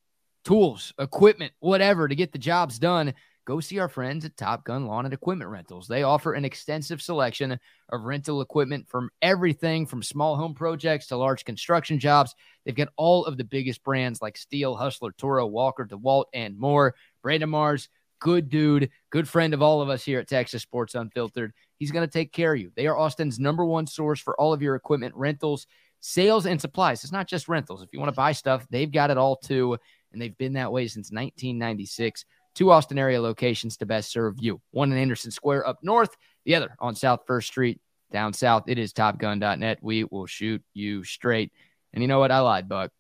[0.46, 3.14] tools, equipment, whatever to get the jobs done,
[3.46, 5.88] go see our friends at Top Gun Lawn and Equipment Rentals.
[5.88, 11.18] They offer an extensive selection of rental equipment from everything from small home projects to
[11.18, 12.36] large construction jobs.
[12.66, 16.96] They've got all of the biggest brands like Stihl, Hustler, Toro, Walker, DeWalt, and more.
[17.22, 17.90] Brandon Mars,
[18.20, 21.54] good dude, good friend of all of us here at Texas Sports Unfiltered.
[21.78, 22.72] He's going to take care of you.
[22.76, 25.68] They are Austin's number one source for all of your equipment rentals,
[26.00, 27.04] sales, and supplies.
[27.04, 27.84] It's not just rentals.
[27.84, 29.78] If you want to buy stuff, they've got it all too.
[30.12, 32.26] And they've been that way since 1996.
[32.56, 34.62] Two Austin area locations to best serve you.
[34.72, 37.82] One in Anderson Square up north, the other on South First Street
[38.12, 38.64] down south.
[38.68, 39.80] It is topgunn.net.
[39.82, 41.52] We will shoot you straight.
[41.94, 42.32] And you know what?
[42.32, 42.92] I lied, Buck.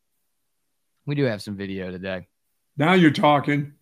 [1.06, 2.28] We do have some video today.
[2.78, 3.74] Now you're talking.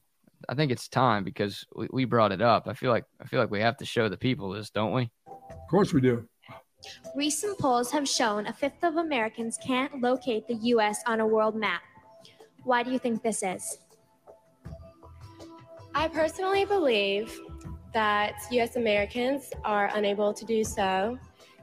[0.48, 2.68] I think it's time because we, we brought it up.
[2.68, 5.10] I feel like I feel like we have to show the people this, don't we?
[5.28, 6.28] Of course we do.
[7.16, 11.02] Recent polls have shown a fifth of Americans can't locate the U.S.
[11.08, 11.82] on a world map.
[12.64, 13.78] Why do you think this is?
[15.96, 17.40] I personally believe
[17.94, 18.76] that U.S.
[18.76, 21.20] Americans are unable to do so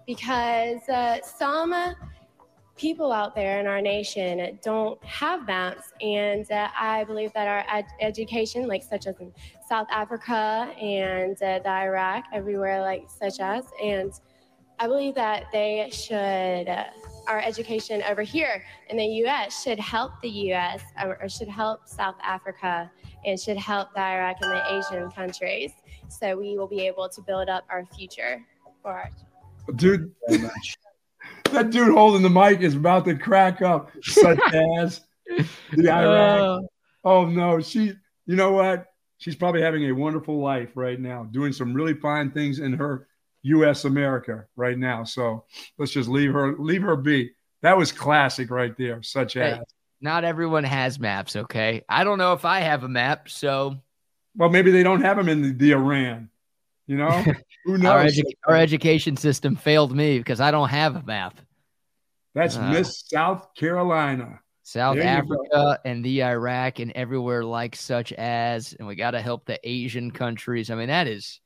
[0.07, 1.75] because uh, some
[2.77, 7.65] people out there in our nation don't have maps, and uh, I believe that our
[7.77, 9.33] ed- education, like such as in
[9.69, 14.13] South Africa and uh, the Iraq, everywhere like such as, and
[14.79, 16.69] I believe that they should.
[17.27, 19.63] Our education over here in the U.S.
[19.63, 20.83] should help the U.S.
[21.03, 22.91] or should help South Africa
[23.25, 25.73] and should help the Iraq and the Asian countries.
[26.09, 28.45] So we will be able to build up our future
[28.83, 29.11] for our
[29.77, 30.13] dude.
[31.53, 34.39] that dude holding the mic is about to crack up, such
[34.79, 35.03] as
[35.73, 36.41] the Iraq.
[36.41, 36.61] Uh,
[37.05, 37.95] oh no, she.
[38.27, 38.87] You know what?
[39.19, 43.09] She's probably having a wonderful life right now, doing some really fine things in her
[43.43, 43.85] U.S.
[43.85, 45.05] America right now.
[45.05, 45.45] So
[45.79, 47.31] let's just leave her leave her be.
[47.63, 49.03] That was classic right there.
[49.03, 49.59] Such hey, as
[50.01, 51.37] not everyone has maps.
[51.37, 53.77] Okay, I don't know if I have a map, so
[54.37, 56.31] well maybe they don't have them in the, the Iran.
[56.87, 57.11] You know,
[57.65, 57.93] who knows?
[57.93, 61.39] our, edu- our, education system failed me because I don't have a map.
[62.35, 64.41] That's uh, Miss South Carolina.
[64.63, 69.45] South Africa and the Iraq and everywhere like such as, and we got to help
[69.45, 70.71] the Asian countries.
[70.71, 71.41] I mean, that is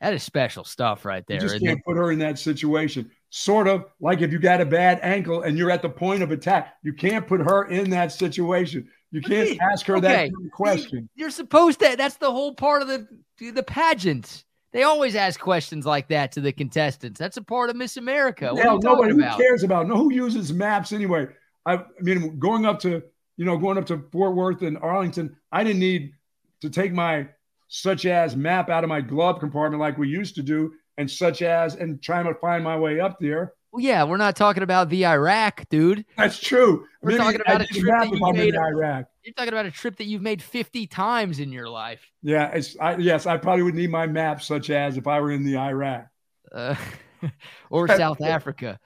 [0.00, 1.36] that is special stuff right there.
[1.36, 1.84] You just can't it?
[1.84, 3.10] put her in that situation.
[3.30, 6.30] Sort of like if you got a bad ankle and you're at the point of
[6.30, 8.88] attack, you can't put her in that situation.
[9.10, 10.30] You can't ask her okay.
[10.30, 11.08] that question.
[11.14, 11.96] You're supposed to.
[11.96, 13.06] That's the whole part of the
[13.52, 14.44] the pageant.
[14.72, 17.18] They always ask questions like that to the contestants.
[17.18, 18.52] That's a part of Miss America.
[18.52, 19.88] What Hell, nobody who cares about.
[19.88, 21.26] No, who uses maps anyway?
[21.64, 23.02] I, I mean, going up to
[23.38, 26.12] you know, going up to Fort Worth and Arlington, I didn't need
[26.60, 27.28] to take my
[27.68, 31.42] such as map out of my glove compartment like we used to do, and such
[31.42, 33.54] as and trying to find my way up there.
[33.70, 36.06] Well, yeah, we're not talking about the Iraq, dude.
[36.16, 36.86] That's true.
[37.02, 38.54] We're Maybe talking about I a trip that you made.
[38.54, 39.06] Iraq.
[39.22, 42.00] You're talking about a trip that you've made 50 times in your life.
[42.22, 45.30] Yeah, it's I, yes, I probably would need my map, such as if I were
[45.30, 46.06] in the Iraq
[46.52, 46.74] uh,
[47.70, 48.80] or South Africa.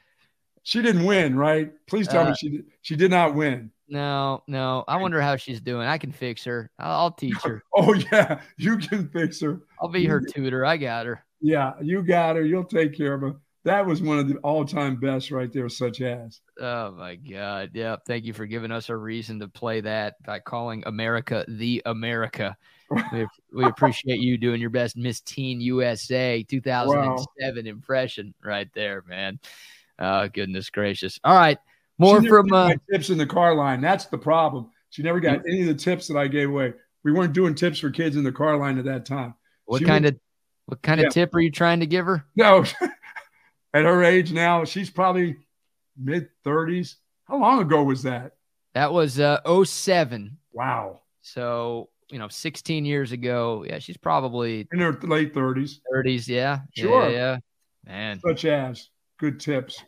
[0.62, 1.72] She didn't win, right?
[1.88, 3.70] Please tell uh, me she did, she did not win.
[3.88, 4.84] No, no.
[4.88, 5.86] I wonder how she's doing.
[5.86, 6.70] I can fix her.
[6.78, 7.62] I'll, I'll teach her.
[7.76, 9.60] oh yeah, you can fix her.
[9.80, 10.64] I'll be her tutor.
[10.64, 11.24] I got her.
[11.40, 12.42] Yeah, you got her.
[12.42, 13.34] You'll take care of her.
[13.64, 16.40] That was one of the all-time best right there, such as.
[16.58, 17.70] Oh my God!
[17.74, 21.82] Yeah, thank you for giving us a reason to play that by calling America the
[21.84, 22.56] America.
[23.12, 27.70] we, we appreciate you doing your best Miss Teen USA 2007 wow.
[27.70, 29.38] impression right there, man.
[30.02, 31.18] Oh goodness gracious!
[31.24, 31.58] All right.
[31.98, 33.80] More from uh, tips in the car line.
[33.80, 34.70] That's the problem.
[34.90, 36.74] She never got any of the tips that I gave away.
[37.04, 39.34] We weren't doing tips for kids in the car line at that time.
[39.66, 40.18] What she kind of
[40.66, 41.06] what kind yeah.
[41.06, 42.24] of tip are you trying to give her?
[42.36, 42.64] No,
[43.74, 45.36] at her age now, she's probably
[45.96, 46.96] mid 30s.
[47.24, 48.32] How long ago was that?
[48.74, 50.36] That was uh 07.
[50.52, 51.00] Wow.
[51.22, 53.64] So, you know, 16 years ago.
[53.68, 55.78] Yeah, she's probably in her late 30s.
[55.94, 56.60] 30s, yeah.
[56.74, 57.08] Sure.
[57.08, 57.38] Yeah, yeah.
[57.86, 58.20] Man.
[58.20, 58.88] Such as
[59.18, 59.82] good tips.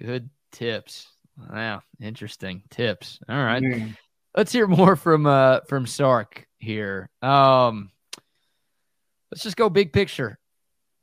[0.00, 1.08] Good tips.
[1.50, 3.18] Wow, interesting tips.
[3.28, 3.62] All right.
[3.62, 3.96] Man.
[4.36, 7.10] Let's hear more from uh from Sark here.
[7.22, 7.90] Um
[9.30, 10.38] let's just go big picture.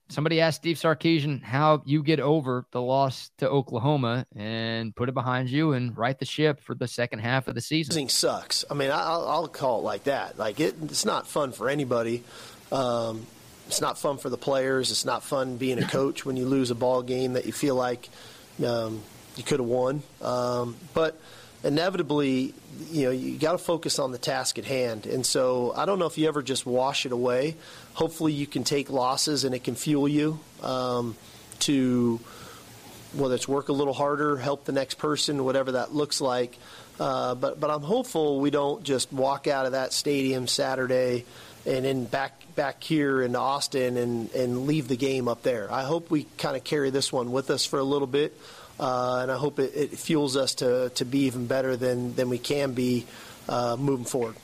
[0.08, 5.14] Somebody asked Steve Sarkisian how you get over the loss to Oklahoma and put it
[5.14, 7.94] behind you and right the ship for the second half of the season.
[7.94, 8.64] Losing sucks.
[8.70, 10.38] I mean, I'll, I'll call it like that.
[10.38, 12.24] Like it, it's not fun for anybody.
[12.72, 13.26] Um,
[13.68, 14.92] it's not fun for the players.
[14.92, 17.76] It's not fun being a coach when you lose a ball game that you feel
[17.76, 18.08] like
[18.64, 19.02] um,
[19.36, 20.04] you could have won.
[20.22, 21.20] Um, but
[21.64, 22.54] inevitably,
[22.92, 25.06] you know, you got to focus on the task at hand.
[25.06, 27.56] And so I don't know if you ever just wash it away.
[27.94, 31.16] Hopefully, you can take losses and it can fuel you um,
[31.60, 32.20] to
[33.14, 36.58] whether it's work a little harder, help the next person, whatever that looks like.
[37.00, 41.26] Uh, but but I'm hopeful we don't just walk out of that stadium Saturday
[41.66, 45.72] and then back back here in Austin and, and leave the game up there.
[45.72, 48.38] I hope we kind of carry this one with us for a little bit.
[48.80, 52.28] Uh, and I hope it, it, fuels us to, to be even better than, than
[52.28, 53.06] we can be
[53.48, 54.36] uh, moving forward.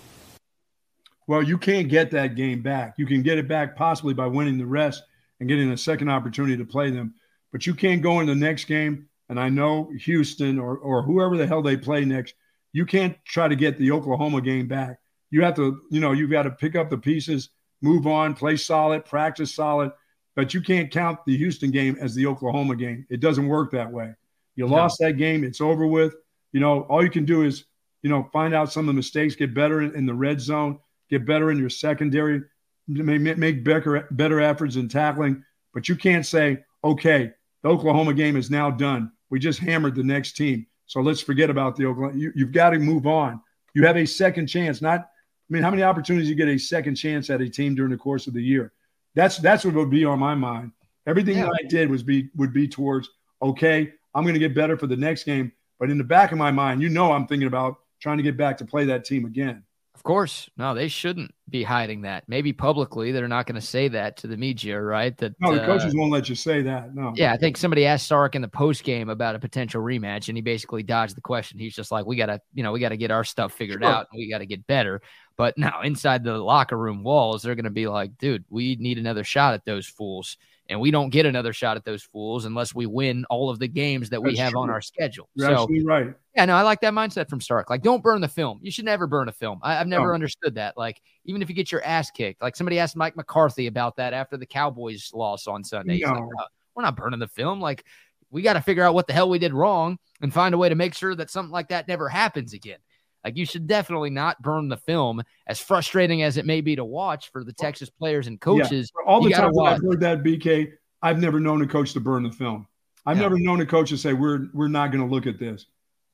[1.28, 2.96] Well, you can't get that game back.
[2.98, 5.04] You can get it back possibly by winning the rest
[5.40, 7.16] and getting a second opportunity to play them.
[7.52, 9.08] But you can't go in the next game.
[9.28, 12.36] And I know Houston or, or whoever the hell they play next,
[12.74, 15.00] you can't try to get the Oklahoma game back.
[15.30, 17.50] You have to, you know, you've got to pick up the pieces,
[17.82, 19.92] move on, play solid, practice solid.
[20.36, 23.06] But you can't count the Houston game as the Oklahoma game.
[23.10, 24.14] It doesn't work that way.
[24.56, 24.76] You no.
[24.76, 25.44] lost that game.
[25.44, 26.16] It's over with.
[26.54, 27.66] You know, all you can do is,
[28.02, 30.80] you know, find out some of the mistakes, get better in, in the red zone,
[31.10, 32.42] get better in your secondary,
[32.88, 35.44] make, make better, better efforts in tackling.
[35.74, 37.32] But you can't say, okay,
[37.64, 39.12] the Oklahoma game is now done.
[39.30, 40.66] We just hammered the next team.
[40.86, 42.18] So let's forget about the Oklahoma.
[42.18, 43.42] You, you've got to move on.
[43.74, 44.82] You have a second chance.
[44.82, 45.10] Not,
[45.52, 48.28] mean, how many opportunities you get a second chance at a team during the course
[48.28, 48.72] of the year?
[49.16, 50.72] That's that's what would be on my mind.
[51.08, 51.46] Everything yeah.
[51.46, 53.10] that I did was be would be towards
[53.42, 53.92] okay.
[54.14, 55.52] I'm going to get better for the next game.
[55.80, 58.38] But in the back of my mind, you know, I'm thinking about trying to get
[58.38, 59.64] back to play that team again.
[59.94, 60.50] Of course.
[60.58, 62.24] No, they shouldn't be hiding that.
[62.28, 65.16] Maybe publicly, they're not going to say that to the media, right?
[65.18, 66.96] That no, the uh, coaches won't let you say that.
[66.96, 67.14] No.
[67.16, 70.38] Yeah, I think somebody asked Sark in the post game about a potential rematch, and
[70.38, 71.60] he basically dodged the question.
[71.60, 73.84] He's just like, "We got to, you know, we got to get our stuff figured
[73.84, 73.92] sure.
[73.92, 75.02] out, and we got to get better."
[75.38, 78.98] But now, inside the locker room walls, they're going to be like, "Dude, we need
[78.98, 80.38] another shot at those fools."
[80.70, 83.68] And we don't get another shot at those fools unless we win all of the
[83.68, 84.62] games that That's we have true.
[84.62, 85.28] on our schedule.
[85.36, 86.14] You're so, absolutely right.
[86.36, 87.70] Yeah, no, I like that mindset from Sark.
[87.70, 88.60] Like, don't burn the film.
[88.62, 89.60] You should never burn a film.
[89.64, 90.14] I, have never no.
[90.14, 90.78] understood that.
[90.78, 94.14] Like, even if you get your ass kicked, like somebody asked Mike McCarthy about that
[94.14, 96.00] after the Cowboys loss on Sunday.
[96.00, 96.14] No.
[96.14, 97.60] Like, uh, we're not burning the film.
[97.60, 97.84] Like,
[98.30, 100.70] we got to figure out what the hell we did wrong and find a way
[100.70, 102.80] to make sure that something like that never happens again.
[103.24, 106.86] Like you should definitely not burn the film, as frustrating as it may be to
[106.86, 108.92] watch for the Texas players and coaches.
[108.96, 109.12] Yeah.
[109.12, 110.72] All the time I've heard that, BK,
[111.02, 112.68] I've never known a coach to burn the film.
[113.06, 113.24] I've yeah.
[113.24, 115.66] never known a coach to say we're we're not going to look at this.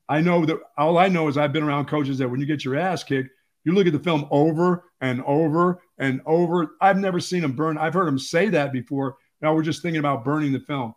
[0.08, 2.64] I know that all I know is I've been around coaches that when you get
[2.64, 3.30] your ass kicked,
[3.64, 6.76] you look at the film over and over and over.
[6.80, 7.76] I've never seen them burn.
[7.76, 9.16] I've heard them say that before.
[9.42, 10.94] Now we're just thinking about burning the film.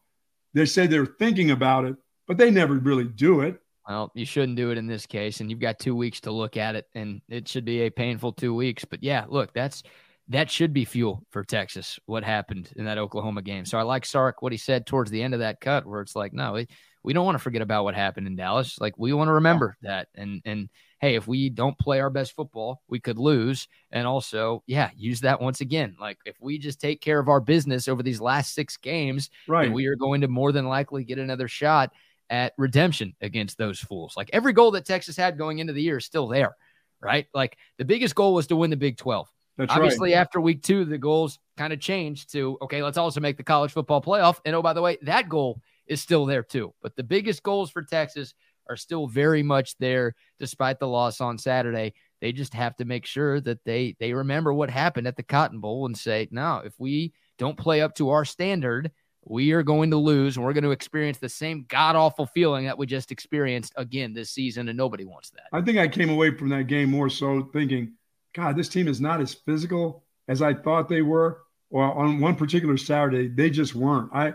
[0.54, 1.96] They say they're thinking about it,
[2.28, 3.60] but they never really do it.
[3.92, 6.56] Well, you shouldn't do it in this case, and you've got two weeks to look
[6.56, 8.86] at it, and it should be a painful two weeks.
[8.86, 9.84] But yeah, look, that's
[10.30, 12.00] that should be fuel for Texas.
[12.06, 13.66] What happened in that Oklahoma game?
[13.66, 16.16] So I like Sark what he said towards the end of that cut, where it's
[16.16, 16.70] like, no, we,
[17.04, 18.80] we don't want to forget about what happened in Dallas.
[18.80, 20.08] Like we want to remember that.
[20.16, 20.70] And and
[21.02, 23.68] hey, if we don't play our best football, we could lose.
[23.92, 25.98] And also, yeah, use that once again.
[26.00, 29.70] Like if we just take care of our business over these last six games, right,
[29.70, 31.92] we are going to more than likely get another shot
[32.32, 34.16] at redemption against those fools.
[34.18, 36.56] Like every goal that Texas had going into the year is still there,
[37.02, 37.28] right?
[37.34, 39.28] Like the biggest goal was to win the Big 12.
[39.58, 40.20] That's Obviously, right.
[40.20, 43.72] after week two, the goals kind of changed to okay, let's also make the college
[43.74, 44.40] football playoff.
[44.46, 46.74] And oh, by the way, that goal is still there too.
[46.82, 48.34] But the biggest goals for Texas
[48.70, 51.94] are still very much there, despite the loss on Saturday.
[52.22, 55.60] They just have to make sure that they they remember what happened at the Cotton
[55.60, 58.92] Bowl and say, no, if we don't play up to our standard,
[59.24, 62.66] we are going to lose and we're going to experience the same god awful feeling
[62.66, 64.68] that we just experienced again this season.
[64.68, 65.44] And nobody wants that.
[65.54, 67.94] I think I came away from that game more so thinking
[68.34, 71.42] God, this team is not as physical as I thought they were.
[71.70, 74.10] Or on one particular Saturday, they just weren't.
[74.14, 74.34] I,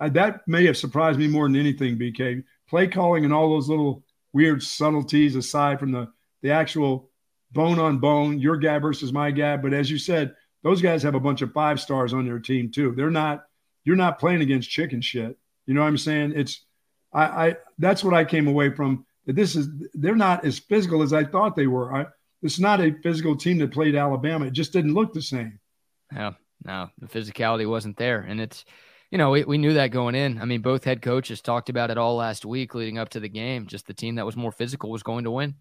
[0.00, 1.98] I that may have surprised me more than anything.
[1.98, 6.08] BK play calling and all those little weird subtleties aside from the
[6.42, 7.10] the actual
[7.52, 9.56] bone on bone, your guy versus my guy.
[9.56, 12.70] But as you said, those guys have a bunch of five stars on their team
[12.70, 12.94] too.
[12.96, 13.44] They're not.
[13.88, 15.34] You're not playing against chicken shit.
[15.64, 16.34] You know what I'm saying?
[16.36, 16.66] It's
[17.10, 19.06] I, I that's what I came away from.
[19.24, 21.94] This is they're not as physical as I thought they were.
[21.94, 22.04] I
[22.42, 24.44] it's not a physical team that played Alabama.
[24.44, 25.58] It just didn't look the same.
[26.14, 26.32] Yeah,
[26.66, 28.20] no, the physicality wasn't there.
[28.20, 28.66] And it's,
[29.10, 30.38] you know, we, we knew that going in.
[30.38, 33.28] I mean, both head coaches talked about it all last week leading up to the
[33.30, 33.68] game.
[33.68, 35.54] Just the team that was more physical was going to win.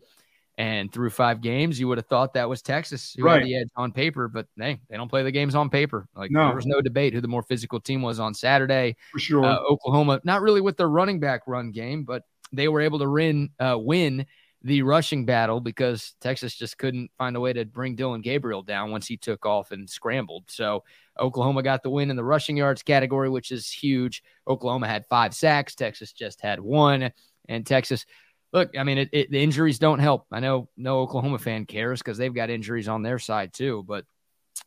[0.60, 3.42] And through five games, you would have thought that was Texas who right.
[3.42, 6.08] had the edge on paper, but hey, they don't play the games on paper.
[6.16, 6.48] Like no.
[6.48, 8.96] there was no debate who the more physical team was on Saturday.
[9.12, 12.82] For sure, uh, Oklahoma, not really with their running back run game, but they were
[12.82, 14.26] able to win, uh, win
[14.64, 18.92] the rushing battle because Texas just couldn't find a way to bring Dillon Gabriel down
[18.92, 20.46] once he took off and scrambled.
[20.48, 20.84] So
[21.20, 24.24] Oklahoma got the win in the rushing yards category, which is huge.
[24.48, 27.12] Oklahoma had five sacks, Texas just had one.
[27.48, 28.06] And Texas,
[28.54, 30.26] look, I mean, it, it, the injuries don't help.
[30.32, 33.84] I know no Oklahoma fan cares because they've got injuries on their side too.
[33.88, 34.06] But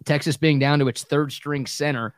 [0.05, 2.15] Texas being down to its third string center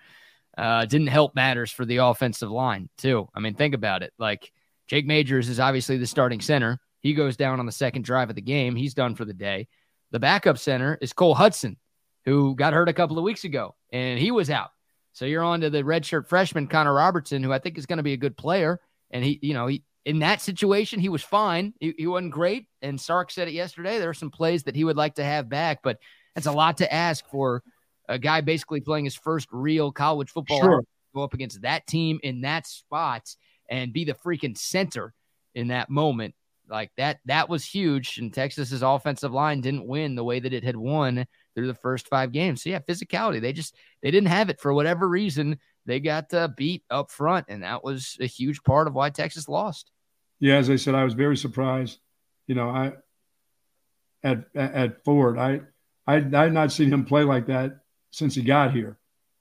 [0.57, 3.29] uh, didn't help matters for the offensive line too.
[3.35, 4.13] I mean, think about it.
[4.19, 4.53] Like
[4.89, 6.79] Jake Majors is obviously the starting center.
[7.01, 8.77] He goes down on the second drive of the game.
[8.77, 9.69] He's done for the day.
[10.11, 11.79] The backup center is Cole Hudson,
[12.25, 14.71] who got hurt a couple of weeks ago, and he was out.
[15.13, 18.03] So you're on to the redshirt freshman Connor Robertson, who I think is going to
[18.03, 18.81] be a good player.
[19.11, 21.75] And he, you know, he in that situation he was fine.
[21.81, 22.67] He, he wasn't great.
[22.81, 23.99] And Sark said it yesterday.
[23.99, 25.99] There are some plays that he would like to have back, but
[26.35, 27.63] that's a lot to ask for
[28.09, 30.61] a guy basically playing his first real college football.
[30.61, 30.83] Sure.
[31.15, 33.35] Go up against that team in that spot
[33.71, 35.13] and be the freaking center
[35.55, 36.35] in that moment.
[36.69, 38.19] Like that, that was huge.
[38.19, 42.09] And Texas's offensive line didn't win the way that it had won through the first
[42.09, 42.63] five games.
[42.63, 43.41] So yeah, physicality.
[43.41, 45.59] They just they didn't have it for whatever reason.
[45.87, 49.49] They got uh, beat up front, and that was a huge part of why Texas
[49.49, 49.91] lost.
[50.39, 51.99] Yeah, as I said, I was very surprised.
[52.47, 52.93] You know, I
[54.23, 55.61] at at Ford, I
[56.07, 57.81] I I had not seen him play like that
[58.11, 58.99] since he got here.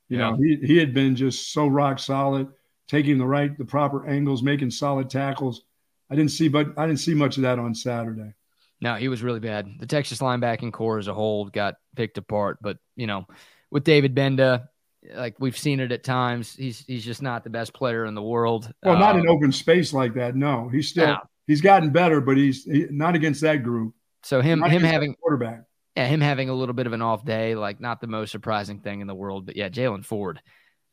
[0.09, 0.29] You yeah.
[0.31, 2.47] know, he he had been just so rock solid.
[2.87, 5.63] taking the right, the proper angles, making solid tackles.
[6.09, 8.33] I didn't see, but I didn't see much of that on Saturday.
[8.81, 9.67] No, he was really bad.
[9.79, 12.57] The Texas linebacking corps as a whole got picked apart.
[12.61, 13.27] But you know,
[13.69, 14.67] with David Gbenda,
[15.13, 18.21] like we've seen it at times, he's he's just not the best player in the
[18.21, 18.71] world.
[18.83, 20.35] Well, not in um, open space like that.
[20.35, 21.17] No, he's still
[21.47, 23.93] he's gotten better, but he's he, not against that group.
[24.23, 25.63] So him him having quarterback.
[25.95, 28.79] Yeah, him having a little bit of an off day, like not the most surprising
[28.79, 29.45] thing in the world.
[29.45, 30.41] But yeah, Jaylan Ford,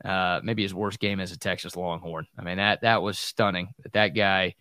[0.04, 2.26] uh, maybe his worst game as a Texas Longhorn.
[2.38, 3.74] I mean that that was stunning.
[3.82, 4.54] That that guy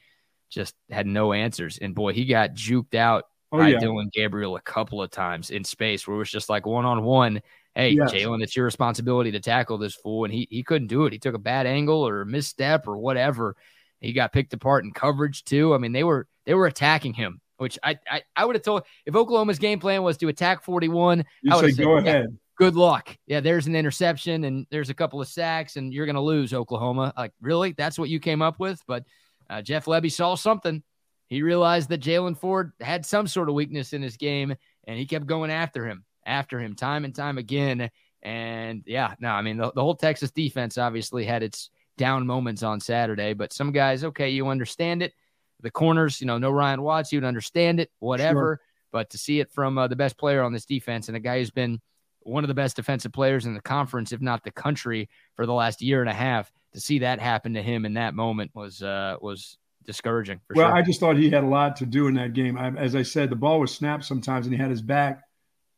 [0.50, 1.78] just had no answers.
[1.78, 3.80] And boy, he got juked out oh, by yeah.
[3.80, 7.04] Dillon Gabriel a couple of times in space where it was just like one on
[7.04, 7.42] one.
[7.78, 8.12] Hey, yes.
[8.12, 10.26] Jaylan, it's your responsibility to tackle this fool.
[10.26, 11.14] And he he couldn't do it.
[11.14, 13.56] He took a bad angle or a misstep or whatever.
[14.02, 15.76] He got picked apart in coverage too.
[15.76, 18.82] I mean, they were they were attacking him, which I I, I would have told
[19.06, 22.26] if Oklahoma's game plan was to attack 41, you I would say, go ahead.
[22.30, 23.16] Yeah, good luck.
[23.28, 26.56] Yeah, there's an interception and there's a couple of sacks and you're going to lose
[26.56, 27.14] Oklahoma.
[27.16, 27.74] Like, really?
[27.74, 28.82] That's what you came up with?
[28.88, 29.04] But
[29.52, 30.82] uh, Jeff Lebby saw something.
[31.28, 34.56] He realized that Jaylan Ford had some sort of weakness in his game,
[34.86, 37.90] and he kept going after him, after him, time and time again.
[38.22, 42.62] And yeah, no, I mean, the, the whole Texas defense obviously had its down moments
[42.62, 45.14] on Saturday, but some guys, okay, you understand it.
[45.62, 48.40] The corners, you know, no Ryan Watts, you'd understand it, whatever.
[48.40, 48.62] Sure.
[48.92, 51.40] But to see it from uh, the best player on this defense and a guy
[51.40, 51.82] who's been
[52.22, 55.54] one of the best defensive players in the conference, if not the country, for the
[55.54, 58.84] last year and a half, to see that happen to him in that moment was
[58.84, 60.40] uh, was discouraging.
[60.54, 60.76] well, sure.
[60.76, 62.58] I just thought he had a lot to do in that game.
[62.58, 65.24] I, as I said, the ball was snapped sometimes, and he had his back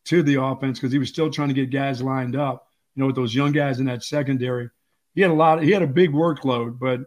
[0.05, 2.67] to the offense because he was still trying to get guys lined up.
[2.95, 4.69] You know, with those young guys in that secondary,
[5.15, 5.63] he had a lot.
[5.63, 7.01] He had a big workload, but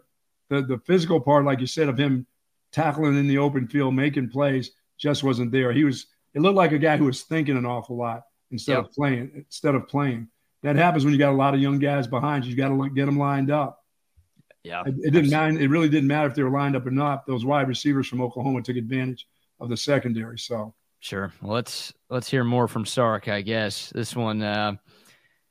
[0.49, 2.25] the the physical part, like you said, of him
[2.71, 5.71] tackling in the open field, making plays, just wasn't there.
[5.71, 6.07] He was.
[6.33, 8.85] It looked like a guy who was thinking an awful lot instead yep.
[8.85, 9.31] of playing.
[9.35, 10.29] Instead of playing,
[10.63, 12.51] that happens when you got a lot of young guys behind you.
[12.51, 13.83] You got to get them lined up.
[14.63, 15.59] Yeah, it, it didn't matter.
[15.59, 17.27] It really didn't matter if they were lined up or not.
[17.27, 19.27] Those wide receivers from Oklahoma took advantage
[19.59, 20.39] of the secondary.
[20.39, 23.27] So sure, well, let's let's hear more from Sark.
[23.27, 24.73] I guess this one uh,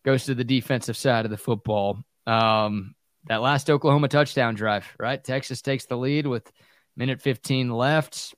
[0.04, 2.02] goes to the defensive side of the football.
[2.26, 2.94] Um,
[3.26, 5.22] that last Oklahoma touchdown drive, right?
[5.22, 6.50] Texas takes the lead with
[6.96, 8.34] minute 15 left.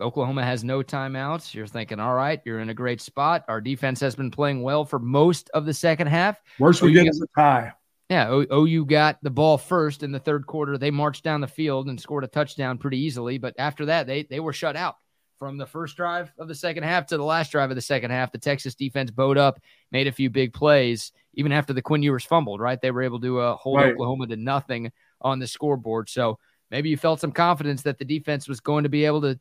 [0.00, 1.52] Oklahoma has no timeouts.
[1.52, 3.44] You're thinking, all right, you're in a great spot.
[3.48, 6.40] Our defense has been playing well for most of the second half.
[6.58, 7.72] Worst we get is a tie.
[8.08, 10.78] Yeah, o- OU got the ball first in the third quarter.
[10.78, 13.38] They marched down the field and scored a touchdown pretty easily.
[13.38, 14.96] But after that, they they were shut out
[15.40, 18.10] from the first drive of the second half to the last drive of the second
[18.10, 18.30] half.
[18.30, 19.58] The Texas defense bowed up,
[19.90, 22.60] made a few big plays, even after the Quinn Ewers fumbled.
[22.60, 23.92] Right, they were able to uh, hold right.
[23.92, 24.92] Oklahoma to nothing
[25.22, 26.10] on the scoreboard.
[26.10, 26.38] So
[26.70, 29.40] maybe you felt some confidence that the defense was going to be able to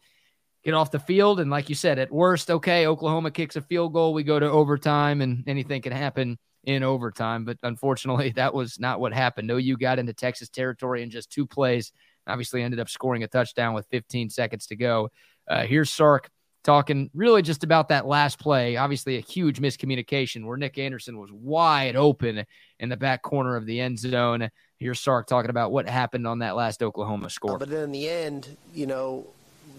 [0.63, 1.41] get off the field.
[1.41, 4.49] And like you said, at worst, okay, Oklahoma kicks a field goal, we go to
[4.49, 7.43] overtime, and anything can happen in overtime.
[7.43, 9.51] But unfortunately, that was not what happened.
[9.51, 11.91] OU got into Texas territory in just two plays.
[12.26, 15.09] Obviously, ended up scoring a touchdown with 15 seconds to go.
[15.49, 16.30] Uh, here's Sark
[16.63, 18.77] talking really just about that last play.
[18.77, 22.45] Obviously, a huge miscommunication where Nic Anderson was wide open
[22.80, 24.49] in the back corner of the end zone.
[24.77, 27.57] Here's Sark talking about what happened on that last Oklahoma score.
[27.57, 29.26] But then in the end, you know,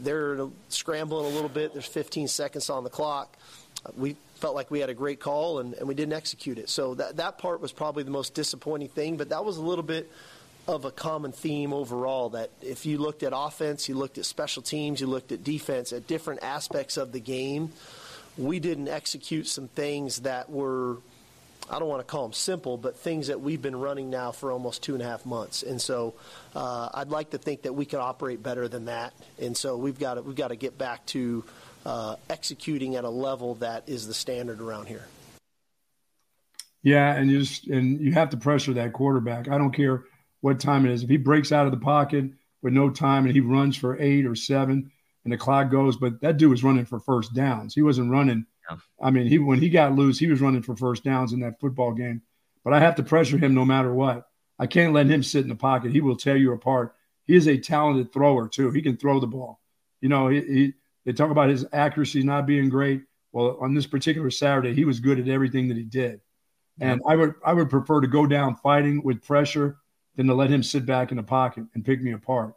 [0.02, 1.72] they're scrambling a little bit.
[1.72, 3.36] There's 15 seconds on the clock.
[3.97, 6.68] We felt like we had a great call and, and we didn't execute it.
[6.68, 9.84] So that, that part was probably the most disappointing thing, but that was a little
[9.84, 10.10] bit
[10.68, 14.62] of a common theme overall that if you looked at offense, you looked at special
[14.62, 17.72] teams, you looked at defense, at different aspects of the game,
[18.38, 20.98] we didn't execute some things that were,
[21.68, 24.52] I don't want to call them simple, but things that we've been running now for
[24.52, 25.62] almost two and a half months.
[25.62, 26.14] And so
[26.54, 29.12] uh, I'd like to think that we can operate better than that.
[29.40, 31.44] And so we've got to, we've got to get back to
[31.84, 35.04] uh, executing at a level that is the standard around here.
[36.82, 39.48] Yeah, and you just and you have to pressure that quarterback.
[39.48, 40.04] I don't care
[40.40, 41.02] what time it is.
[41.02, 42.30] If he breaks out of the pocket
[42.62, 44.90] with no time and he runs for eight or seven
[45.24, 47.74] and the clock goes, but that dude was running for first downs.
[47.74, 48.46] He wasn't running.
[48.70, 48.76] Yeah.
[49.00, 51.60] I mean, he when he got loose, he was running for first downs in that
[51.60, 52.22] football game.
[52.64, 54.26] But I have to pressure him no matter what.
[54.58, 55.92] I can't let him sit in the pocket.
[55.92, 56.94] He will tear you apart.
[57.24, 58.70] He is a talented thrower too.
[58.70, 59.60] He can throw the ball.
[60.00, 60.72] You know, he, he
[61.04, 63.02] they talk about his accuracy not being great.
[63.32, 66.20] Well, on this particular Saturday, he was good at everything that he did.
[66.80, 69.76] And I would I would prefer to go down fighting with pressure
[70.20, 72.52] than to let him sit back in the pocket and pick me apart.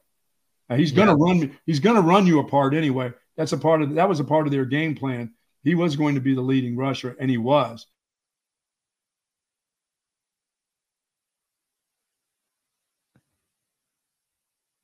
[0.68, 1.26] Now, he's going to yeah.
[1.26, 1.52] run me.
[1.65, 3.14] He's going to run you apart anyway.
[3.38, 5.34] That's a part of that was a part of their game plan.
[5.64, 7.88] He was going to be the leading rusher, and he was.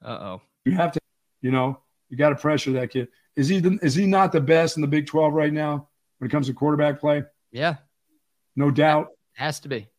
[0.02, 0.42] Uh oh.
[0.64, 1.02] You have to,
[1.42, 3.10] you know, you got to pressure that kid.
[3.36, 5.90] Is he the, is he not the best in the Big 12 right now
[6.20, 7.24] when it comes to quarterback play?
[7.52, 7.76] Yeah.
[8.56, 9.10] No doubt.
[9.34, 9.90] Has to be.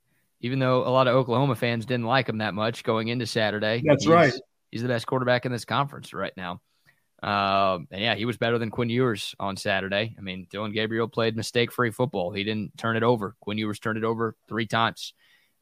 [0.40, 3.82] Even though a lot of Oklahoma fans didn't like him that much going into Saturday.
[3.84, 4.32] That's right.
[4.70, 6.60] He's the best quarterback in this conference right now.
[7.22, 10.14] Um, and yeah, he was better than Quinn Ewers on Saturday.
[10.16, 12.30] I mean, Dillon Gabriel played mistake free football.
[12.32, 13.36] He didn't turn it over.
[13.40, 15.12] Quinn Ewers turned it over three times.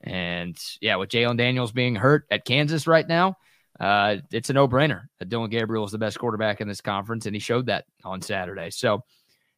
[0.00, 3.36] And yeah, with Jalon Daniels being hurt at Kansas right now,
[3.80, 7.26] uh, it's a no brainer that Dillon Gabriel is the best quarterback in this conference.
[7.26, 8.70] And he showed that on Saturday.
[8.70, 9.02] So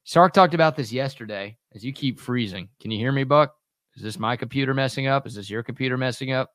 [0.04, 2.70] Sark talked about this yesterday as you keep freezing.
[2.80, 3.54] Can you hear me, Buck?
[3.96, 5.26] Is this my computer messing up?
[5.26, 6.50] Is this your computer messing up?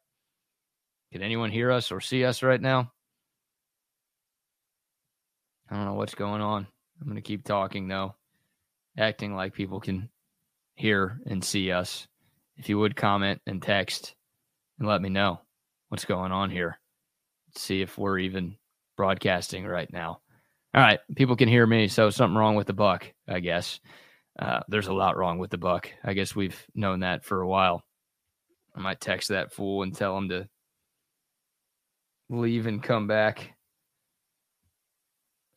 [1.11, 2.91] Can anyone hear us or see us right now?
[5.69, 6.67] I don't know what's going on.
[6.99, 8.15] I'm going to keep talking though,
[8.97, 10.09] acting like people can
[10.75, 12.07] hear and see us.
[12.57, 14.15] If you would comment and text
[14.79, 15.41] and let me know
[15.89, 16.79] what's going on here.
[17.49, 18.57] Let's see if we're even
[18.95, 20.21] broadcasting right now.
[20.73, 23.79] All right, people can hear me, so something wrong with the buck, I guess.
[24.37, 25.89] Uh, there's a lot wrong with the buck.
[26.03, 27.83] I guess we've known that for a while.
[28.75, 30.49] I might text that fool and tell him to
[32.29, 33.53] leave and come back.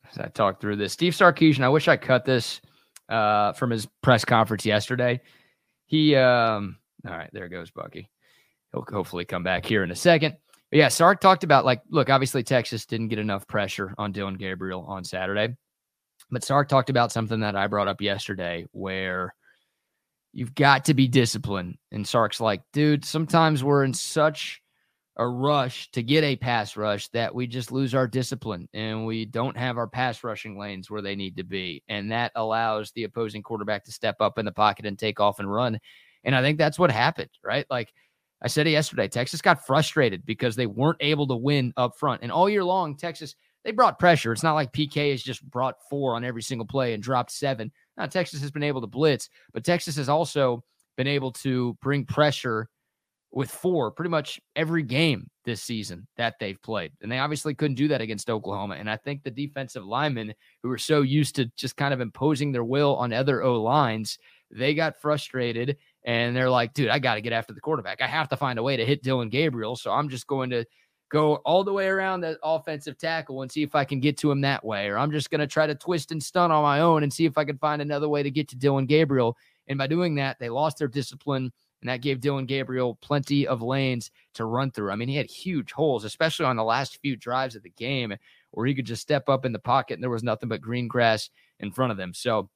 [0.09, 1.63] As I talk through this, Steve Sarkisian.
[1.63, 2.61] I wish I cut this
[3.09, 5.21] uh, from his press conference yesterday.
[5.85, 8.09] He, um, all right, there goes Bucky.
[8.71, 10.37] He'll hopefully come back here in a second.
[10.71, 14.35] But yeah, Sark talked about like, look, obviously Texas didn't get enough pressure on Dillon
[14.35, 15.55] Gabriel on Saturday.
[16.31, 19.33] But Sark talked about something that I brought up yesterday where
[20.33, 21.77] you've got to be disciplined.
[21.91, 24.61] And Sark's like, dude, sometimes we're in such
[25.17, 29.25] a rush to get a pass rush that we just lose our discipline and we
[29.25, 31.83] don't have our pass rushing lanes where they need to be.
[31.89, 35.39] And that allows the opposing quarterback to step up in the pocket and take off
[35.39, 35.77] and run.
[36.23, 37.65] And I think that's what happened, right?
[37.69, 37.91] Like
[38.41, 42.21] I said yesterday, Texas got frustrated because they weren't able to win up front.
[42.21, 44.31] And all year long, Texas they brought pressure.
[44.31, 47.71] It's not like PK has just brought four on every single play and dropped seven.
[47.97, 50.63] Now, Texas has been able to blitz, but Texas has also
[50.97, 52.69] been able to bring pressure
[53.31, 56.91] with four pretty much every game this season that they've played.
[57.01, 58.75] And they obviously couldn't do that against Oklahoma.
[58.75, 60.33] And I think the defensive linemen
[60.63, 64.17] who are so used to just kind of imposing their will on other O lines,
[64.51, 68.01] they got frustrated and they're like, dude, I got to get after the quarterback.
[68.01, 69.75] I have to find a way to hit Dillon Gabriel.
[69.75, 70.65] So I'm just going to
[71.09, 74.31] go all the way around the offensive tackle and see if I can get to
[74.31, 74.87] him that way.
[74.87, 77.25] Or I'm just going to try to twist and stun on my own and see
[77.25, 79.35] if I can find another way to get to Dillon Gabriel.
[79.67, 81.51] And by doing that, they lost their discipline.
[81.81, 84.91] And that gave Dillon Gabriel plenty of lanes to run through.
[84.91, 88.13] I mean, he had huge holes, especially on the last few drives of the game,
[88.51, 90.87] where he could just step up in the pocket and there was nothing but green
[90.87, 91.29] grass
[91.59, 92.13] in front of them.
[92.13, 92.49] So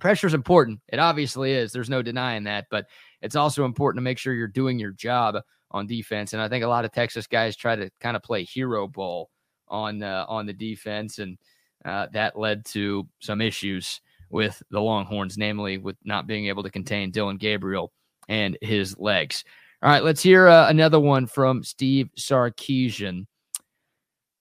[0.00, 0.80] pressure is important.
[0.88, 1.72] It obviously is.
[1.72, 2.66] There's no denying that.
[2.70, 2.86] But
[3.20, 5.36] it's also important to make sure you're doing your job
[5.72, 6.32] on defense.
[6.32, 9.30] And I think a lot of Texas guys try to kind of play hero ball
[9.68, 11.38] on uh, on the defense, and
[11.84, 14.00] uh, that led to some issues
[14.30, 17.92] with the Longhorns, namely with not being able to contain Dillon Gabriel
[18.28, 19.44] and his legs.
[19.82, 23.26] All right, let's hear uh, another one from Steve Sarkisian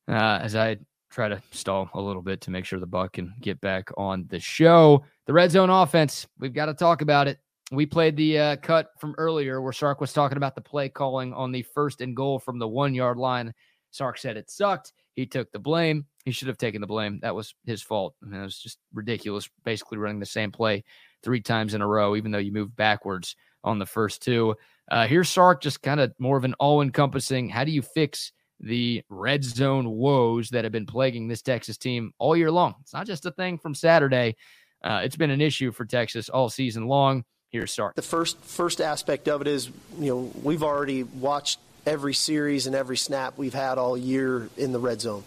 [0.08, 0.78] uh, as I
[1.10, 4.26] try to stall a little bit to make sure the Buck can get back on
[4.30, 5.04] the show.
[5.26, 7.40] The red zone offense, we've got to talk about it
[7.72, 11.34] we played the uh, cut from earlier where Sark was talking about the play calling
[11.34, 13.54] on the first and goal from the one yard line.
[13.92, 14.94] Sark said it sucked.
[15.16, 16.06] He took the blame.
[16.26, 17.20] He should have taken the blame.
[17.22, 18.16] That was his fault.
[18.22, 20.84] I mean, it was just ridiculous, basically running the same play
[21.24, 24.56] three times in a row, even though you moved backwards on the first two.
[24.90, 28.32] Uh, here's Sark, just kind of more of an all encompassing how do you fix
[28.60, 32.76] the red zone woes that have been plaguing this Texas team all year long?
[32.82, 34.36] It's not just a thing from Saturday,
[34.84, 37.24] uh, it's been an issue for Texas all season long.
[37.52, 37.96] Here's Sark.
[37.96, 39.70] The first first aspect of it is,
[40.00, 44.72] you know, we've already watched every series and every snap we've had all year in
[44.72, 45.26] the red zone.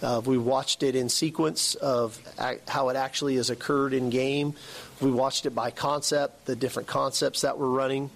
[0.00, 2.18] Uh, we watched it in sequence of
[2.68, 4.54] how it actually has occurred in game.
[5.02, 8.08] We watched it by concept, the different concepts that we're running.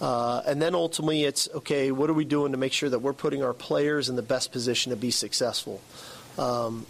[0.00, 3.12] Uh, and then ultimately, it's okay, what are we doing to make sure that we're
[3.12, 5.82] putting our players in the best position to be successful?
[6.38, 6.86] Um,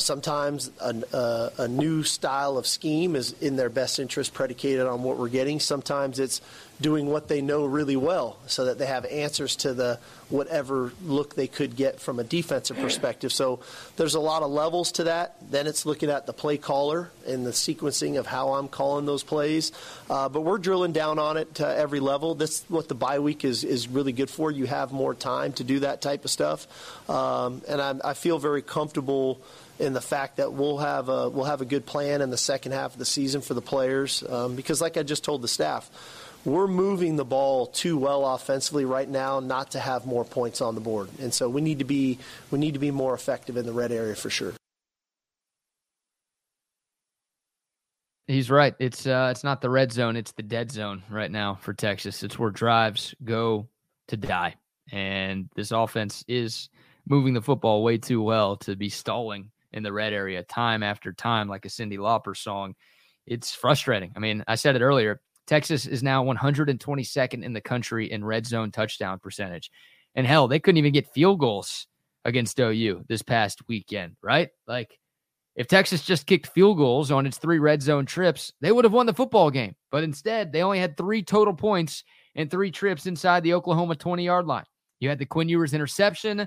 [0.00, 4.86] Sometimes a, a, uh, a, new style of scheme is in their best interest, predicated
[4.86, 5.60] on what we're getting.
[5.60, 6.40] Sometimes it's
[6.80, 9.98] doing what they know really well, so that they have answers to the
[10.30, 13.32] whatever look they could get from a defensive perspective.
[13.32, 13.60] So
[13.96, 15.36] there's a lot of levels to that.
[15.50, 19.22] Then it's looking at the play caller and the sequencing of how I'm calling those
[19.22, 19.72] plays.
[20.08, 22.34] Uh, but we're drilling down on it to every level.
[22.34, 24.50] That's what the bye week is is really good for.
[24.50, 26.66] You have more time to do that type of stuff,
[27.10, 29.40] um, and I, I feel very comfortable
[29.80, 32.72] in the fact that we'll have a we'll have a good plan in the second
[32.72, 35.90] half of the season for the players um, because, like I just told the staff,
[36.44, 40.74] we're moving the ball too well offensively right now not to have more points on
[40.74, 42.18] the board, and so we need to be
[42.50, 44.52] we need to be more effective in the red area for sure.
[48.26, 48.74] He's right.
[48.78, 52.22] It's uh, it's not the red zone; it's the dead zone right now for Texas.
[52.22, 53.68] It's where drives go
[54.08, 54.54] to die,
[54.92, 56.68] and this offense is
[57.08, 61.12] moving the football way too well to be stalling in the red area time after
[61.12, 62.74] time, like a Cyndi Lauper song.
[63.26, 64.12] It's frustrating.
[64.16, 65.20] I mean, I said it earlier.
[65.50, 69.68] Texas is now 122nd in the country in red zone touchdown percentage.
[70.14, 71.88] And hell, they couldn't even get field goals
[72.24, 74.50] against OU this past weekend, right?
[74.68, 74.96] Like,
[75.56, 78.92] if Texas just kicked field goals on its three red zone trips, they would have
[78.92, 79.74] won the football game.
[79.90, 82.04] But instead, they only had three total points
[82.36, 84.66] and three trips inside the Oklahoma 20 yard line.
[85.00, 86.46] You had the Quinn Ewers interception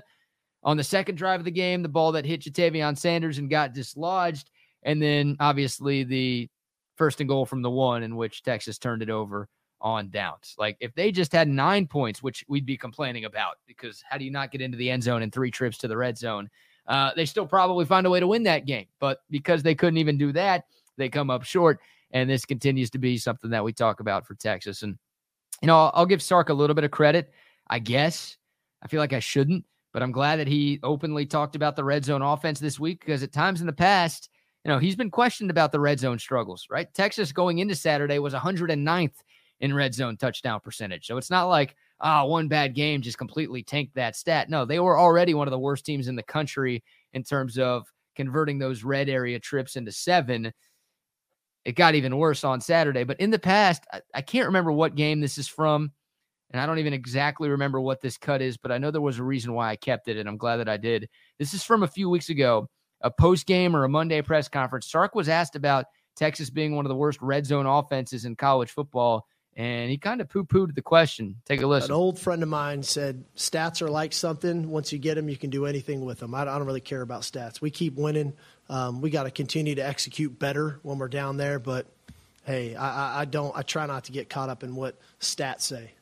[0.62, 3.74] on the second drive of the game, the ball that hit Ja'Tavion Sanders and got
[3.74, 4.48] dislodged.
[4.82, 6.48] And then obviously the
[6.96, 9.48] first and goal from the one in which Texas turned it over
[9.80, 10.54] on downs.
[10.58, 14.24] Like if they just had nine points, which we'd be complaining about because how do
[14.24, 16.48] you not get into the end zone in three trips to the red zone?
[16.86, 18.86] Uh, they still probably find a way to win that game.
[18.98, 20.64] But because they couldn't even do that,
[20.96, 21.80] they come up short.
[22.12, 24.82] And this continues to be something that we talk about for Texas.
[24.82, 24.98] And,
[25.60, 27.32] you know, I'll, I'll give Sark a little bit of credit,
[27.68, 28.36] I guess.
[28.82, 32.04] I feel like I shouldn't, but I'm glad that he openly talked about the red
[32.04, 34.28] zone offense this week because at times in the past,
[34.64, 36.92] you know, he's been questioned about the red zone struggles, right?
[36.94, 39.14] Texas going into Saturday was 109th
[39.60, 41.06] in red zone touchdown percentage.
[41.06, 44.48] So it's not like, ah, oh, one bad game just completely tanked that stat.
[44.48, 46.82] No, they were already one of the worst teams in the country
[47.12, 47.86] in terms of
[48.16, 50.52] converting those red area trips into seven.
[51.64, 53.04] It got even worse on Saturday.
[53.04, 55.92] But in the past, I, I can't remember what game this is from.
[56.52, 59.18] And I don't even exactly remember what this cut is, but I know there was
[59.18, 60.16] a reason why I kept it.
[60.16, 61.08] And I'm glad that I did.
[61.38, 62.68] This is from a few weeks ago
[63.04, 65.86] a post game or a Monday press conference, Sark was asked about
[66.16, 69.28] Texas being one of the worst red zone offenses in college football.
[69.56, 71.36] And he kind of poo pooed the question.
[71.44, 71.92] Take a listen.
[71.92, 74.68] An old friend of mine said, Stats are like something.
[74.68, 76.34] Once you get them, you can do anything with them.
[76.34, 77.60] I don't really care about stats.
[77.60, 78.32] We keep winning.
[78.68, 81.60] Um, we got to continue to execute better when we're down there.
[81.60, 81.86] But
[82.44, 85.92] hey, I, I don't, I try not to get caught up in what stats say.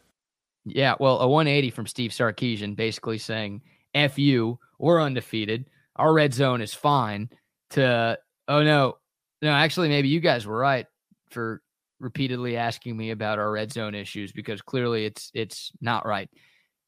[0.65, 0.95] Yeah.
[0.99, 3.61] Well, a 180 from Steve Sarkisian basically saying,
[3.95, 5.67] F you, we're undefeated
[5.97, 7.29] our red zone is fine
[7.71, 8.97] to oh no
[9.41, 10.87] no actually maybe you guys were right
[11.31, 11.63] for
[12.03, 16.29] repeatedly asking me about our red zone issues because clearly it's it's not right.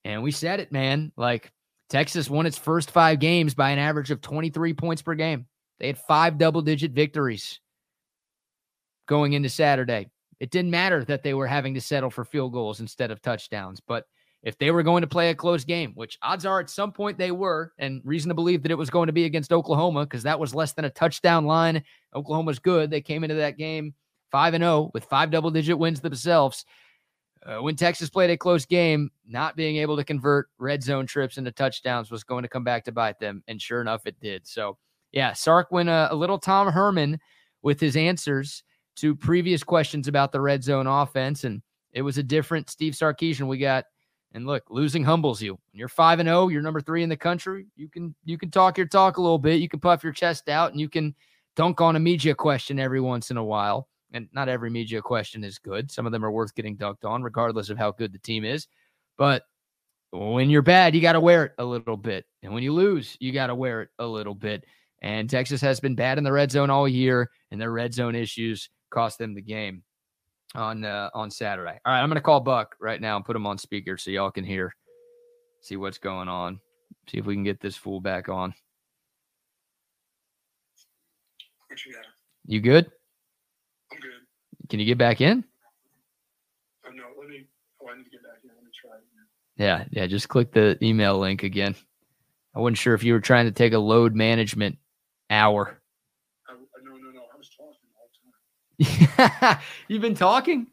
[0.04, 1.50] And we said it man like
[1.88, 5.46] texas won its first five games by an average of 23 points per game.
[5.78, 7.60] They had five double digit victories
[9.06, 10.10] going into saturday.
[10.40, 13.80] It didn't matter that they were having to settle for field goals instead of touchdowns
[13.86, 14.04] but
[14.44, 17.16] if they were going to play a close game, which odds are at some point
[17.16, 20.22] they were, and reason to believe that it was going to be against Oklahoma because
[20.22, 21.82] that was less than a touchdown line.
[22.14, 22.90] Oklahoma's good.
[22.90, 23.94] They came into that game
[24.30, 26.66] 5 and 0 with five double digit wins themselves.
[27.44, 31.38] Uh, when Texas played a close game, not being able to convert red zone trips
[31.38, 33.42] into touchdowns was going to come back to bite them.
[33.48, 34.46] And sure enough, it did.
[34.46, 34.76] So,
[35.12, 37.18] yeah, Sark went a, a little Tom Herman
[37.62, 38.62] with his answers
[38.96, 41.44] to previous questions about the red zone offense.
[41.44, 41.62] And
[41.92, 43.84] it was a different Steve Sarkisian we got
[44.34, 45.52] and look, losing humbles you.
[45.52, 47.66] When you're five and zero, oh, you're number three in the country.
[47.76, 49.60] You can you can talk your talk a little bit.
[49.60, 51.14] You can puff your chest out, and you can
[51.56, 53.88] dunk on a media question every once in a while.
[54.12, 55.90] And not every media question is good.
[55.90, 58.66] Some of them are worth getting dunked on, regardless of how good the team is.
[59.16, 59.44] But
[60.12, 63.16] when you're bad, you got to wear it a little bit, and when you lose,
[63.20, 64.64] you got to wear it a little bit.
[65.02, 68.14] And Texas has been bad in the red zone all year, and their red zone
[68.14, 69.82] issues cost them the game
[70.54, 71.78] on uh, on Saturday.
[71.84, 74.30] All right, I'm gonna call Buck right now and put him on speaker so y'all
[74.30, 74.74] can hear,
[75.60, 76.60] see what's going on.
[77.08, 78.54] See if we can get this fool back on.
[81.68, 82.04] What you got?
[82.46, 82.86] You good?
[83.92, 84.68] I'm good.
[84.68, 85.44] Can you get back in?
[86.86, 87.46] Oh, no, let me.
[87.82, 88.50] Oh, I need to get back in.
[88.54, 88.90] Let me try.
[89.56, 90.06] Yeah, yeah.
[90.06, 91.74] Just click the email link again.
[92.54, 94.78] I wasn't sure if you were trying to take a load management
[95.30, 95.80] hour.
[99.88, 100.66] You've been talking?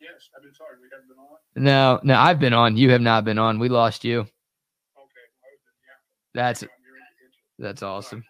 [0.00, 0.78] Yes, I've been talking.
[0.80, 1.64] We haven't been on?
[1.64, 2.76] No, no, I've been on.
[2.76, 3.58] You have not been on.
[3.58, 4.20] We lost you.
[4.20, 4.28] Okay.
[6.34, 6.64] That's
[7.58, 8.24] that's awesome.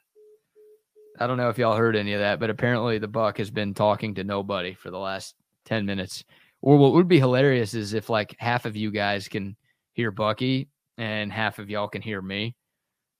[1.18, 3.74] I don't know if y'all heard any of that, but apparently the Buck has been
[3.74, 5.34] talking to nobody for the last
[5.66, 6.24] 10 minutes.
[6.60, 9.56] Or what would be hilarious is if like half of you guys can
[9.92, 10.68] hear Bucky
[10.98, 12.54] and half of y'all can hear me.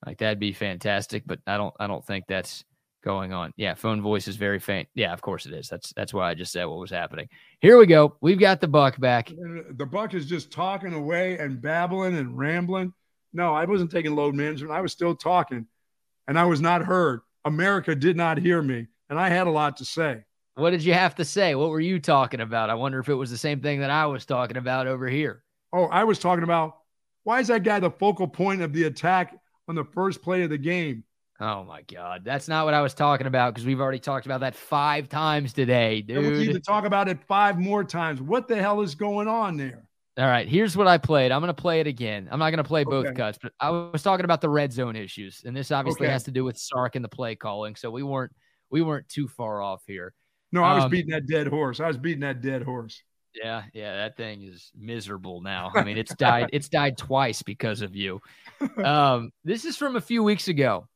[0.07, 2.65] Like that'd be fantastic, but I don't I don't think that's
[3.03, 3.53] going on.
[3.57, 4.89] Yeah, phone voice is very faint.
[4.95, 5.69] Yeah, of course it is.
[5.69, 7.29] That's that's why I just said what was happening.
[7.61, 8.17] Here we go.
[8.21, 9.29] We've got the buck back.
[9.29, 12.93] The buck is just talking away and babbling and rambling.
[13.33, 14.73] No, I wasn't taking load management.
[14.73, 15.67] I was still talking,
[16.29, 17.21] and I was not heard.
[17.45, 20.25] America did not hear me, and I had a lot to say.
[20.55, 21.55] What did you have to say?
[21.55, 22.69] What were you talking about?
[22.69, 25.43] I wonder if it was the same thing that I was talking about over here.
[25.73, 26.77] Oh, I was talking about
[27.25, 29.35] why is that guy the focal point of the attack
[29.69, 31.05] on the first play of the game?
[31.43, 32.23] Oh my God.
[32.25, 35.53] That's not what I was talking about because we've already talked about that five times
[35.53, 36.19] today, dude.
[36.19, 38.23] And we need to talk about it five more times.
[38.23, 39.85] What the hell is going on there?
[40.19, 40.47] All right.
[40.47, 41.33] Here's what I played.
[41.33, 42.29] I'm going to play it again.
[42.31, 43.15] I'm not going to play both Okay.
[43.17, 45.43] cuts, but I was talking about the red zone issues.
[45.45, 46.13] And this obviously Okay.
[46.13, 47.75] has to do with Sark and the play calling.
[47.75, 48.31] So we weren't
[48.71, 50.15] we weren't too far off here.
[50.53, 51.81] No, I was Um, beating that dead horse.
[51.81, 53.03] I was beating that dead horse.
[53.35, 55.73] Yeah, yeah, that thing is miserable now.
[55.75, 56.51] I mean, it's died.
[56.53, 58.21] It's died twice because of you.
[58.85, 60.87] Um, this is from a few weeks ago.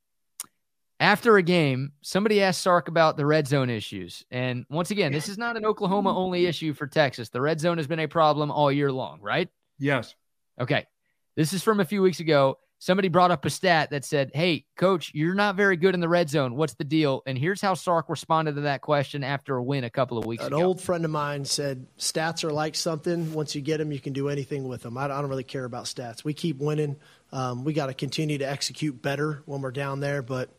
[0.99, 5.29] After a game, somebody asked Sark about the red zone issues, and once again, this
[5.29, 7.29] is not an Oklahoma only issue for Texas.
[7.29, 9.51] The red zone has been a problem all year long, right?
[9.79, 10.15] Yes.
[10.59, 10.87] Okay,
[11.35, 12.59] this is from a few weeks ago.
[12.79, 16.09] Somebody brought up a stat that said, "Hey, coach, you're not very good in the
[16.09, 16.57] red zone.
[16.57, 19.91] What's the deal?" And here's how Sark responded to that question after a win a
[19.91, 20.59] couple of weeks An ago.
[20.59, 23.35] An old friend of mine said, "Stats are like something.
[23.35, 25.85] Once you get them, you can do anything with them." I don't really care about
[25.85, 26.25] stats.
[26.25, 26.97] We keep winning.
[27.33, 30.23] Um, we got to continue to execute better when we're down there.
[30.23, 30.51] But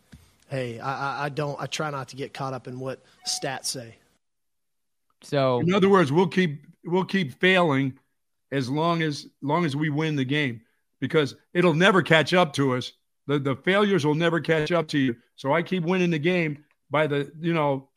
[0.49, 1.59] hey, I, I, I don't.
[1.59, 3.95] I try not to get caught up in what stats say.
[5.21, 7.97] so In other words, we'll keep we'll keep failing
[8.51, 10.61] as long as long as we win the game
[10.99, 12.93] because it'll never catch up to us.
[13.27, 15.15] The the failures will never catch up to you.
[15.35, 17.89] So I keep winning the game by the you know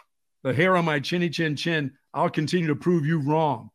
[0.43, 1.93] the hair on my chinny chin chin.
[2.13, 3.71] I'll continue to prove you wrong.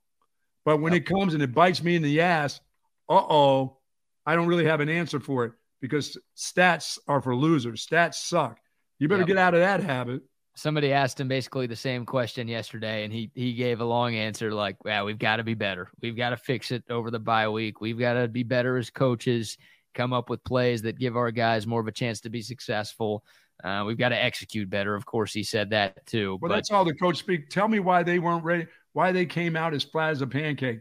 [0.65, 2.59] But when it comes and it bites me in the ass,
[3.07, 3.77] uh oh,
[4.25, 7.85] I don't really have an answer for it because stats are for losers.
[7.85, 8.59] Stats suck.
[8.99, 9.27] You better Yep.
[9.27, 10.21] get out of that habit.
[10.57, 14.53] somebody asked him basically the same question yesterday, and he he gave a long answer
[14.53, 15.89] like, "Yeah, we've got to be better.
[16.01, 17.81] We've got to fix it over the bye week.
[17.81, 19.57] We've got to be better as coaches.
[19.93, 23.25] Come up with plays that give our guys more of a chance to be successful.
[23.63, 24.95] Uh, we've got to execute better.
[24.95, 26.37] Of course, he said that too.
[26.41, 27.49] Well, but that's all the coach speak.
[27.49, 28.67] Tell me why they weren't ready.
[28.93, 30.79] Why they came out as flat as a pancake,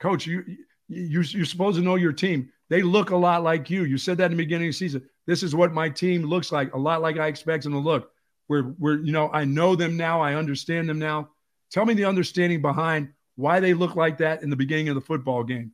[0.00, 0.26] coach.
[0.26, 0.42] You
[0.88, 2.50] you you're supposed to know your team.
[2.70, 3.84] They look a lot like you.
[3.84, 5.08] You said that in the beginning of the season.
[5.26, 6.74] This is what my team looks like.
[6.74, 8.10] A lot like I expect them to look.
[8.48, 10.20] We're we're you know I know them now.
[10.20, 11.30] I understand them now.
[11.70, 15.00] Tell me the understanding behind why they look like that in the beginning of the
[15.00, 15.72] football game,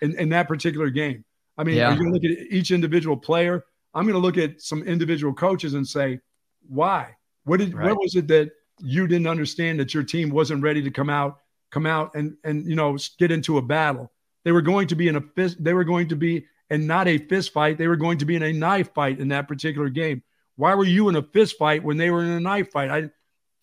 [0.00, 1.24] in, in that particular game.
[1.58, 1.90] I mean, Yeah.
[1.92, 3.64] you going to look at each individual player?
[3.94, 6.20] I'm going to look at some individual coaches and say,
[6.68, 7.16] why?
[7.44, 7.88] What did Right.
[7.88, 11.38] what was it that you didn't understand that your team wasn't ready to come out,
[11.70, 14.12] come out and and you know get into a battle?
[14.44, 15.22] They were going to be in a.
[15.58, 17.76] They were going to be and not a fist fight.
[17.76, 20.22] They were going to be in a knife fight in that particular game.
[20.56, 22.90] Why were you in a fist fight when they were in a knife fight?
[22.90, 23.10] I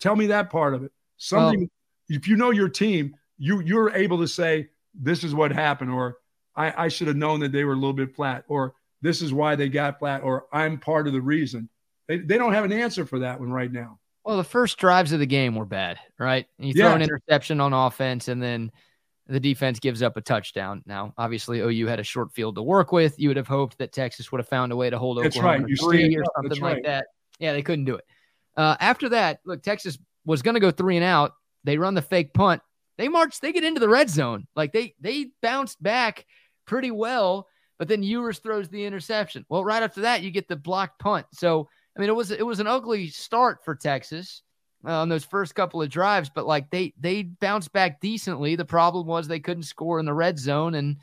[0.00, 0.92] tell me that part of it.
[1.16, 1.68] Something.
[2.08, 6.18] if you know your team, you you're able to say this is what happened, or
[6.54, 9.32] I, I should have known that they were a little bit flat, or this is
[9.32, 11.68] why they got flat, or I'm part of the reason.
[12.08, 13.98] They, they don't have an answer for that one right now.
[14.24, 16.46] Well, the first drives of the game were bad, right?
[16.58, 18.72] You throw an interception on offense, and then
[19.28, 20.82] the defense gives up a touchdown.
[20.86, 23.18] Now, obviously, OU had a short field to work with.
[23.18, 25.64] You would have hoped that Texas would have found a way to hold That's Oklahoma
[25.64, 25.78] right.
[25.78, 26.84] three or something That's like right.
[26.84, 27.06] that.
[27.38, 28.04] Yeah, they couldn't do it.
[28.56, 31.32] Uh, after that, look, Texas was going to go three and out.
[31.64, 32.62] They run the fake punt.
[32.96, 33.40] They march.
[33.40, 34.46] They get into the red zone.
[34.56, 36.26] Like they they bounced back
[36.66, 37.46] pretty well,
[37.78, 39.44] but then Ewers throws the interception.
[39.48, 41.26] Well, right after that, you get the blocked punt.
[41.32, 44.42] So I mean, it was it was an ugly start for Texas
[44.84, 48.56] on those first couple of drives, but like they they bounced back decently.
[48.56, 50.96] The problem was they couldn't score in the red zone, and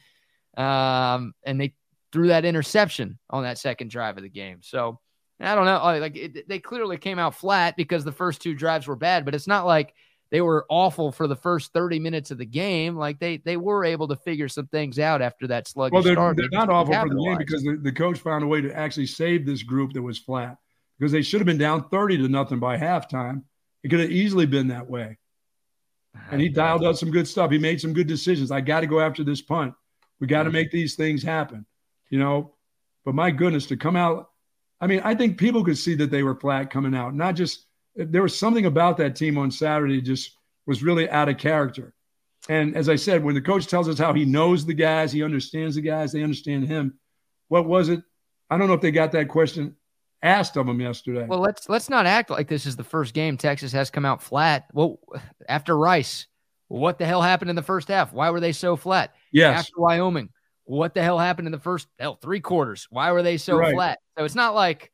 [0.57, 1.73] um and they
[2.11, 4.59] threw that interception on that second drive of the game.
[4.61, 4.99] So
[5.39, 8.55] I don't know, uh, like it, they clearly came out flat because the first two
[8.55, 9.93] drives were bad, but it's not like
[10.31, 12.95] they were awful for the first 30 minutes of the game.
[12.95, 16.13] Like they they were able to figure some things out after that sluggish Well, they're,
[16.13, 16.37] start.
[16.37, 19.07] they're not awful for the game because the, the coach found a way to actually
[19.07, 20.57] save this group that was flat
[20.97, 23.43] because they should have been down 30 to nothing by halftime.
[23.85, 25.19] It could have easily been that way.
[26.31, 27.51] And he dialed up some good stuff.
[27.51, 28.49] He made some good decisions.
[28.49, 29.75] I got to go after this punt.
[30.19, 31.67] We got to make these things happen,
[32.09, 32.55] you know.
[33.05, 34.31] But my goodness, to come out,
[34.81, 37.13] I mean, I think people could see that they were flat coming out.
[37.13, 40.35] Not just there was something about that team on Saturday just
[40.65, 41.93] was really out of character.
[42.49, 45.21] And as I said, when the coach tells us how he knows the guys, he
[45.21, 46.97] understands the guys, they understand him.
[47.49, 48.01] What was it?
[48.49, 49.75] I don't know if they got that question
[50.25, 51.25] asked of him yesterday.
[51.27, 54.21] Well, let's let's not act like this is the first game Texas has come out
[54.21, 54.65] flat.
[54.73, 54.99] Well,
[55.47, 56.27] after Rice,
[56.67, 58.11] what the hell happened in the first half?
[58.11, 59.13] Why were they so flat?
[59.31, 59.59] yes.
[59.59, 60.29] After Wyoming,
[60.65, 62.87] what the hell happened in the first hell three quarters?
[62.89, 63.73] Why were they so Right.
[63.73, 63.99] flat?
[64.17, 64.91] So it's not like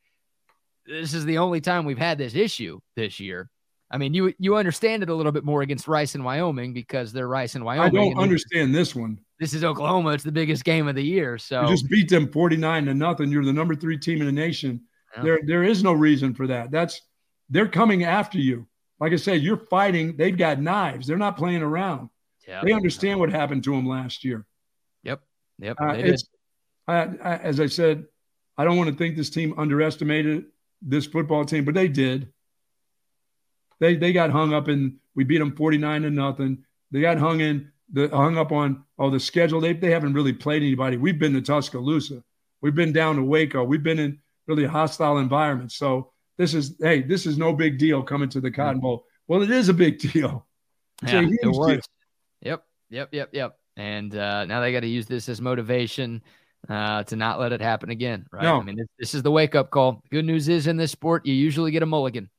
[0.86, 3.50] this is the only time we've had this issue this year.
[3.94, 7.12] I mean, you you understand it a little bit more against Rice and Wyoming because
[7.14, 7.88] they're Rice and Wyoming.
[8.02, 9.20] I don't understand this one.
[9.40, 10.12] This is Oklahoma.
[10.12, 11.38] It's the biggest game of the year.
[11.38, 13.32] So You just beat them 49 to nothing.
[13.32, 14.82] You're the number three team in the nation.
[15.16, 15.24] Yeah.
[15.24, 16.72] There, there is no reason for that.
[16.72, 17.02] That's
[17.50, 18.68] they're coming after you.
[19.00, 20.16] Like I said, you're fighting.
[20.16, 21.08] They've got knives.
[21.08, 22.10] They're not playing around.
[22.48, 24.46] yeah, They understand what happened to them last year.
[25.60, 26.30] yep, Uh, it's,
[26.88, 28.06] I, I, as I said,
[28.58, 30.46] I don't want to think this team underestimated
[30.82, 32.32] this football team, but they did.
[33.80, 36.64] They they got hung up in we beat them 49 to nothing.
[36.92, 39.60] They got hung in the hung up on oh the schedule.
[39.60, 40.98] They they haven't really played anybody.
[40.98, 42.24] We've been to Tuscaloosa.
[42.62, 43.64] We've been down to Waco.
[43.64, 45.72] We've been in really hostile environment.
[45.72, 49.06] So this is hey, this is no big deal coming to the Cotton Bowl.
[49.28, 50.48] Well, it is a big deal.
[51.04, 51.68] It's yeah, it was.
[51.68, 51.80] Deal.
[52.42, 53.58] Yep, yep, yep, yep.
[53.78, 56.22] And uh, now they got to use this as motivation
[56.70, 58.44] uh, to not let it happen again, right?
[58.44, 58.60] No.
[58.60, 60.02] I mean, this, this is the wake up call.
[60.04, 62.30] The good news is in this sport, you usually get a mulligan,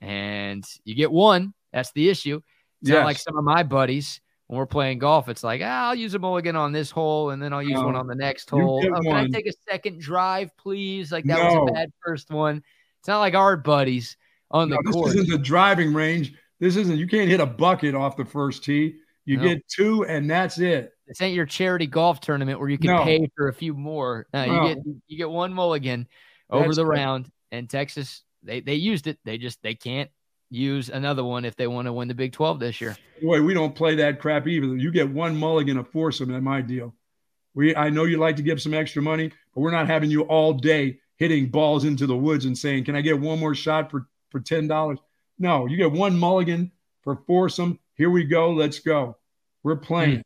[0.00, 1.54] and you get one.
[1.72, 2.40] That's the issue.
[2.82, 2.96] It's yes.
[2.96, 4.20] not like some of my buddies
[4.50, 5.28] when we're playing golf.
[5.28, 7.84] It's like, ah, I'll use a mulligan on this hole, and then I'll use no.
[7.84, 8.84] one on the next hole.
[8.84, 11.12] Oh, can I take a second drive, please?
[11.12, 11.60] Like that no.
[11.60, 12.60] was a bad first one.
[12.98, 14.16] It's not like our buddies
[14.50, 15.12] on no, the course.
[15.12, 16.34] This isn't the driving range.
[16.58, 16.98] This isn't.
[16.98, 18.96] You can't hit a bucket off the first tee.
[19.24, 20.94] You get two, and that's it.
[21.06, 24.26] This ain't your charity golf tournament where you can pay for a few more.
[24.34, 26.08] No, you get you get one mulligan
[26.50, 29.20] over That's the round, and Texas they they used it.
[29.24, 30.10] They just they can't
[30.50, 32.96] use another one if they want to win the Big Twelve this year.
[33.22, 34.76] Boy, we don't play that crap either.
[34.76, 36.94] You get one mulligan a foursome at my deal.
[37.54, 40.22] We I know you like to give some extra money, but we're not having you
[40.22, 43.90] all day hitting balls into the woods and saying, "Can I get one more shot
[43.90, 44.98] for for ten dollars?"
[45.38, 46.70] No, you get one mulligan
[47.02, 47.78] for foursome.
[47.94, 48.50] Here we go.
[48.52, 49.16] Let's go.
[49.62, 50.16] We're playing.
[50.16, 50.20] Hmm.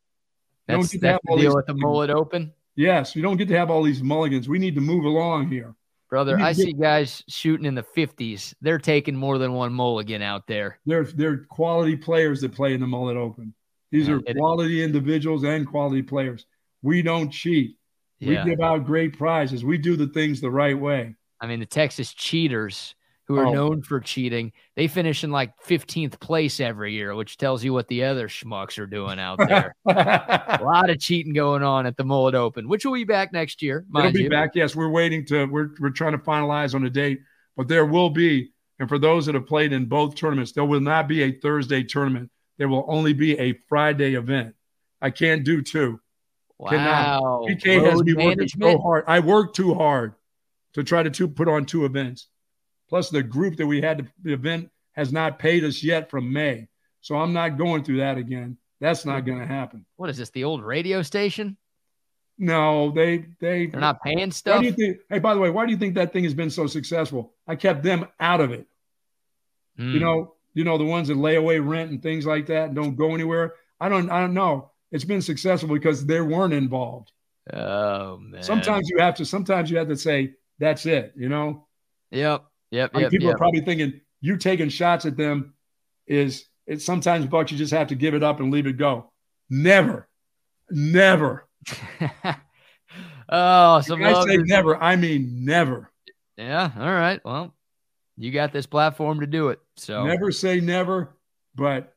[0.67, 2.53] That's, that's the deal with the mullet open.
[2.75, 4.49] Yes, you don't get to have all these mulligans.
[4.49, 5.75] We need to move along here.
[6.15, 8.55] Brother, I see guys shooting in the 50s.
[8.61, 10.79] They're taking more than one mulligan out there.
[10.87, 13.53] They're they're quality players that play in the mullet open.
[13.91, 16.47] These yeah, are quality individuals and quality players.
[16.83, 17.79] We don't cheat.
[18.21, 18.45] Yeah.
[18.45, 19.65] We give out great prizes.
[19.65, 21.17] We do the things the right way.
[21.41, 22.95] I mean, the Texas cheaters
[23.27, 23.53] who are oh.
[23.53, 27.89] known for cheating, they finish in like 15th place every year, which tells you what
[27.89, 29.75] the other schmucks are doing out there.
[29.87, 33.63] a lot of cheating going on at the Mullet Open, which will be back next
[33.63, 33.87] year.
[33.97, 34.31] It'll be you.
[34.31, 34.51] back.
[34.55, 35.47] Yes, we're waiting to.
[35.47, 37.21] We're we're trying to finalize on a date,
[37.57, 38.51] but there will be.
[38.81, 41.85] And for those that have played in both tournaments, there will not be a Thursday
[41.85, 42.31] tournament.
[42.59, 44.55] There will only be a Friday event.
[45.01, 46.01] I can't do two.
[46.59, 47.47] Wow.
[47.49, 49.05] PK has me working so hard.
[49.07, 50.15] I work too hard
[50.75, 52.29] to try to two, put on two events.
[52.89, 56.69] Plus, the group that we had the event has not paid us yet from May.
[57.01, 58.57] So I'm not going through that again.
[58.81, 59.85] That's not going to happen.
[59.97, 60.31] What is this?
[60.31, 61.57] The old radio station?
[62.37, 64.65] No, they they they're not paying stuff.
[64.65, 67.33] Think, hey, by the way, why do you think that thing has been so successful?
[67.47, 68.67] I kept them out of it.
[69.79, 69.93] Mm.
[69.93, 72.75] You know, you know the ones that lay away rent and things like that and
[72.75, 73.55] don't go anywhere.
[73.81, 74.71] I don't I don't know.
[74.91, 77.13] It's been successful because they weren't involved.
[77.53, 78.43] Oh man.
[78.43, 79.25] Sometimes you have to.
[79.25, 81.13] Sometimes you have to say that's it.
[81.17, 81.67] You know.
[82.11, 82.45] Yep.
[82.75, 82.91] Yep.
[82.93, 83.37] I mean, people yep.
[83.37, 85.55] are probably thinking you taking shots at them
[86.09, 89.13] is it's sometimes but you just have to give it up and leave it go.
[89.49, 90.09] Never,
[90.71, 91.47] never.
[93.29, 94.77] oh, some I say never.
[94.83, 95.93] I mean never.
[96.37, 96.73] Yeah.
[96.77, 97.25] All right.
[97.25, 97.55] Well,
[98.17, 99.61] you got this platform to do it.
[99.77, 101.15] So never say never,
[101.55, 101.95] but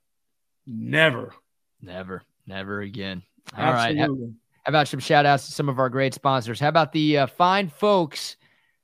[0.67, 1.33] never,
[1.81, 3.23] never, never again.
[3.57, 3.99] All Absolutely.
[3.99, 4.09] right.
[4.09, 6.59] How, how, about some shout outs to some of our great sponsors?
[6.59, 8.37] How about the uh, fine folks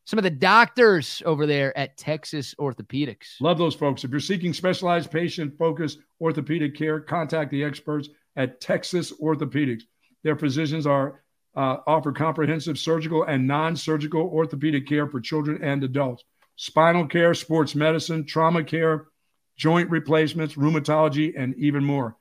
[0.05, 3.39] some of the doctors over there at Texas Orthopedics.
[3.39, 4.03] Love those folks.
[4.03, 9.83] If you're seeking specialized patient focused orthopedic care, contact the experts at Texas Orthopedics.
[10.23, 11.23] Their physicians are
[11.55, 16.23] uh, offer comprehensive surgical and non-surgical orthopedic care for children and adults,
[16.55, 19.07] spinal care, sports medicine, trauma care,
[19.55, 22.17] joint replacements, rheumatology, and even more.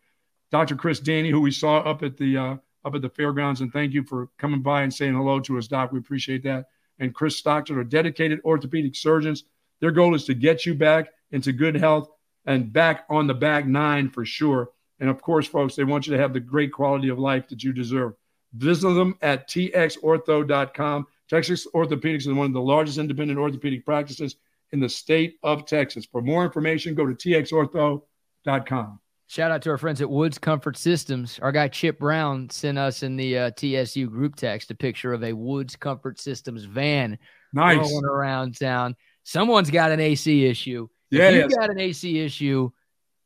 [0.50, 0.76] Dr.
[0.76, 3.92] Chris Danny, who we saw up at the uh, up at the fairgrounds, and thank
[3.92, 5.92] you for coming by and saying hello to us, Doc.
[5.92, 6.66] We appreciate that
[7.02, 9.44] and Chris Stockton are dedicated orthopedic surgeons.
[9.80, 12.08] Their goal is to get you back into good health
[12.46, 14.70] and back on the back nine for sure.
[15.00, 17.64] And of course, folks, they want you to have the great quality of life that
[17.64, 18.12] you deserve.
[18.54, 21.06] Visit them at txortho.com.
[21.28, 24.36] Texas Orthopedics is one of the largest independent orthopedic practices
[24.70, 26.06] in the state of Texas.
[26.06, 29.01] For more information, go to txortho.com.
[29.32, 31.38] Shout out to our friends at Woods Comfort Systems.
[31.40, 35.24] Our guy Chip Brown sent us in the uh, TSU group text a picture of
[35.24, 37.18] a Woods Comfort Systems van
[37.54, 37.78] nice.
[37.78, 38.94] rolling around town.
[39.24, 40.86] Someone's got an AC issue.
[41.08, 42.68] Yeah, if you got an AC issue,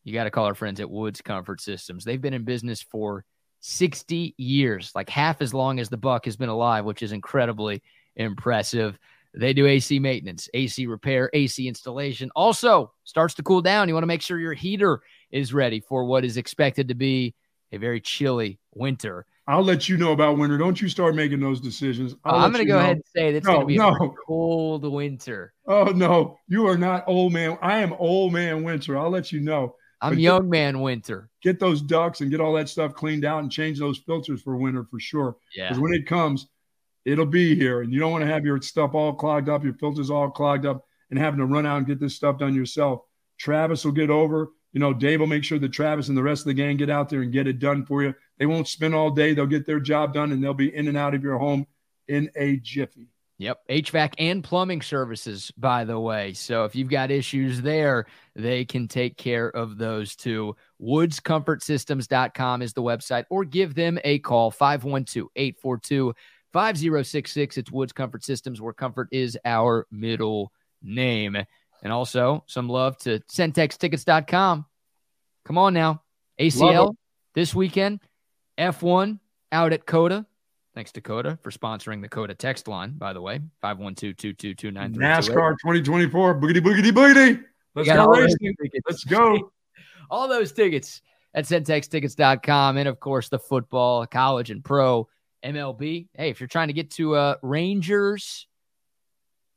[0.05, 2.05] you got to call our friends at Woods Comfort Systems.
[2.05, 3.25] They've been in business for
[3.63, 7.83] 60 years, like half as long as the Buck has been alive, which is incredibly
[8.15, 8.97] impressive.
[9.35, 12.31] They do AC maintenance, AC repair, AC installation.
[12.37, 13.89] Also, starts to cool down.
[13.89, 15.01] You want to make sure your heater
[15.37, 17.35] is ready for what is expected to be
[17.73, 19.27] a very chilly winter.
[19.49, 20.59] I'll let you know about winter.
[20.59, 22.15] Don't you start making those decisions.
[22.25, 22.81] Uh, I'm going to go know.
[22.81, 23.91] ahead and say it's no, going to be no.
[23.91, 25.53] a cold winter.
[25.67, 27.57] Oh no, you are not old man.
[27.63, 28.99] I am old man winter.
[28.99, 29.77] I'll let you know.
[30.01, 31.31] I'm but young get, man winter.
[31.43, 34.57] Get those ducks and get all that stuff cleaned out and change those filters for
[34.57, 35.37] winter for sure.
[35.55, 35.69] Yeah.
[35.69, 36.49] Because when it comes,
[37.05, 39.75] it'll be here, and you don't want to have your stuff all clogged up, your
[39.75, 40.85] filters all clogged up.
[41.11, 43.01] and having to run out and get this stuff done yourself.
[43.39, 44.51] Travis will get over.
[44.77, 46.91] You know, Dave will make sure that Travis and the rest of the gang get
[46.91, 48.15] out there and get it done for you.
[48.39, 49.33] They won't spend all day.
[49.33, 51.67] They'll get their job done and they'll be in and out of your home
[52.09, 53.09] in a jiffy.
[53.39, 53.61] Yep.
[53.71, 56.35] HVAC and plumbing services, by the way.
[56.35, 58.05] So if you've got issues there,
[58.35, 60.55] they can take care of those too.
[60.83, 66.15] WoodsComfortSystems.com is the website, or give them a call 512 842
[66.53, 67.57] 5066.
[67.57, 71.39] It's Woods Comfort Systems, where comfort is our middle name.
[71.83, 74.67] And also some love to CentexTickets.com.
[75.45, 76.03] Come on now.
[76.41, 76.95] ACL
[77.35, 78.01] this weekend,
[78.59, 79.19] F1
[79.53, 80.27] out at COTA.
[80.75, 86.41] Thanks to COTA for sponsoring the COTA text line, by the way, 512 NASCAR 2024,
[86.41, 87.43] boogity, boogity, boogity.
[87.75, 88.55] Let's go racing.
[88.89, 89.53] Let's go.
[90.11, 91.01] all those tickets
[91.35, 92.77] at centextickets.com.
[92.77, 95.09] And of course, the football, college, and pro
[95.45, 96.09] MLB.
[96.15, 98.47] Hey, if you're trying to get to uh, Rangers,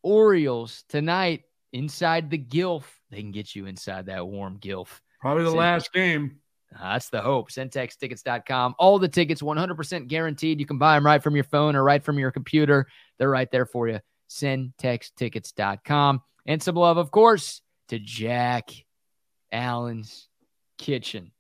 [0.02, 1.44] Orioles tonight
[1.74, 5.02] inside the Gilf, they can get you inside that warm Gilf.
[5.22, 6.40] Probably the last game.
[6.76, 7.52] Uh, that's the hope.
[7.52, 8.76] CentexTickets.com.
[8.78, 10.60] All the tickets 100% guaranteed.
[10.60, 12.88] You can buy them right from your phone or right from your computer.
[13.18, 14.00] They're right there for you.
[14.30, 16.22] CentexTickets.com.
[16.46, 18.72] And some love, of course, to Jack
[19.52, 20.28] Allen's
[20.78, 21.32] Kitchen.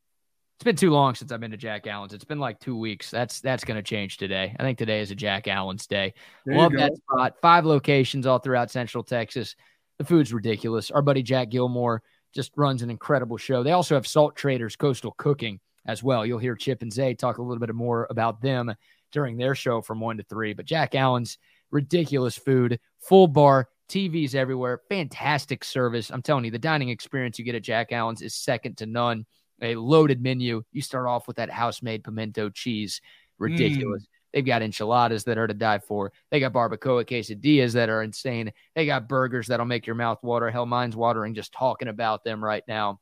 [0.57, 2.13] It's been too long since I've been to Jack Allen's.
[2.13, 3.09] It's been like two weeks.
[3.09, 4.53] That's that's going to change today.
[4.59, 6.13] I think today is a Jack Allen's day.
[6.45, 7.35] There Love that spot.
[7.41, 9.55] Five locations all throughout Central Texas.
[9.99, 10.91] The food's ridiculous.
[10.91, 12.01] Our buddy Jack Gilmore
[12.33, 13.63] just runs an incredible show.
[13.63, 16.25] They also have Salt Traders Coastal Cooking as well.
[16.25, 18.73] You'll hear Chip and Zay talk a little bit more about them
[19.11, 20.53] during their show from one to three.
[20.53, 21.37] But Jack Allen's
[21.69, 26.11] ridiculous food, full bar, TVs everywhere, fantastic service.
[26.11, 29.25] I'm telling you, the dining experience you get at Jack Allen's is second to none.
[29.61, 30.63] A loaded menu.
[30.71, 33.45] You start off with that house made pimento cheese, mm.
[33.45, 34.07] ridiculous.
[34.33, 36.11] They've got enchiladas that are to die for.
[36.31, 38.51] They got barbacoa quesadillas that are insane.
[38.75, 40.49] They got burgers that'll make your mouth water.
[40.51, 42.99] Hell, mine's watering just talking about them right now.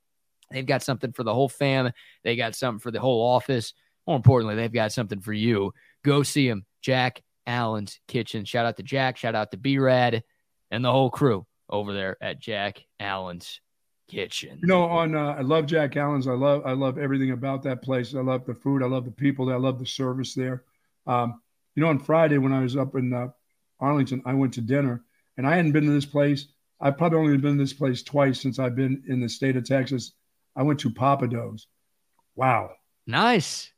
[0.51, 1.91] They've got something for the whole fam.
[2.23, 3.73] They got something for the whole office.
[4.05, 5.73] More importantly, they've got something for you.
[6.03, 6.65] Go see them.
[6.81, 8.45] Jack Allen's Kitchen.
[8.45, 9.17] Shout out to Jack.
[9.17, 10.23] Shout out to B Rad
[10.71, 13.59] and the whole crew over there at Jack Allen's
[14.07, 14.59] Kitchen.
[14.61, 16.27] You know, on uh, I love Jack Allen's.
[16.27, 18.15] I love I love everything about that place.
[18.15, 18.81] I love the food.
[18.81, 19.51] I love the people.
[19.51, 20.63] I love the service there.
[21.07, 21.41] Um,
[21.75, 23.27] you know, on Friday when I was up in uh,
[23.79, 25.03] Arlington, I went to dinner,
[25.37, 26.47] and I hadn't been to this place.
[26.79, 29.63] I've probably only been to this place twice since I've been in the state of
[29.63, 30.11] Texas.
[30.55, 31.67] I went to Pappadeaux's.
[32.35, 32.71] Wow,
[33.07, 33.71] Nice.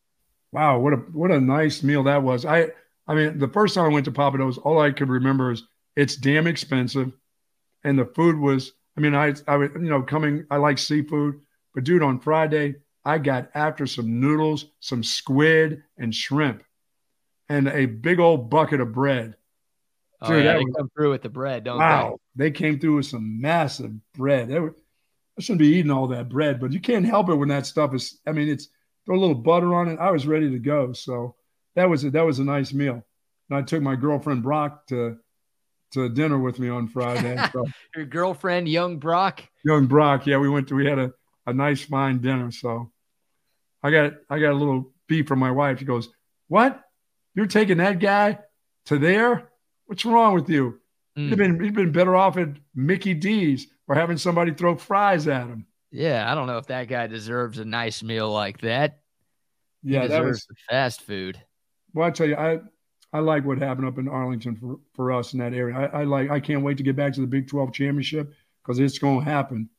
[0.52, 2.46] wow, what a what a nice meal that was.
[2.46, 2.72] I
[3.08, 5.64] I mean, the first time I went to Pappadeaux's, all I could remember is
[5.96, 7.12] it's damn expensive,
[7.84, 8.74] and the food was.
[8.98, 10.46] I mean, I I would you know coming.
[10.52, 11.40] I like seafood,
[11.74, 12.76] but dude, on Friday
[13.06, 16.64] I got after some noodles, some squid, and shrimp,
[17.50, 19.36] and a big old bucket of bread.
[20.22, 22.80] Oh, Dude, yeah, that they was- come through with the bread, don't Wow, they came
[22.80, 24.50] through with some massive bread.
[24.50, 24.76] They were,
[25.38, 27.94] I shouldn't be eating all that bread, but you can't help it when that stuff
[27.94, 28.20] is.
[28.28, 28.68] I mean, it's
[29.06, 30.00] throw a little butter on it.
[30.00, 31.36] I was ready to go, so
[31.76, 33.02] that was a, that was a nice meal.
[33.50, 35.18] And I took my girlfriend Brock to
[35.92, 37.36] to dinner with me on Friday.
[37.52, 37.66] So.
[37.96, 39.42] Your girlfriend, young Brock.
[39.64, 41.14] young Brock, yeah, we went to we had a,
[41.48, 42.52] a nice fine dinner.
[42.52, 42.92] So
[43.82, 45.80] I got I got a little beep from my wife.
[45.80, 46.10] She goes,
[46.50, 46.80] "What?
[47.36, 48.40] You're taking that guy
[48.86, 49.50] to there?
[49.86, 50.80] What's wrong with you?
[51.18, 51.30] Mm.
[51.30, 55.48] You've been you've been better off at Mickey D's or having somebody throw fries at
[55.48, 59.00] him." Yeah, I don't know if that guy deserves a nice meal like that.
[59.84, 60.46] Yeah, that was.
[60.70, 61.42] fast food.
[61.94, 62.60] Well, I tell you, I
[63.12, 65.76] I like what happened up in Arlington for, for us in that area.
[65.76, 66.30] I, I like.
[66.30, 68.34] I can't wait to get back to the Big Twelve championship
[68.64, 69.70] because it's going to happen.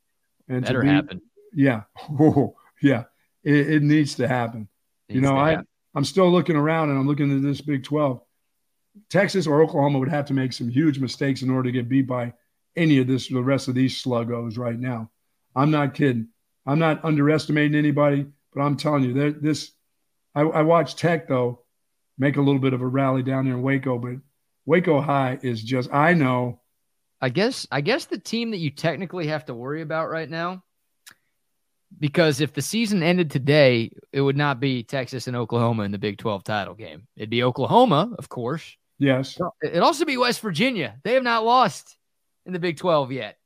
[0.49, 1.21] And Better be- happen.
[1.55, 1.83] Yeah,
[2.21, 3.05] oh, yeah,
[3.45, 4.69] it, it needs to happen.
[5.09, 5.67] you know, I happen.
[5.95, 8.21] I'm still looking around and I'm looking at this Big 12.
[9.09, 12.07] Texas or Oklahoma would have to make some huge mistakes in order to get beat
[12.07, 12.33] by
[12.77, 15.11] any of this, the rest of these sluggos right now.
[15.55, 16.29] I'm not kidding.
[16.67, 19.73] I'm not underestimating anybody, but I'm telling you, this.
[20.35, 21.63] I, I watched Tech though
[22.19, 24.17] make a little bit of a rally down there in Waco, but
[24.67, 25.93] Waco High is just.
[25.93, 26.61] I know.
[27.21, 30.63] I guess I guess the team that you technically have to worry about right now,
[31.99, 35.99] because if the season ended today, it would not be Texas and Oklahoma in the
[35.99, 37.07] Big 12 title game.
[37.17, 38.77] It'd be Oklahoma, of course.
[38.99, 39.39] Yes.
[39.63, 40.99] It'd also be West Virginia.
[41.05, 41.97] They have not lost
[42.47, 43.39] in the Big 12 yet.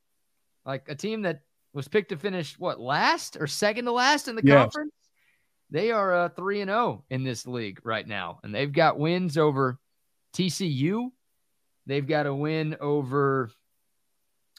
[0.66, 1.41] Like a team that
[1.73, 4.62] was picked to finish what last or second to last in the Yes.
[4.65, 4.93] conference.
[5.71, 9.37] They are uh, three and zero in this league right now, and they've got wins
[9.37, 9.79] over
[10.37, 11.11] TCU.
[11.87, 13.51] They've got a win over.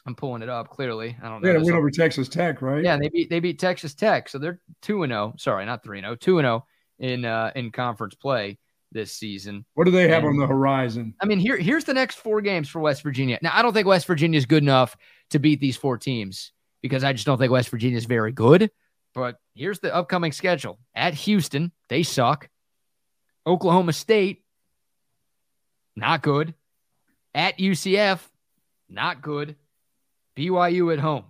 [0.06, 1.16] I'm pulling it up clearly.
[1.20, 1.48] I don't know.
[1.48, 2.82] Yeah, they had a this win over Texas Tech, right?
[2.84, 5.34] yeah, they beat they beat Texas Tech, so they're two and zero.
[5.36, 6.14] Sorry, not three and zero.
[6.16, 6.66] Two and zero
[6.98, 8.58] in uh, in conference play.
[8.92, 9.64] this season.
[9.74, 11.14] What do they have And- on the horizon?
[11.20, 13.38] I mean, here here's the next four games for West Virginia.
[13.42, 14.96] Now, I don't think West Virginia is good enough
[15.30, 16.52] to beat these four teams
[16.82, 18.70] because I just don't think West Virginia is very good.
[19.12, 22.48] But here's the upcoming schedule: at Houston, they suck.
[23.46, 24.44] Oklahoma State,
[25.96, 26.54] not good.
[27.34, 28.20] At UCF,
[28.88, 29.56] not good.
[30.36, 31.24] BYU at home.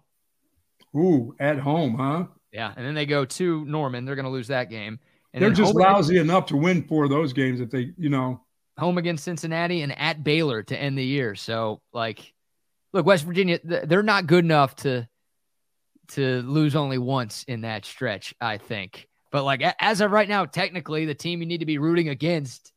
[0.97, 2.27] Ooh, at home, huh?
[2.53, 4.05] Yeah, and then they go to Norman.
[4.05, 4.99] They're going to lose that game.
[5.35, 7.93] And They're just home against- lousy enough to win four of those games if they,
[7.99, 8.41] you know.
[8.78, 11.35] home against Cincinnati and at Baylor to end the year.
[11.35, 12.33] So, like,
[12.93, 15.07] look, West Virginia, they're not good enough to
[16.11, 18.33] to lose only once in that stretch.
[18.41, 21.78] I think, but like as of right now, technically, the team you need to be
[21.78, 22.73] rooting against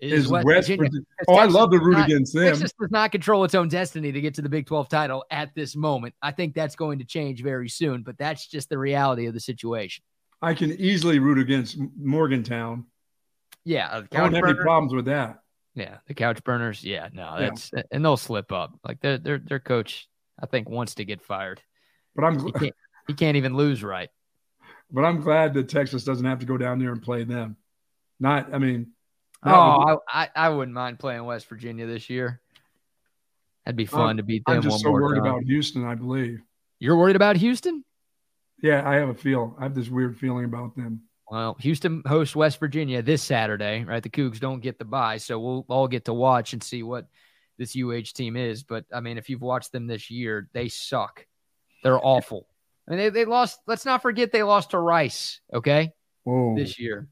[0.00, 0.88] is, Is West, West Virginia.
[0.90, 2.44] Virginia- Because Oh, I love to root not- against them.
[2.46, 5.54] Texas does not control its own destiny to get to the Big 12 title at
[5.54, 6.14] this moment.
[6.20, 9.40] I think that's going to change very soon, but that's just the reality of the
[9.40, 10.04] situation.
[10.42, 12.86] I can easily root against Morgantown.
[13.64, 15.40] Yeah, uh, I don't couch have any problems with that.
[15.74, 16.84] Yeah, the couch burners.
[16.84, 17.40] Yeah, no, Yeah.
[17.50, 18.78] that's and they'll slip up.
[18.84, 20.06] Like their their their coach,
[20.40, 21.62] I think, wants to get fired.
[22.14, 22.74] But I'm He can't
[23.08, 24.10] he can't even lose right.
[24.90, 27.56] but I'm glad that Texas doesn't have to go down there and play them.
[28.20, 28.92] Not, I mean,
[29.44, 32.40] Oh, I, I I wouldn't mind playing West Virginia this year.
[33.64, 35.26] That'd be fun to beat them I'm just so worried time.
[35.26, 35.84] about Houston.
[35.84, 36.40] I believe.
[36.78, 37.84] You're worried about Houston?
[38.62, 39.56] Yeah, I have a feel.
[39.58, 41.02] I have this weird feeling about them.
[41.30, 44.02] Well, Houston hosts West Virginia this Saturday, right?
[44.02, 47.06] The Cougs don't get the bye, so we'll all get to watch and see what
[47.58, 48.62] this UH team is.
[48.62, 51.26] But I mean, if you've watched them this year, they suck.
[51.82, 52.46] They're awful.
[52.86, 53.60] I mean, they, they lost.
[53.66, 55.40] Let's not forget they lost to Rice.
[55.52, 55.92] Okay,
[56.24, 56.54] Whoa.
[56.56, 57.08] this year,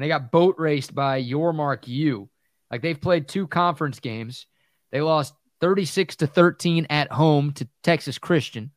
[0.00, 2.30] and they got boat raced by your Mark U.
[2.70, 4.46] Like they've played two conference games.
[4.92, 8.70] They lost 36 to 13 at home to Texas Christian.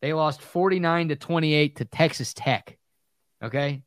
[0.00, 2.78] They lost 49 to 28 to Texas Tech.
[3.42, 3.82] Okay.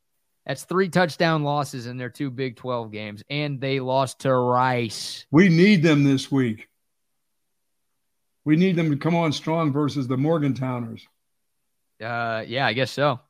[0.45, 3.23] That's three touchdown losses in their two Big 12 games.
[3.29, 5.25] And they lost to Rice.
[5.31, 6.67] We need them this week.
[8.43, 11.03] We need them to come on strong versus the Morgantowners.
[12.03, 13.21] Uh, yeah, I guess so.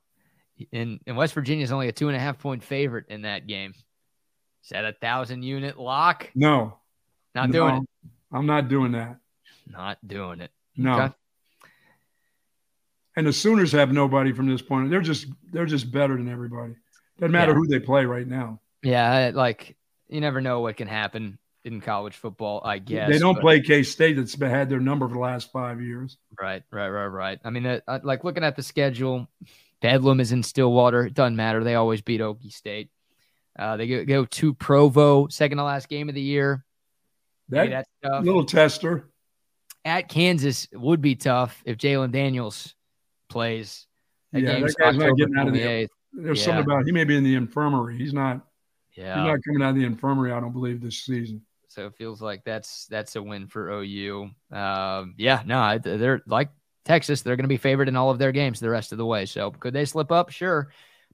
[0.71, 3.47] And, and West Virginia is only a two and a half point favorite in that
[3.47, 3.73] game.
[4.63, 6.31] Is that a thousand unit lock?
[6.33, 6.79] No,
[7.35, 8.09] Not no, doing it.
[8.31, 9.17] I'm not doing that.
[9.67, 10.51] Not doing it.
[10.77, 10.93] No.
[10.99, 11.13] Okay.
[13.17, 14.89] And the Sooners have nobody from this point.
[14.89, 16.75] They're just they're just better than everybody.
[17.19, 17.57] Doesn't matter Yeah.
[17.57, 18.59] who they play right now.
[18.83, 19.77] Yeah, like
[20.09, 22.61] you never know what can happen in college football.
[22.65, 25.19] I guess they don't but- play K State that's been- had their number for the
[25.19, 26.17] last five years.
[26.39, 27.39] Right, right, right, right.
[27.43, 29.27] I mean, uh, uh, like looking at the schedule,
[29.81, 31.05] Bedlam is in Stillwater.
[31.05, 31.63] It doesn't matter.
[31.63, 32.89] They always beat Okie State.
[33.57, 36.65] Uh, they go, go to Provo, second to last game of the year.
[37.49, 38.25] That that's tough.
[38.25, 39.09] little tester.
[39.85, 42.73] At Kansas would be tough if Jalon Daniels
[43.29, 43.85] plays.
[44.33, 45.89] That Yeah, that guy's not getting out of the 28th.
[46.13, 46.45] There's Yeah.
[46.45, 47.97] something about he may be in the infirmary.
[47.97, 48.41] He's not
[48.95, 49.15] Yeah.
[49.15, 51.45] he's not coming out of the infirmary, I don't believe, this season.
[51.67, 54.31] So it feels like that's that's a win for OU.
[54.51, 56.49] Um, yeah, no, they're like
[56.85, 57.21] Texas.
[57.21, 59.25] They're going to be favored in all of their games the rest of the way.
[59.25, 60.29] So could they slip up?
[60.29, 60.69] Sure,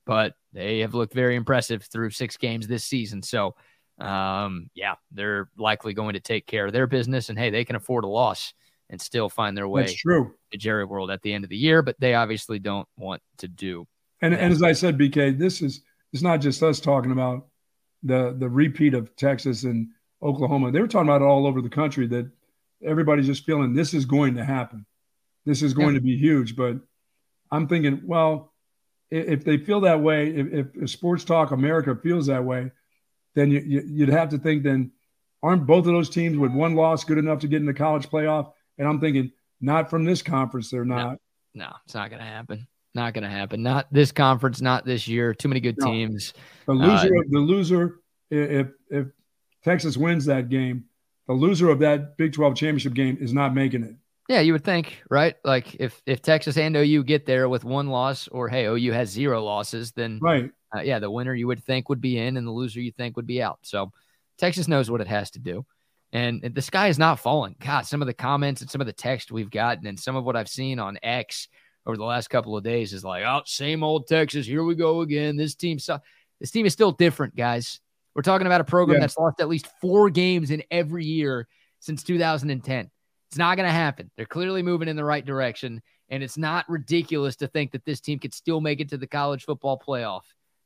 [0.05, 3.23] but they have looked very impressive through six games this season.
[3.23, 3.55] So
[3.99, 7.29] um, yeah, they're likely going to take care of their business.
[7.29, 8.53] And hey, they can afford a loss
[8.89, 10.33] and still find their way That's true.
[10.51, 11.81] to Jerry World at the end of the year.
[11.81, 13.87] But they obviously don't want to do.
[14.21, 15.81] And and as I said, BK, this is
[16.13, 17.47] it's not just us talking about
[18.03, 19.87] the the repeat of Texas and
[20.21, 20.71] Oklahoma.
[20.71, 22.29] They were talking about it all over the country that
[22.83, 24.85] everybody's just feeling this is going to happen.
[25.45, 26.55] This is going to be huge.
[26.55, 26.77] But
[27.51, 28.53] I'm thinking, well,
[29.09, 32.71] if they feel that way, if, if, Sports Talk America feels that way,
[33.35, 34.91] then you, you, you'd have to think then
[35.43, 38.07] aren't both of those teams with one loss good enough to get in the college
[38.09, 38.51] playoff?
[38.77, 41.17] And I'm thinking, not from this conference, they're not.
[41.53, 42.67] No, it's not going to happen.
[42.93, 43.63] Not going to happen.
[43.63, 44.61] Not this conference.
[44.61, 45.33] Not this year.
[45.33, 45.85] Too many good No.
[45.87, 46.33] teams.
[46.65, 47.99] The uh, loser, of the loser,
[48.29, 49.07] if if
[49.63, 50.85] Texas wins that game,
[51.27, 53.95] the loser of that Big Twelve championship game is not making it.
[54.29, 55.35] Yeah, you would think, right?
[55.43, 59.09] Like if if Texas and OU get there with one loss, or hey, OU has
[59.09, 60.49] zero losses, then Right.
[60.75, 63.15] uh, yeah, the winner you would think would be in, and the loser you think
[63.17, 63.59] would be out.
[63.63, 63.91] So
[64.37, 65.65] Texas knows what it has to do,
[66.13, 67.55] and the sky is not falling.
[67.59, 70.23] God, some of the comments and some of the text we've gotten, and some of
[70.23, 71.47] what I've seen on X
[71.85, 74.45] over the last couple of days is like, oh, same old Texas.
[74.45, 75.35] Here we go again.
[75.35, 75.97] This team, su-.
[76.39, 77.79] this team is still different, guys.
[78.13, 79.01] We're talking about a program Yeah.
[79.01, 81.47] that's lost at least four games in every year
[81.79, 82.91] since 2010.
[83.31, 84.11] It's not going to happen.
[84.17, 85.81] They're clearly moving in the right direction.
[86.09, 89.07] And it's not ridiculous to think that this team could still make it to the
[89.07, 90.23] college football playoff.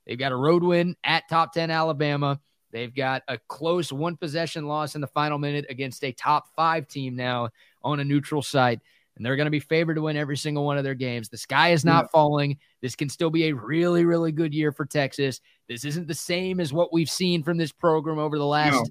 [0.08, 2.40] They've got a road win at top 10 Alabama.
[2.72, 6.88] They've got a close one possession loss in the final minute against a top five
[6.88, 7.50] team now
[7.84, 8.80] on a neutral site.
[9.16, 11.30] and they're going to be favored to win every single one of their games.
[11.30, 12.10] The sky is not yeah.
[12.14, 12.58] falling.
[12.82, 15.40] This can still be a really, really good year for Texas.
[15.70, 18.86] This isn't the same as what we've seen from this program over the last no.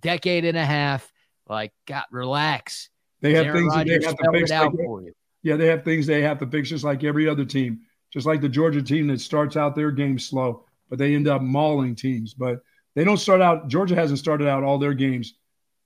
[0.00, 1.12] decade and a half.
[1.48, 2.90] Like, God, relax.
[3.22, 5.12] They have Aaron things that they have to fix like, for you.
[5.42, 7.80] Yeah, they have things they have to fix just like every other team.
[8.12, 11.40] Just like the Georgia team that starts out their game slow, but they end up
[11.40, 12.34] mauling teams.
[12.34, 12.60] But
[12.94, 13.68] they don't start out.
[13.68, 15.34] Georgia hasn't started out all their games,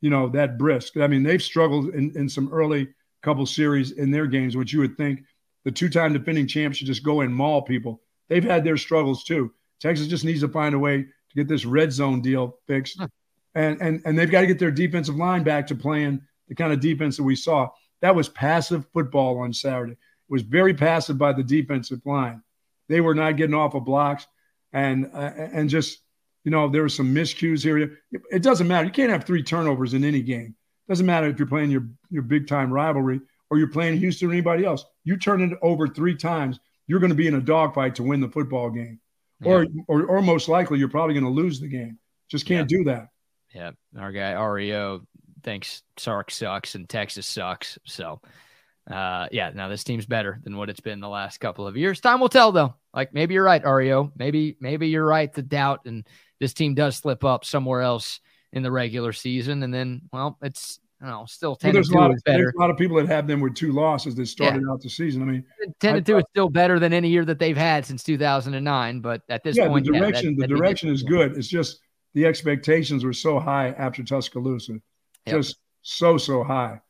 [0.01, 0.97] you know, that brisk.
[0.97, 2.89] I mean, they've struggled in, in some early
[3.23, 5.21] couple series in their games, which you would think
[5.65, 8.01] the two-time defending champs should just go and maul people.
[8.29, 9.53] They've had their struggles too.
[9.81, 13.01] Texas just needs to find a way to get this red zone deal fixed,
[13.55, 16.73] and and and they've got to get their defensive line back to playing the kind
[16.73, 17.69] of defense that we saw.
[18.03, 19.93] That was passive football on Saturday.
[19.93, 19.99] It
[20.29, 22.43] was very passive by the defensive line.
[22.89, 24.27] They were not getting off of blocks,
[24.73, 26.01] and uh, and just
[26.45, 27.99] you know there were some miscues here.
[28.31, 28.87] It doesn't matter.
[28.87, 30.55] You can't have three turnovers in any game.
[30.87, 33.21] It doesn't matter if you're playing your your big time rivalry
[33.51, 34.85] or you're playing Houston or anybody else.
[35.05, 38.21] You turn it over three times, you're going to be in a dogfight to win
[38.21, 39.01] the football game,
[39.41, 39.53] yeah.
[39.53, 41.99] or, or or most likely you're probably going to lose the game.
[42.29, 42.79] Just can't yeah.
[42.79, 43.09] do that.
[43.55, 45.05] Yeah, our guy Ario
[45.47, 47.79] thinks Sark sucks and Texas sucks.
[47.85, 48.21] So,
[48.91, 52.01] uh, yeah, now this team's better than what it's been the last couple of years.
[52.01, 52.75] Time will tell, though.
[52.93, 54.11] Like maybe you're right, Ario.
[54.17, 56.07] Maybe maybe you're right to doubt, and
[56.41, 58.21] this team does slip up somewhere else
[58.53, 61.95] in the regular season, and then well, it's you know still ten well, there's, a
[61.95, 64.63] lot, of, there's a lot of people that have them with two losses that started
[64.67, 64.73] yeah.
[64.73, 65.23] out the season.
[65.23, 65.45] I mean,
[65.79, 69.01] ten to two is still better than any year that they've had since 2009.
[69.01, 71.37] But at this yeah, point, the direction yeah, that, the direction is good.
[71.37, 71.81] It's just
[72.15, 74.81] the expectations were so high after Tuscaloosa,
[75.27, 75.37] yep.
[75.37, 76.81] just so so high.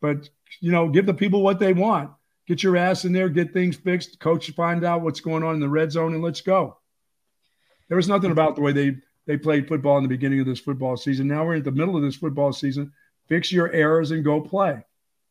[0.00, 0.28] But
[0.60, 2.10] you know, give the people what they want.
[2.46, 4.18] Get your ass in there, get things fixed.
[4.20, 6.78] Coach, find out what's going on in the red zone, and let's go.
[7.88, 8.96] There was nothing about the way they
[9.26, 11.28] they played football in the beginning of this football season.
[11.28, 12.92] Now we're in the middle of this football season.
[13.28, 14.82] Fix your errors and go play.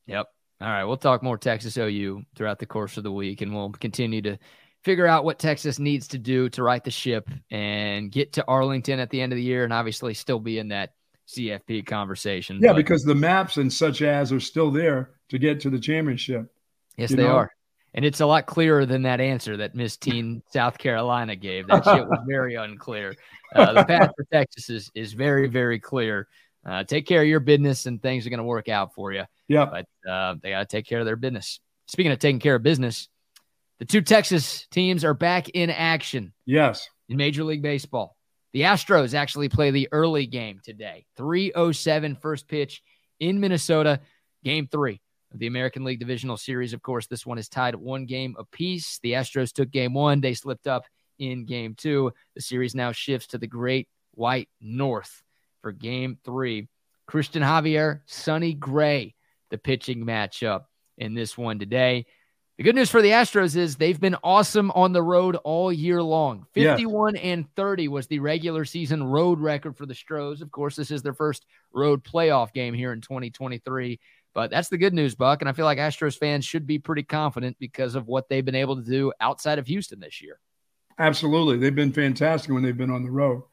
[0.06, 0.28] Yep.
[0.62, 0.84] All right.
[0.84, 4.38] We'll talk more Texas OU throughout the course of the week, and we'll continue to
[4.84, 9.00] figure out what Texas needs to do to right the ship and get to Arlington
[9.00, 10.94] at the end of the year, and obviously still be in that
[11.28, 12.60] CFP conversation.
[12.62, 15.80] Yeah, but, because the maps and such as are still there to get to the
[15.80, 16.52] championship.
[16.98, 17.36] Yes, they know?
[17.36, 17.52] are.
[17.94, 21.68] And it's a lot clearer than that answer that Miss Teen South Carolina gave.
[21.68, 23.16] That shit was very unclear.
[23.56, 26.28] Uh, the path for Texas is, is very, very clear.
[26.66, 29.24] Uh, take care of your business and things are going to work out for you.
[29.48, 29.66] Yeah.
[29.66, 31.60] But uh, they got to take care of their business.
[31.88, 33.08] Speaking of taking care of business,
[33.80, 36.34] the two Texas teams are back in action.
[36.46, 36.90] Yes.
[37.08, 38.17] In Major League Baseball.
[38.58, 41.06] The Astros actually play the early game today.
[41.16, 42.82] 307 first pitch
[43.20, 44.00] in Minnesota,
[44.44, 45.00] game three
[45.32, 46.74] of the American League Divisional Series.
[46.74, 48.98] Of course, this one is tied one game apiece.
[49.04, 50.86] The Astros took game one, they slipped up
[51.20, 52.12] in game two.
[52.34, 55.22] The series now shifts to the Great White North
[55.62, 56.68] for game three.
[57.08, 59.14] Cristian Javier, Sonny Gray,
[59.52, 60.64] the pitching matchup
[60.98, 62.08] in this one today.
[62.58, 66.02] The good news for the Astros is they've been awesome on the road all year
[66.02, 66.48] long.
[66.54, 67.24] 51 yes.
[67.24, 70.42] and 30 was the regular season road record for the Stros.
[70.42, 74.00] Of course, this is their first road playoff game here in 2023.
[74.34, 75.44] But that's the good news, Buck.
[75.44, 78.56] And I feel like Astros fans should be pretty confident because of what they've been
[78.56, 80.40] able to do outside of Houston this year.
[80.98, 81.58] Absolutely.
[81.58, 83.44] They've been fantastic when they've been on the road.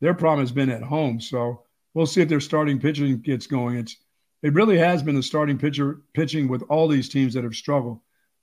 [0.00, 1.20] Their problem has been at home.
[1.20, 1.62] So
[1.94, 3.76] we'll see if their starting pitching gets going.
[3.76, 3.96] It's
[4.42, 8.00] it really has been the starting pitcher pitching with all these teams that have struggled.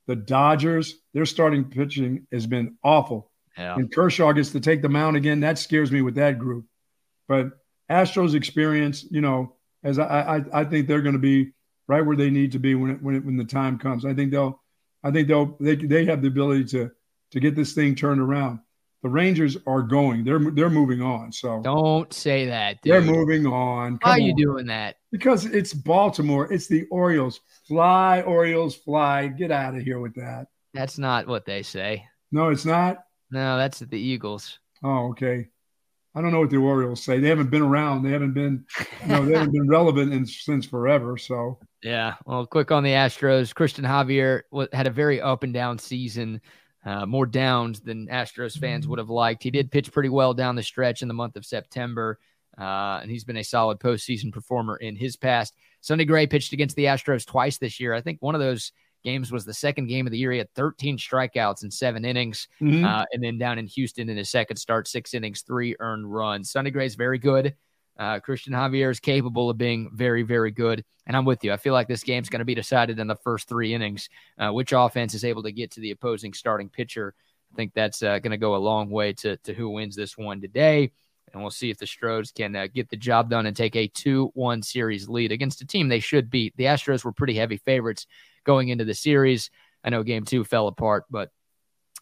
[0.07, 3.31] The Dodgers, their starting pitching has been awful.
[3.57, 3.75] Yeah.
[3.75, 5.39] And Kershaw gets to take the mound again.
[5.39, 6.65] That scares me with that group.
[7.27, 7.51] But
[7.89, 11.53] Astros experience, you know, as I, I, I think they're going to be
[11.87, 14.05] right where they need to be when it, when it, when the time comes.
[14.05, 14.61] I think they'll,
[15.03, 16.91] I think they'll they they have the ability to
[17.31, 18.59] to get this thing turned around.
[19.03, 20.23] The Rangers are going.
[20.23, 21.31] They're they're moving on.
[21.31, 22.81] So don't say that.
[22.81, 22.93] Dude.
[22.93, 23.99] They're moving on.
[23.99, 24.95] Come How are you doing that?
[25.15, 26.51] Because it's Baltimore.
[26.51, 27.39] It's the Orioles.
[27.65, 29.27] Fly, Orioles, fly.
[29.27, 30.47] Get out of here with that.
[30.73, 32.05] That's not what they say.
[32.33, 33.05] No, it's not.
[33.31, 34.59] No, that's the Eagles.
[34.83, 35.47] Oh, okay.
[36.13, 37.19] I don't know what the Orioles say.
[37.19, 38.03] They haven't been around.
[38.03, 38.65] They haven't been,
[39.03, 41.17] you know, they haven't been relevant in, since forever.
[41.17, 42.15] So yeah.
[42.25, 43.53] Well, quick on the Astros.
[43.53, 44.41] Cristian Javier
[44.73, 46.41] had a very up and down season.
[46.85, 49.43] Uh, more downs than Astros fans would have liked.
[49.43, 52.19] He did pitch pretty well down the stretch in the month of September,
[52.57, 55.55] uh, and he's been a solid postseason performer in his past.
[55.81, 57.93] Sonny Gray pitched against the Astros twice this year.
[57.93, 58.71] I think one of those
[59.03, 60.31] games was the second game of the year.
[60.31, 62.83] He had 13 strikeouts in seven innings, mm-hmm.
[62.83, 66.51] uh, and then down in Houston in his second start, six innings, three earned runs.
[66.51, 67.55] Sonny Gray's very good.
[67.97, 70.83] Uh, Cristian Javier is capable of being very, very good.
[71.07, 71.53] And I'm with you.
[71.53, 74.09] I feel like this game's going to be decided in the first three innings.
[74.37, 77.13] Uh, which offense is able to get to the opposing starting pitcher?
[77.53, 80.17] I think that's uh, going to go a long way to, to who wins this
[80.17, 80.91] one today.
[81.35, 83.89] And we'll see if the Stros can uh, get the job done and take a
[83.89, 86.55] 2 1 series lead against a team they should beat.
[86.55, 88.07] The Astros were pretty heavy favorites
[88.45, 89.51] going into the series.
[89.83, 91.29] I know game two fell apart, but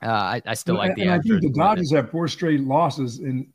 [0.03, 1.01] uh, I, I, still like the.
[1.01, 3.51] And I think the Dodgers have four straight losses in,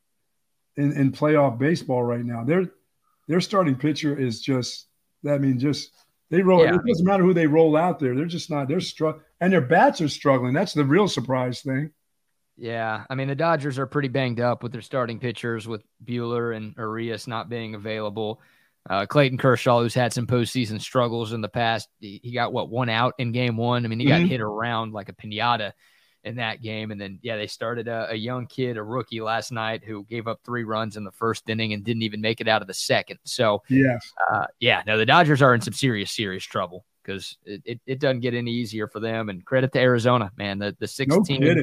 [0.77, 2.43] in in playoff baseball right now.
[2.45, 2.67] Their
[3.29, 4.87] their starting pitcher is just.
[5.29, 5.93] I mean, just
[6.31, 6.63] they roll.
[6.63, 6.75] Yeah.
[6.75, 8.15] It doesn't matter who they roll out there.
[8.15, 8.69] They're just not.
[8.69, 10.53] They're struck, and their bats are struggling.
[10.55, 11.91] That's the real surprise thing.
[12.59, 16.57] Yeah, I mean the Dodgers are pretty banged up with their starting pitchers, with Buehler
[16.57, 18.41] and Urias not being available.
[18.91, 22.69] Uh, Clayton Kershaw, who's had some postseason struggles in the past, he, he got what
[22.69, 23.85] one out in Game One.
[23.85, 24.23] I mean, he mm-hmm.
[24.23, 25.73] got hit around like a pinata
[26.25, 29.53] in that game, and then yeah, they started a, a, young kid, a rookie last
[29.53, 32.49] night who gave up three runs in the first inning and didn't even make it
[32.49, 33.21] out of the second.
[33.23, 37.63] So yes, uh, yeah, no, the Dodgers are in some serious, serious trouble because it,
[37.65, 39.29] it, it, doesn't get any easier for them.
[39.29, 41.55] And credit to Arizona, man, the the 16 no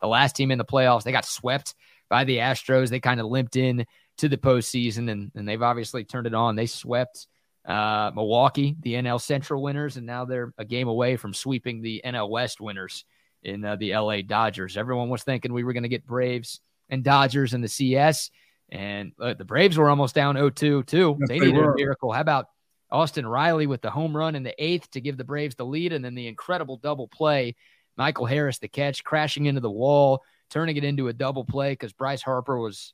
[0.00, 1.04] the last team in the playoffs.
[1.04, 1.74] They got swept
[2.08, 2.90] by the Astros.
[2.90, 3.86] They kind of limped in
[4.18, 6.56] to the postseason, and, and they've obviously turned it on.
[6.56, 7.26] They swept
[7.66, 12.02] uh, Milwaukee, the NL Central winners, and now they're a game away from sweeping the
[12.04, 13.04] NL West winners
[13.42, 14.76] in uh, the LA Dodgers.
[14.76, 18.30] Everyone was thinking we were going to get Braves and Dodgers in the CS,
[18.70, 21.16] and uh, the Braves were almost down 0-2 too.
[21.20, 21.72] Yes, they, they needed were.
[21.72, 22.12] a miracle.
[22.12, 22.46] How about
[22.90, 25.92] Austin Riley with the home run in the eighth to give the Braves the lead,
[25.92, 27.56] and then the incredible double play
[27.96, 31.92] Michael Harris, the catch, crashing into the wall, turning it into a double play because
[31.92, 32.92] Bryce Harper was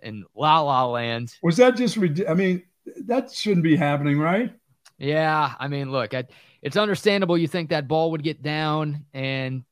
[0.00, 1.34] in la la land.
[1.42, 1.98] Was that just?
[2.28, 2.62] I mean,
[3.04, 4.52] that shouldn't be happening, right?
[4.98, 6.24] Yeah, I mean, look, I,
[6.60, 7.36] it's understandable.
[7.36, 9.64] You think that ball would get down, and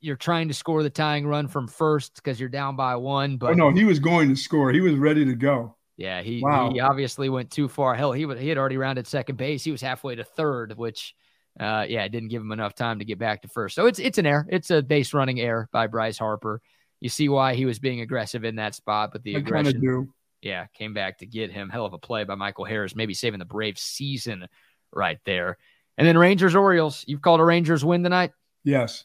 [0.00, 3.36] you're trying to score the tying run from first because you're down by one.
[3.36, 4.72] But oh, no, he was going to score.
[4.72, 5.76] He was ready to go.
[5.96, 6.70] Yeah, he wow.
[6.72, 7.94] he obviously went too far.
[7.94, 9.62] Hell, he he had already rounded second base.
[9.62, 11.14] He was halfway to third, which
[11.58, 13.74] uh, yeah, it didn't give him enough time to get back to first.
[13.74, 14.46] So it's it's an error.
[14.50, 16.60] It's a base running error by Bryce Harper.
[17.00, 20.12] You see why he was being aggressive in that spot, but the I aggression,
[20.42, 21.68] yeah, came back to get him.
[21.68, 24.46] Hell of a play by Michael Harris, maybe saving the Braves season
[24.92, 25.58] right there.
[25.96, 27.04] And then Rangers Orioles.
[27.06, 28.32] You've called a Rangers win tonight.
[28.64, 29.04] Yes.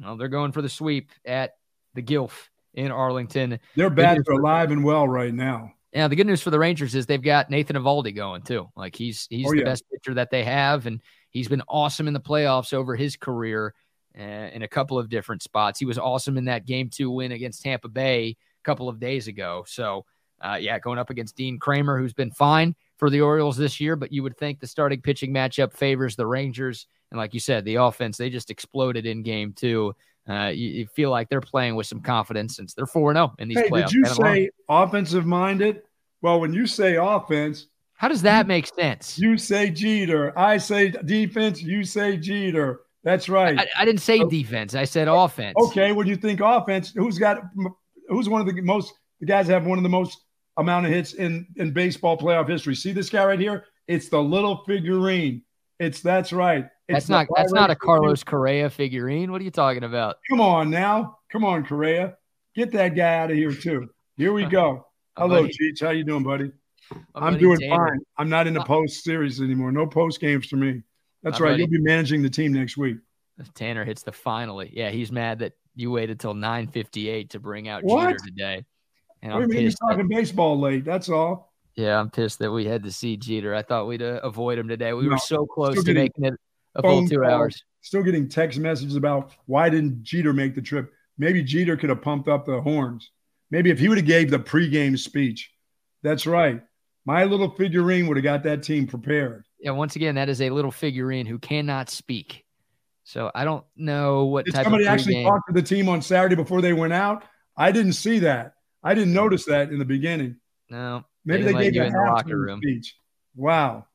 [0.00, 1.52] Well, they're going for the sweep at
[1.94, 3.60] the Gilf in Arlington.
[3.76, 5.72] Their bats are alive and well right now.
[5.94, 8.68] Yeah, the good news for the Rangers is they've got Nathan Eovaldi going too.
[8.76, 9.64] Like he's he's oh, the yeah.
[9.64, 11.00] best pitcher that they have, and
[11.34, 13.74] He's been awesome in the playoffs over his career
[14.16, 15.80] uh, in a couple of different spots.
[15.80, 19.26] He was awesome in that game two win against Tampa Bay a couple of days
[19.26, 19.64] ago.
[19.66, 20.06] So,
[20.40, 23.96] uh, yeah, going up against Dean Kremer, who's been fine for the Orioles this year,
[23.96, 26.86] but you would think the starting pitching matchup favors the Rangers.
[27.10, 29.96] And like you said, the offense, they just exploded in game two.
[30.28, 33.48] Uh, you, you, feel like they're playing with some confidence since they're 4 0 in
[33.48, 33.88] these hey, playoffs.
[33.88, 35.82] Did you say offensive minded?
[36.22, 39.18] Well, when you say offense, how does that make sense?
[39.18, 40.36] You say Jeter.
[40.38, 41.62] I say defense.
[41.62, 42.80] You say Jeter.
[43.02, 43.58] That's right.
[43.58, 44.74] I, I didn't say so, defense.
[44.74, 45.54] I said offense.
[45.66, 45.92] Okay.
[45.92, 47.42] When you think offense, who's got
[48.08, 50.18] who's one of the most the guys have one of the most
[50.56, 52.74] amount of hits in in baseball playoff history?
[52.74, 53.64] See this guy right here?
[53.86, 55.42] It's the little figurine.
[55.78, 56.66] It's that's right.
[56.88, 59.32] That's not that's not a Carlos Correa figurine.
[59.32, 60.16] What are you talking about?
[60.28, 61.18] Come on now.
[61.32, 62.16] Come on, Correa.
[62.54, 63.88] Get that guy out of here too.
[64.16, 64.86] Here we go.
[65.16, 65.80] Hello, Cheech.
[65.80, 66.52] How you doing, buddy?
[67.14, 68.00] I'm doing fine.
[68.18, 69.72] I'm not in the post series anymore.
[69.72, 70.82] No post games for me.
[71.22, 71.52] That's My right.
[71.52, 71.62] Buddy.
[71.62, 72.98] You'll be managing the team next week.
[73.54, 74.70] Tanner hits the finally.
[74.72, 78.10] Yeah, he's mad that you waited till 9:58 to bring out what?
[78.10, 78.64] Jeter today.
[79.22, 80.84] And what I'm do you mean he's talking that, baseball late?
[80.84, 81.54] That's all.
[81.76, 83.54] Yeah, I'm pissed that we had to see Jeter.
[83.54, 84.92] I thought we'd uh, avoid him today.
[84.92, 86.34] We no, were so close to making it
[86.74, 87.62] a full two calls, hours.
[87.80, 90.92] Still getting text messages about why didn't Jeter make the trip?
[91.18, 93.10] Maybe Jeter could have pumped up the horns.
[93.50, 95.50] Maybe if he would have gave the pregame speech.
[96.02, 96.62] That's right.
[97.04, 99.44] My little figurine would have got that team prepared.
[99.58, 102.44] Yeah, once again, that is a little figurine who cannot speak.
[103.04, 106.34] So I don't know what Did type somebody actually talk to the team on Saturday
[106.34, 107.24] before they went out.
[107.56, 108.54] I didn't see that.
[108.82, 109.16] I didn't hmm.
[109.16, 110.36] notice that in the beginning.
[110.70, 112.96] No, maybe they, they gave you in the locker room speech.
[113.36, 113.86] Wow,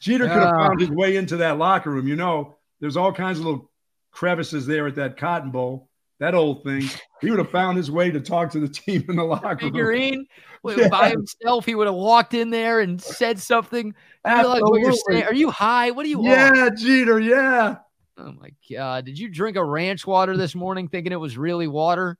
[0.00, 2.06] Jeter could have found his way into that locker room.
[2.06, 3.70] You know, there's all kinds of little
[4.10, 5.88] crevices there at that cotton bowl
[6.20, 6.88] that old thing.
[7.20, 10.26] He would have found his way to talk to the team in the locker figurine,
[10.64, 10.78] room.
[10.78, 10.88] Yeah.
[10.88, 13.94] By himself, he would have walked in there and said something.
[14.24, 15.24] Like what you're saying.
[15.24, 15.90] Are you high?
[15.92, 16.18] What are you?
[16.18, 16.56] Want?
[16.56, 17.20] Yeah, Jeter.
[17.20, 17.76] Yeah.
[18.18, 19.04] Oh my God!
[19.04, 22.18] Did you drink a ranch water this morning, thinking it was really water?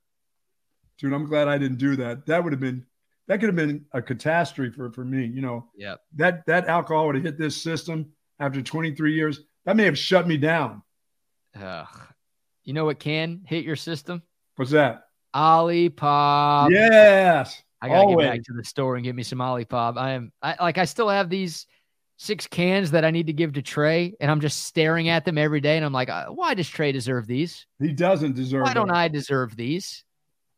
[0.98, 2.26] Dude, I'm glad I didn't do that.
[2.26, 2.86] That would have been
[3.28, 5.24] that could have been a catastrophe for for me.
[5.24, 5.66] You know.
[5.76, 5.96] Yeah.
[6.16, 8.10] That that alcohol would have hit this system
[8.40, 9.40] after 23 years.
[9.64, 10.82] That may have shut me down.
[11.60, 11.86] Ugh.
[12.64, 14.22] You know what can hit your system?
[14.56, 15.04] What's that?
[15.34, 16.70] Olipop.
[16.70, 17.62] Yes.
[17.80, 18.26] I gotta Always.
[18.26, 19.96] get back to the store and get me some Olipop.
[19.96, 21.66] I am I like I still have these
[22.16, 25.38] six cans that I need to give to Trey, and I'm just staring at them
[25.38, 27.66] every day, and I'm like, uh, why does Trey deserve these?
[27.78, 28.62] He doesn't deserve.
[28.64, 30.04] Why don't I deserve these?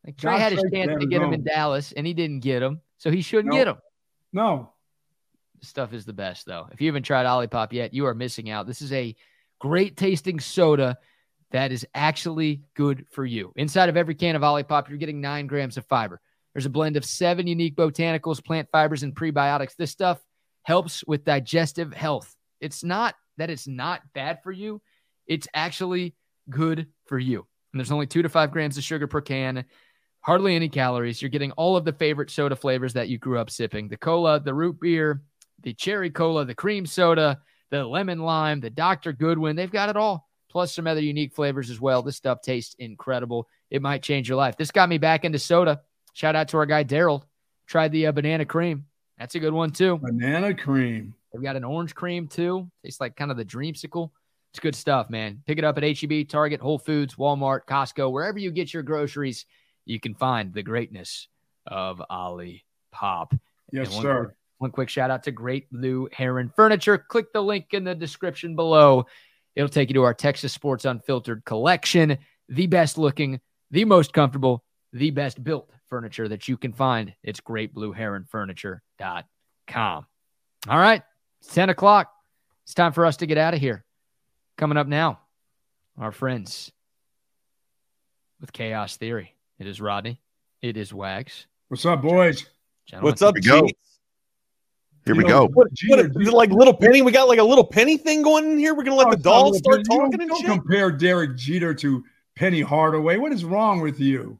[0.05, 2.81] Like Trey had his chance to get him in Dallas, and he didn't get him,
[2.97, 3.77] so he shouldn't get him.
[4.33, 4.73] No.
[5.59, 6.67] This stuff is the best, though.
[6.71, 8.65] If you haven't tried Olipop yet, you are missing out.
[8.65, 9.15] This is a
[9.59, 10.97] great tasting soda
[11.51, 13.51] that is actually good for you.
[13.55, 16.19] Inside of every can of Olipop, you're getting nine grams of fiber.
[16.53, 19.75] There's a blend of seven unique botanicals, plant fibers, and prebiotics.
[19.75, 20.19] This stuff
[20.63, 22.35] helps with digestive health.
[22.59, 24.81] It's not that it's not bad for you,
[25.27, 26.15] it's actually
[26.49, 27.45] good for you.
[27.71, 29.63] And there's only two to five grams of sugar per can,
[30.21, 31.21] hardly any calories.
[31.21, 34.39] You're getting all of the favorite soda flavors that you grew up sipping the cola,
[34.39, 35.21] the root beer,
[35.61, 37.39] the cherry cola, the cream soda,
[37.69, 39.13] the lemon lime, the Dr.
[39.13, 39.55] Goodwin.
[39.55, 42.01] They've got it all, plus some other unique flavors as well.
[42.01, 43.47] This stuff tastes incredible.
[43.69, 44.57] It might change your life.
[44.57, 45.81] This got me back into soda.
[46.13, 47.23] Shout out to our guy Daryl.
[47.67, 48.85] Tried the uh, banana cream.
[49.17, 49.97] That's a good one too.
[49.97, 51.15] Banana cream.
[51.31, 52.69] They've got an orange cream too.
[52.83, 54.11] Tastes like kind of the dreamsicle.
[54.51, 55.41] It's good stuff, man.
[55.47, 59.45] Pick it up at HEB, Target, Whole Foods, Walmart, Costco, wherever you get your groceries.
[59.85, 61.27] You can find the greatness
[61.65, 63.33] of Ali Pop.
[63.71, 64.35] Yes, one sir.
[64.57, 66.97] One quick shout out to Great Blue Heron Furniture.
[66.97, 69.05] Click the link in the description below.
[69.55, 72.19] It'll take you to our Texas Sports Unfiltered collection.
[72.47, 73.41] The best looking,
[73.71, 74.63] the most comfortable,
[74.93, 77.15] the best built furniture that you can find.
[77.23, 80.05] It's greatblueheronfurniture.com.
[80.69, 81.01] All right,
[81.49, 82.11] 10 o'clock.
[82.63, 83.83] It's time for us to get out of here.
[84.57, 85.21] Coming up now,
[85.97, 86.71] our friends
[88.39, 89.33] with Chaos Theory.
[89.61, 90.19] It is Rodney.
[90.63, 91.45] It is Wags.
[91.67, 92.47] What's up, boys?
[92.87, 93.11] Gentlemen.
[93.11, 93.67] What's up, Here we go.
[95.05, 95.41] Here we go.
[95.53, 97.03] What, what, it like little penny?
[97.03, 98.73] We got like a little penny thing going in here.
[98.73, 99.83] We're gonna let Oh, the it's not dolls start Penny.
[99.91, 100.47] You talking don't, and don't shit.
[100.49, 102.03] compare Derek Jeter to
[102.35, 103.17] Penny Hardaway.
[103.17, 104.39] What is wrong with you?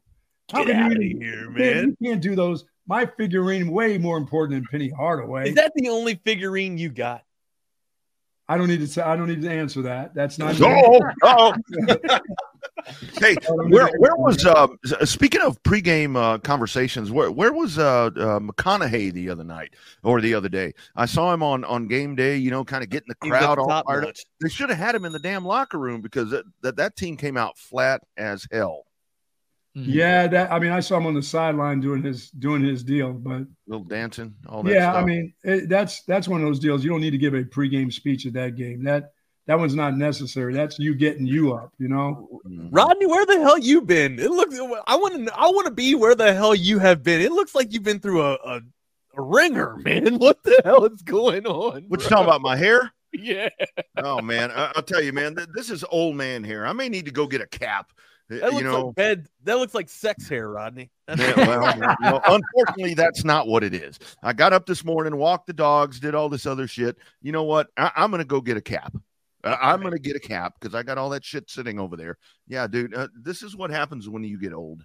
[0.50, 1.96] How Get can out of you- here, man, man.
[2.00, 2.64] You can't do those.
[2.88, 5.50] My figurine way more important than Penny Hardaway.
[5.50, 7.22] Is that the only figurine you got?
[8.48, 9.02] I don't need to say.
[9.02, 10.14] I don't need to answer that.
[10.16, 10.56] That's not.
[10.60, 11.54] Oh, oh.
[13.18, 14.66] hey, I don't need where where was uh
[15.04, 17.10] speaking of pregame uh, conversations?
[17.10, 20.72] Where where was uh, uh McConaughey the other night or the other day?
[20.96, 22.36] I saw him on on game day.
[22.36, 24.14] You know, kind of getting the crowd the all fired up.
[24.40, 27.16] They should have had him in the damn locker room because that, that that team
[27.16, 28.84] came out flat as hell.
[29.76, 29.84] Mhm.
[29.86, 30.52] Yeah, that.
[30.52, 33.84] I mean, I saw him on the sideline doing his doing his deal, but Little
[33.84, 34.74] dancing, all that.
[34.74, 35.02] yeah, stuff.
[35.02, 36.84] I mean, it, that's that's one of those deals.
[36.84, 38.84] You don't need to give a pregame speech at that game.
[38.84, 39.12] That
[39.46, 40.54] that one's not necessary.
[40.54, 41.72] That's you getting you up.
[41.78, 42.40] You know.
[42.46, 42.68] Mhm.
[42.70, 44.18] Rodney, where the hell you been?
[44.18, 44.58] It looks.
[44.58, 45.34] I want to.
[45.36, 47.20] I want to be where the hell you have been.
[47.20, 48.60] It looks like you've been through a a,
[49.16, 50.18] a ringer, man.
[50.18, 51.84] What the hell is going on?
[51.88, 52.40] What you talking about?
[52.40, 52.92] My hair?
[53.14, 53.50] Yeah,
[53.98, 55.36] Oh man, I, I'll tell you, man.
[55.36, 56.66] th- This is old man hair.
[56.66, 57.92] I may need to go get a cap.
[58.30, 59.26] That looks you know, like bed.
[59.44, 60.90] That looks like sex hair, Rodney.
[61.14, 63.98] Yeah, well, you know, unfortunately, that's not what it is.
[64.22, 66.96] I got up this morning, walked the dogs, did all this other shit.
[67.20, 67.68] You know what?
[67.76, 68.94] I, I'm going to go get a cap.
[69.44, 71.96] Uh, I'm going to get a cap because I got all that shit sitting over
[71.96, 72.16] there.
[72.46, 74.84] Yeah, dude, uh, this is what happens when you get old.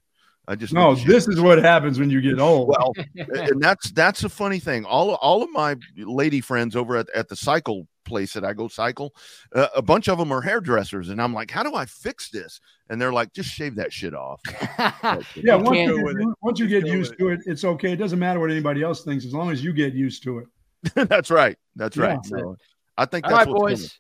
[0.50, 2.70] I just No, this is what happens when you get old.
[2.70, 4.86] well, and that's that's a funny thing.
[4.86, 8.70] All all of my lady friends over at, at the cycle place that I go
[8.70, 9.14] cycle,
[9.54, 12.62] uh, a bunch of them are hairdressers, and I'm like, how do I fix this?
[12.90, 14.40] And they're like, just shave that shit off.
[14.80, 16.28] yeah, You once you, go with it.
[16.42, 17.92] once you get go used with to it, it's okay.
[17.92, 20.48] It doesn't matter what anybody else thinks as long as you get used to it.
[21.10, 21.58] that's right.
[21.76, 22.06] That's Yeah.
[22.06, 22.26] right.
[22.26, 22.56] So
[22.98, 24.00] I think All that's right, what's boys.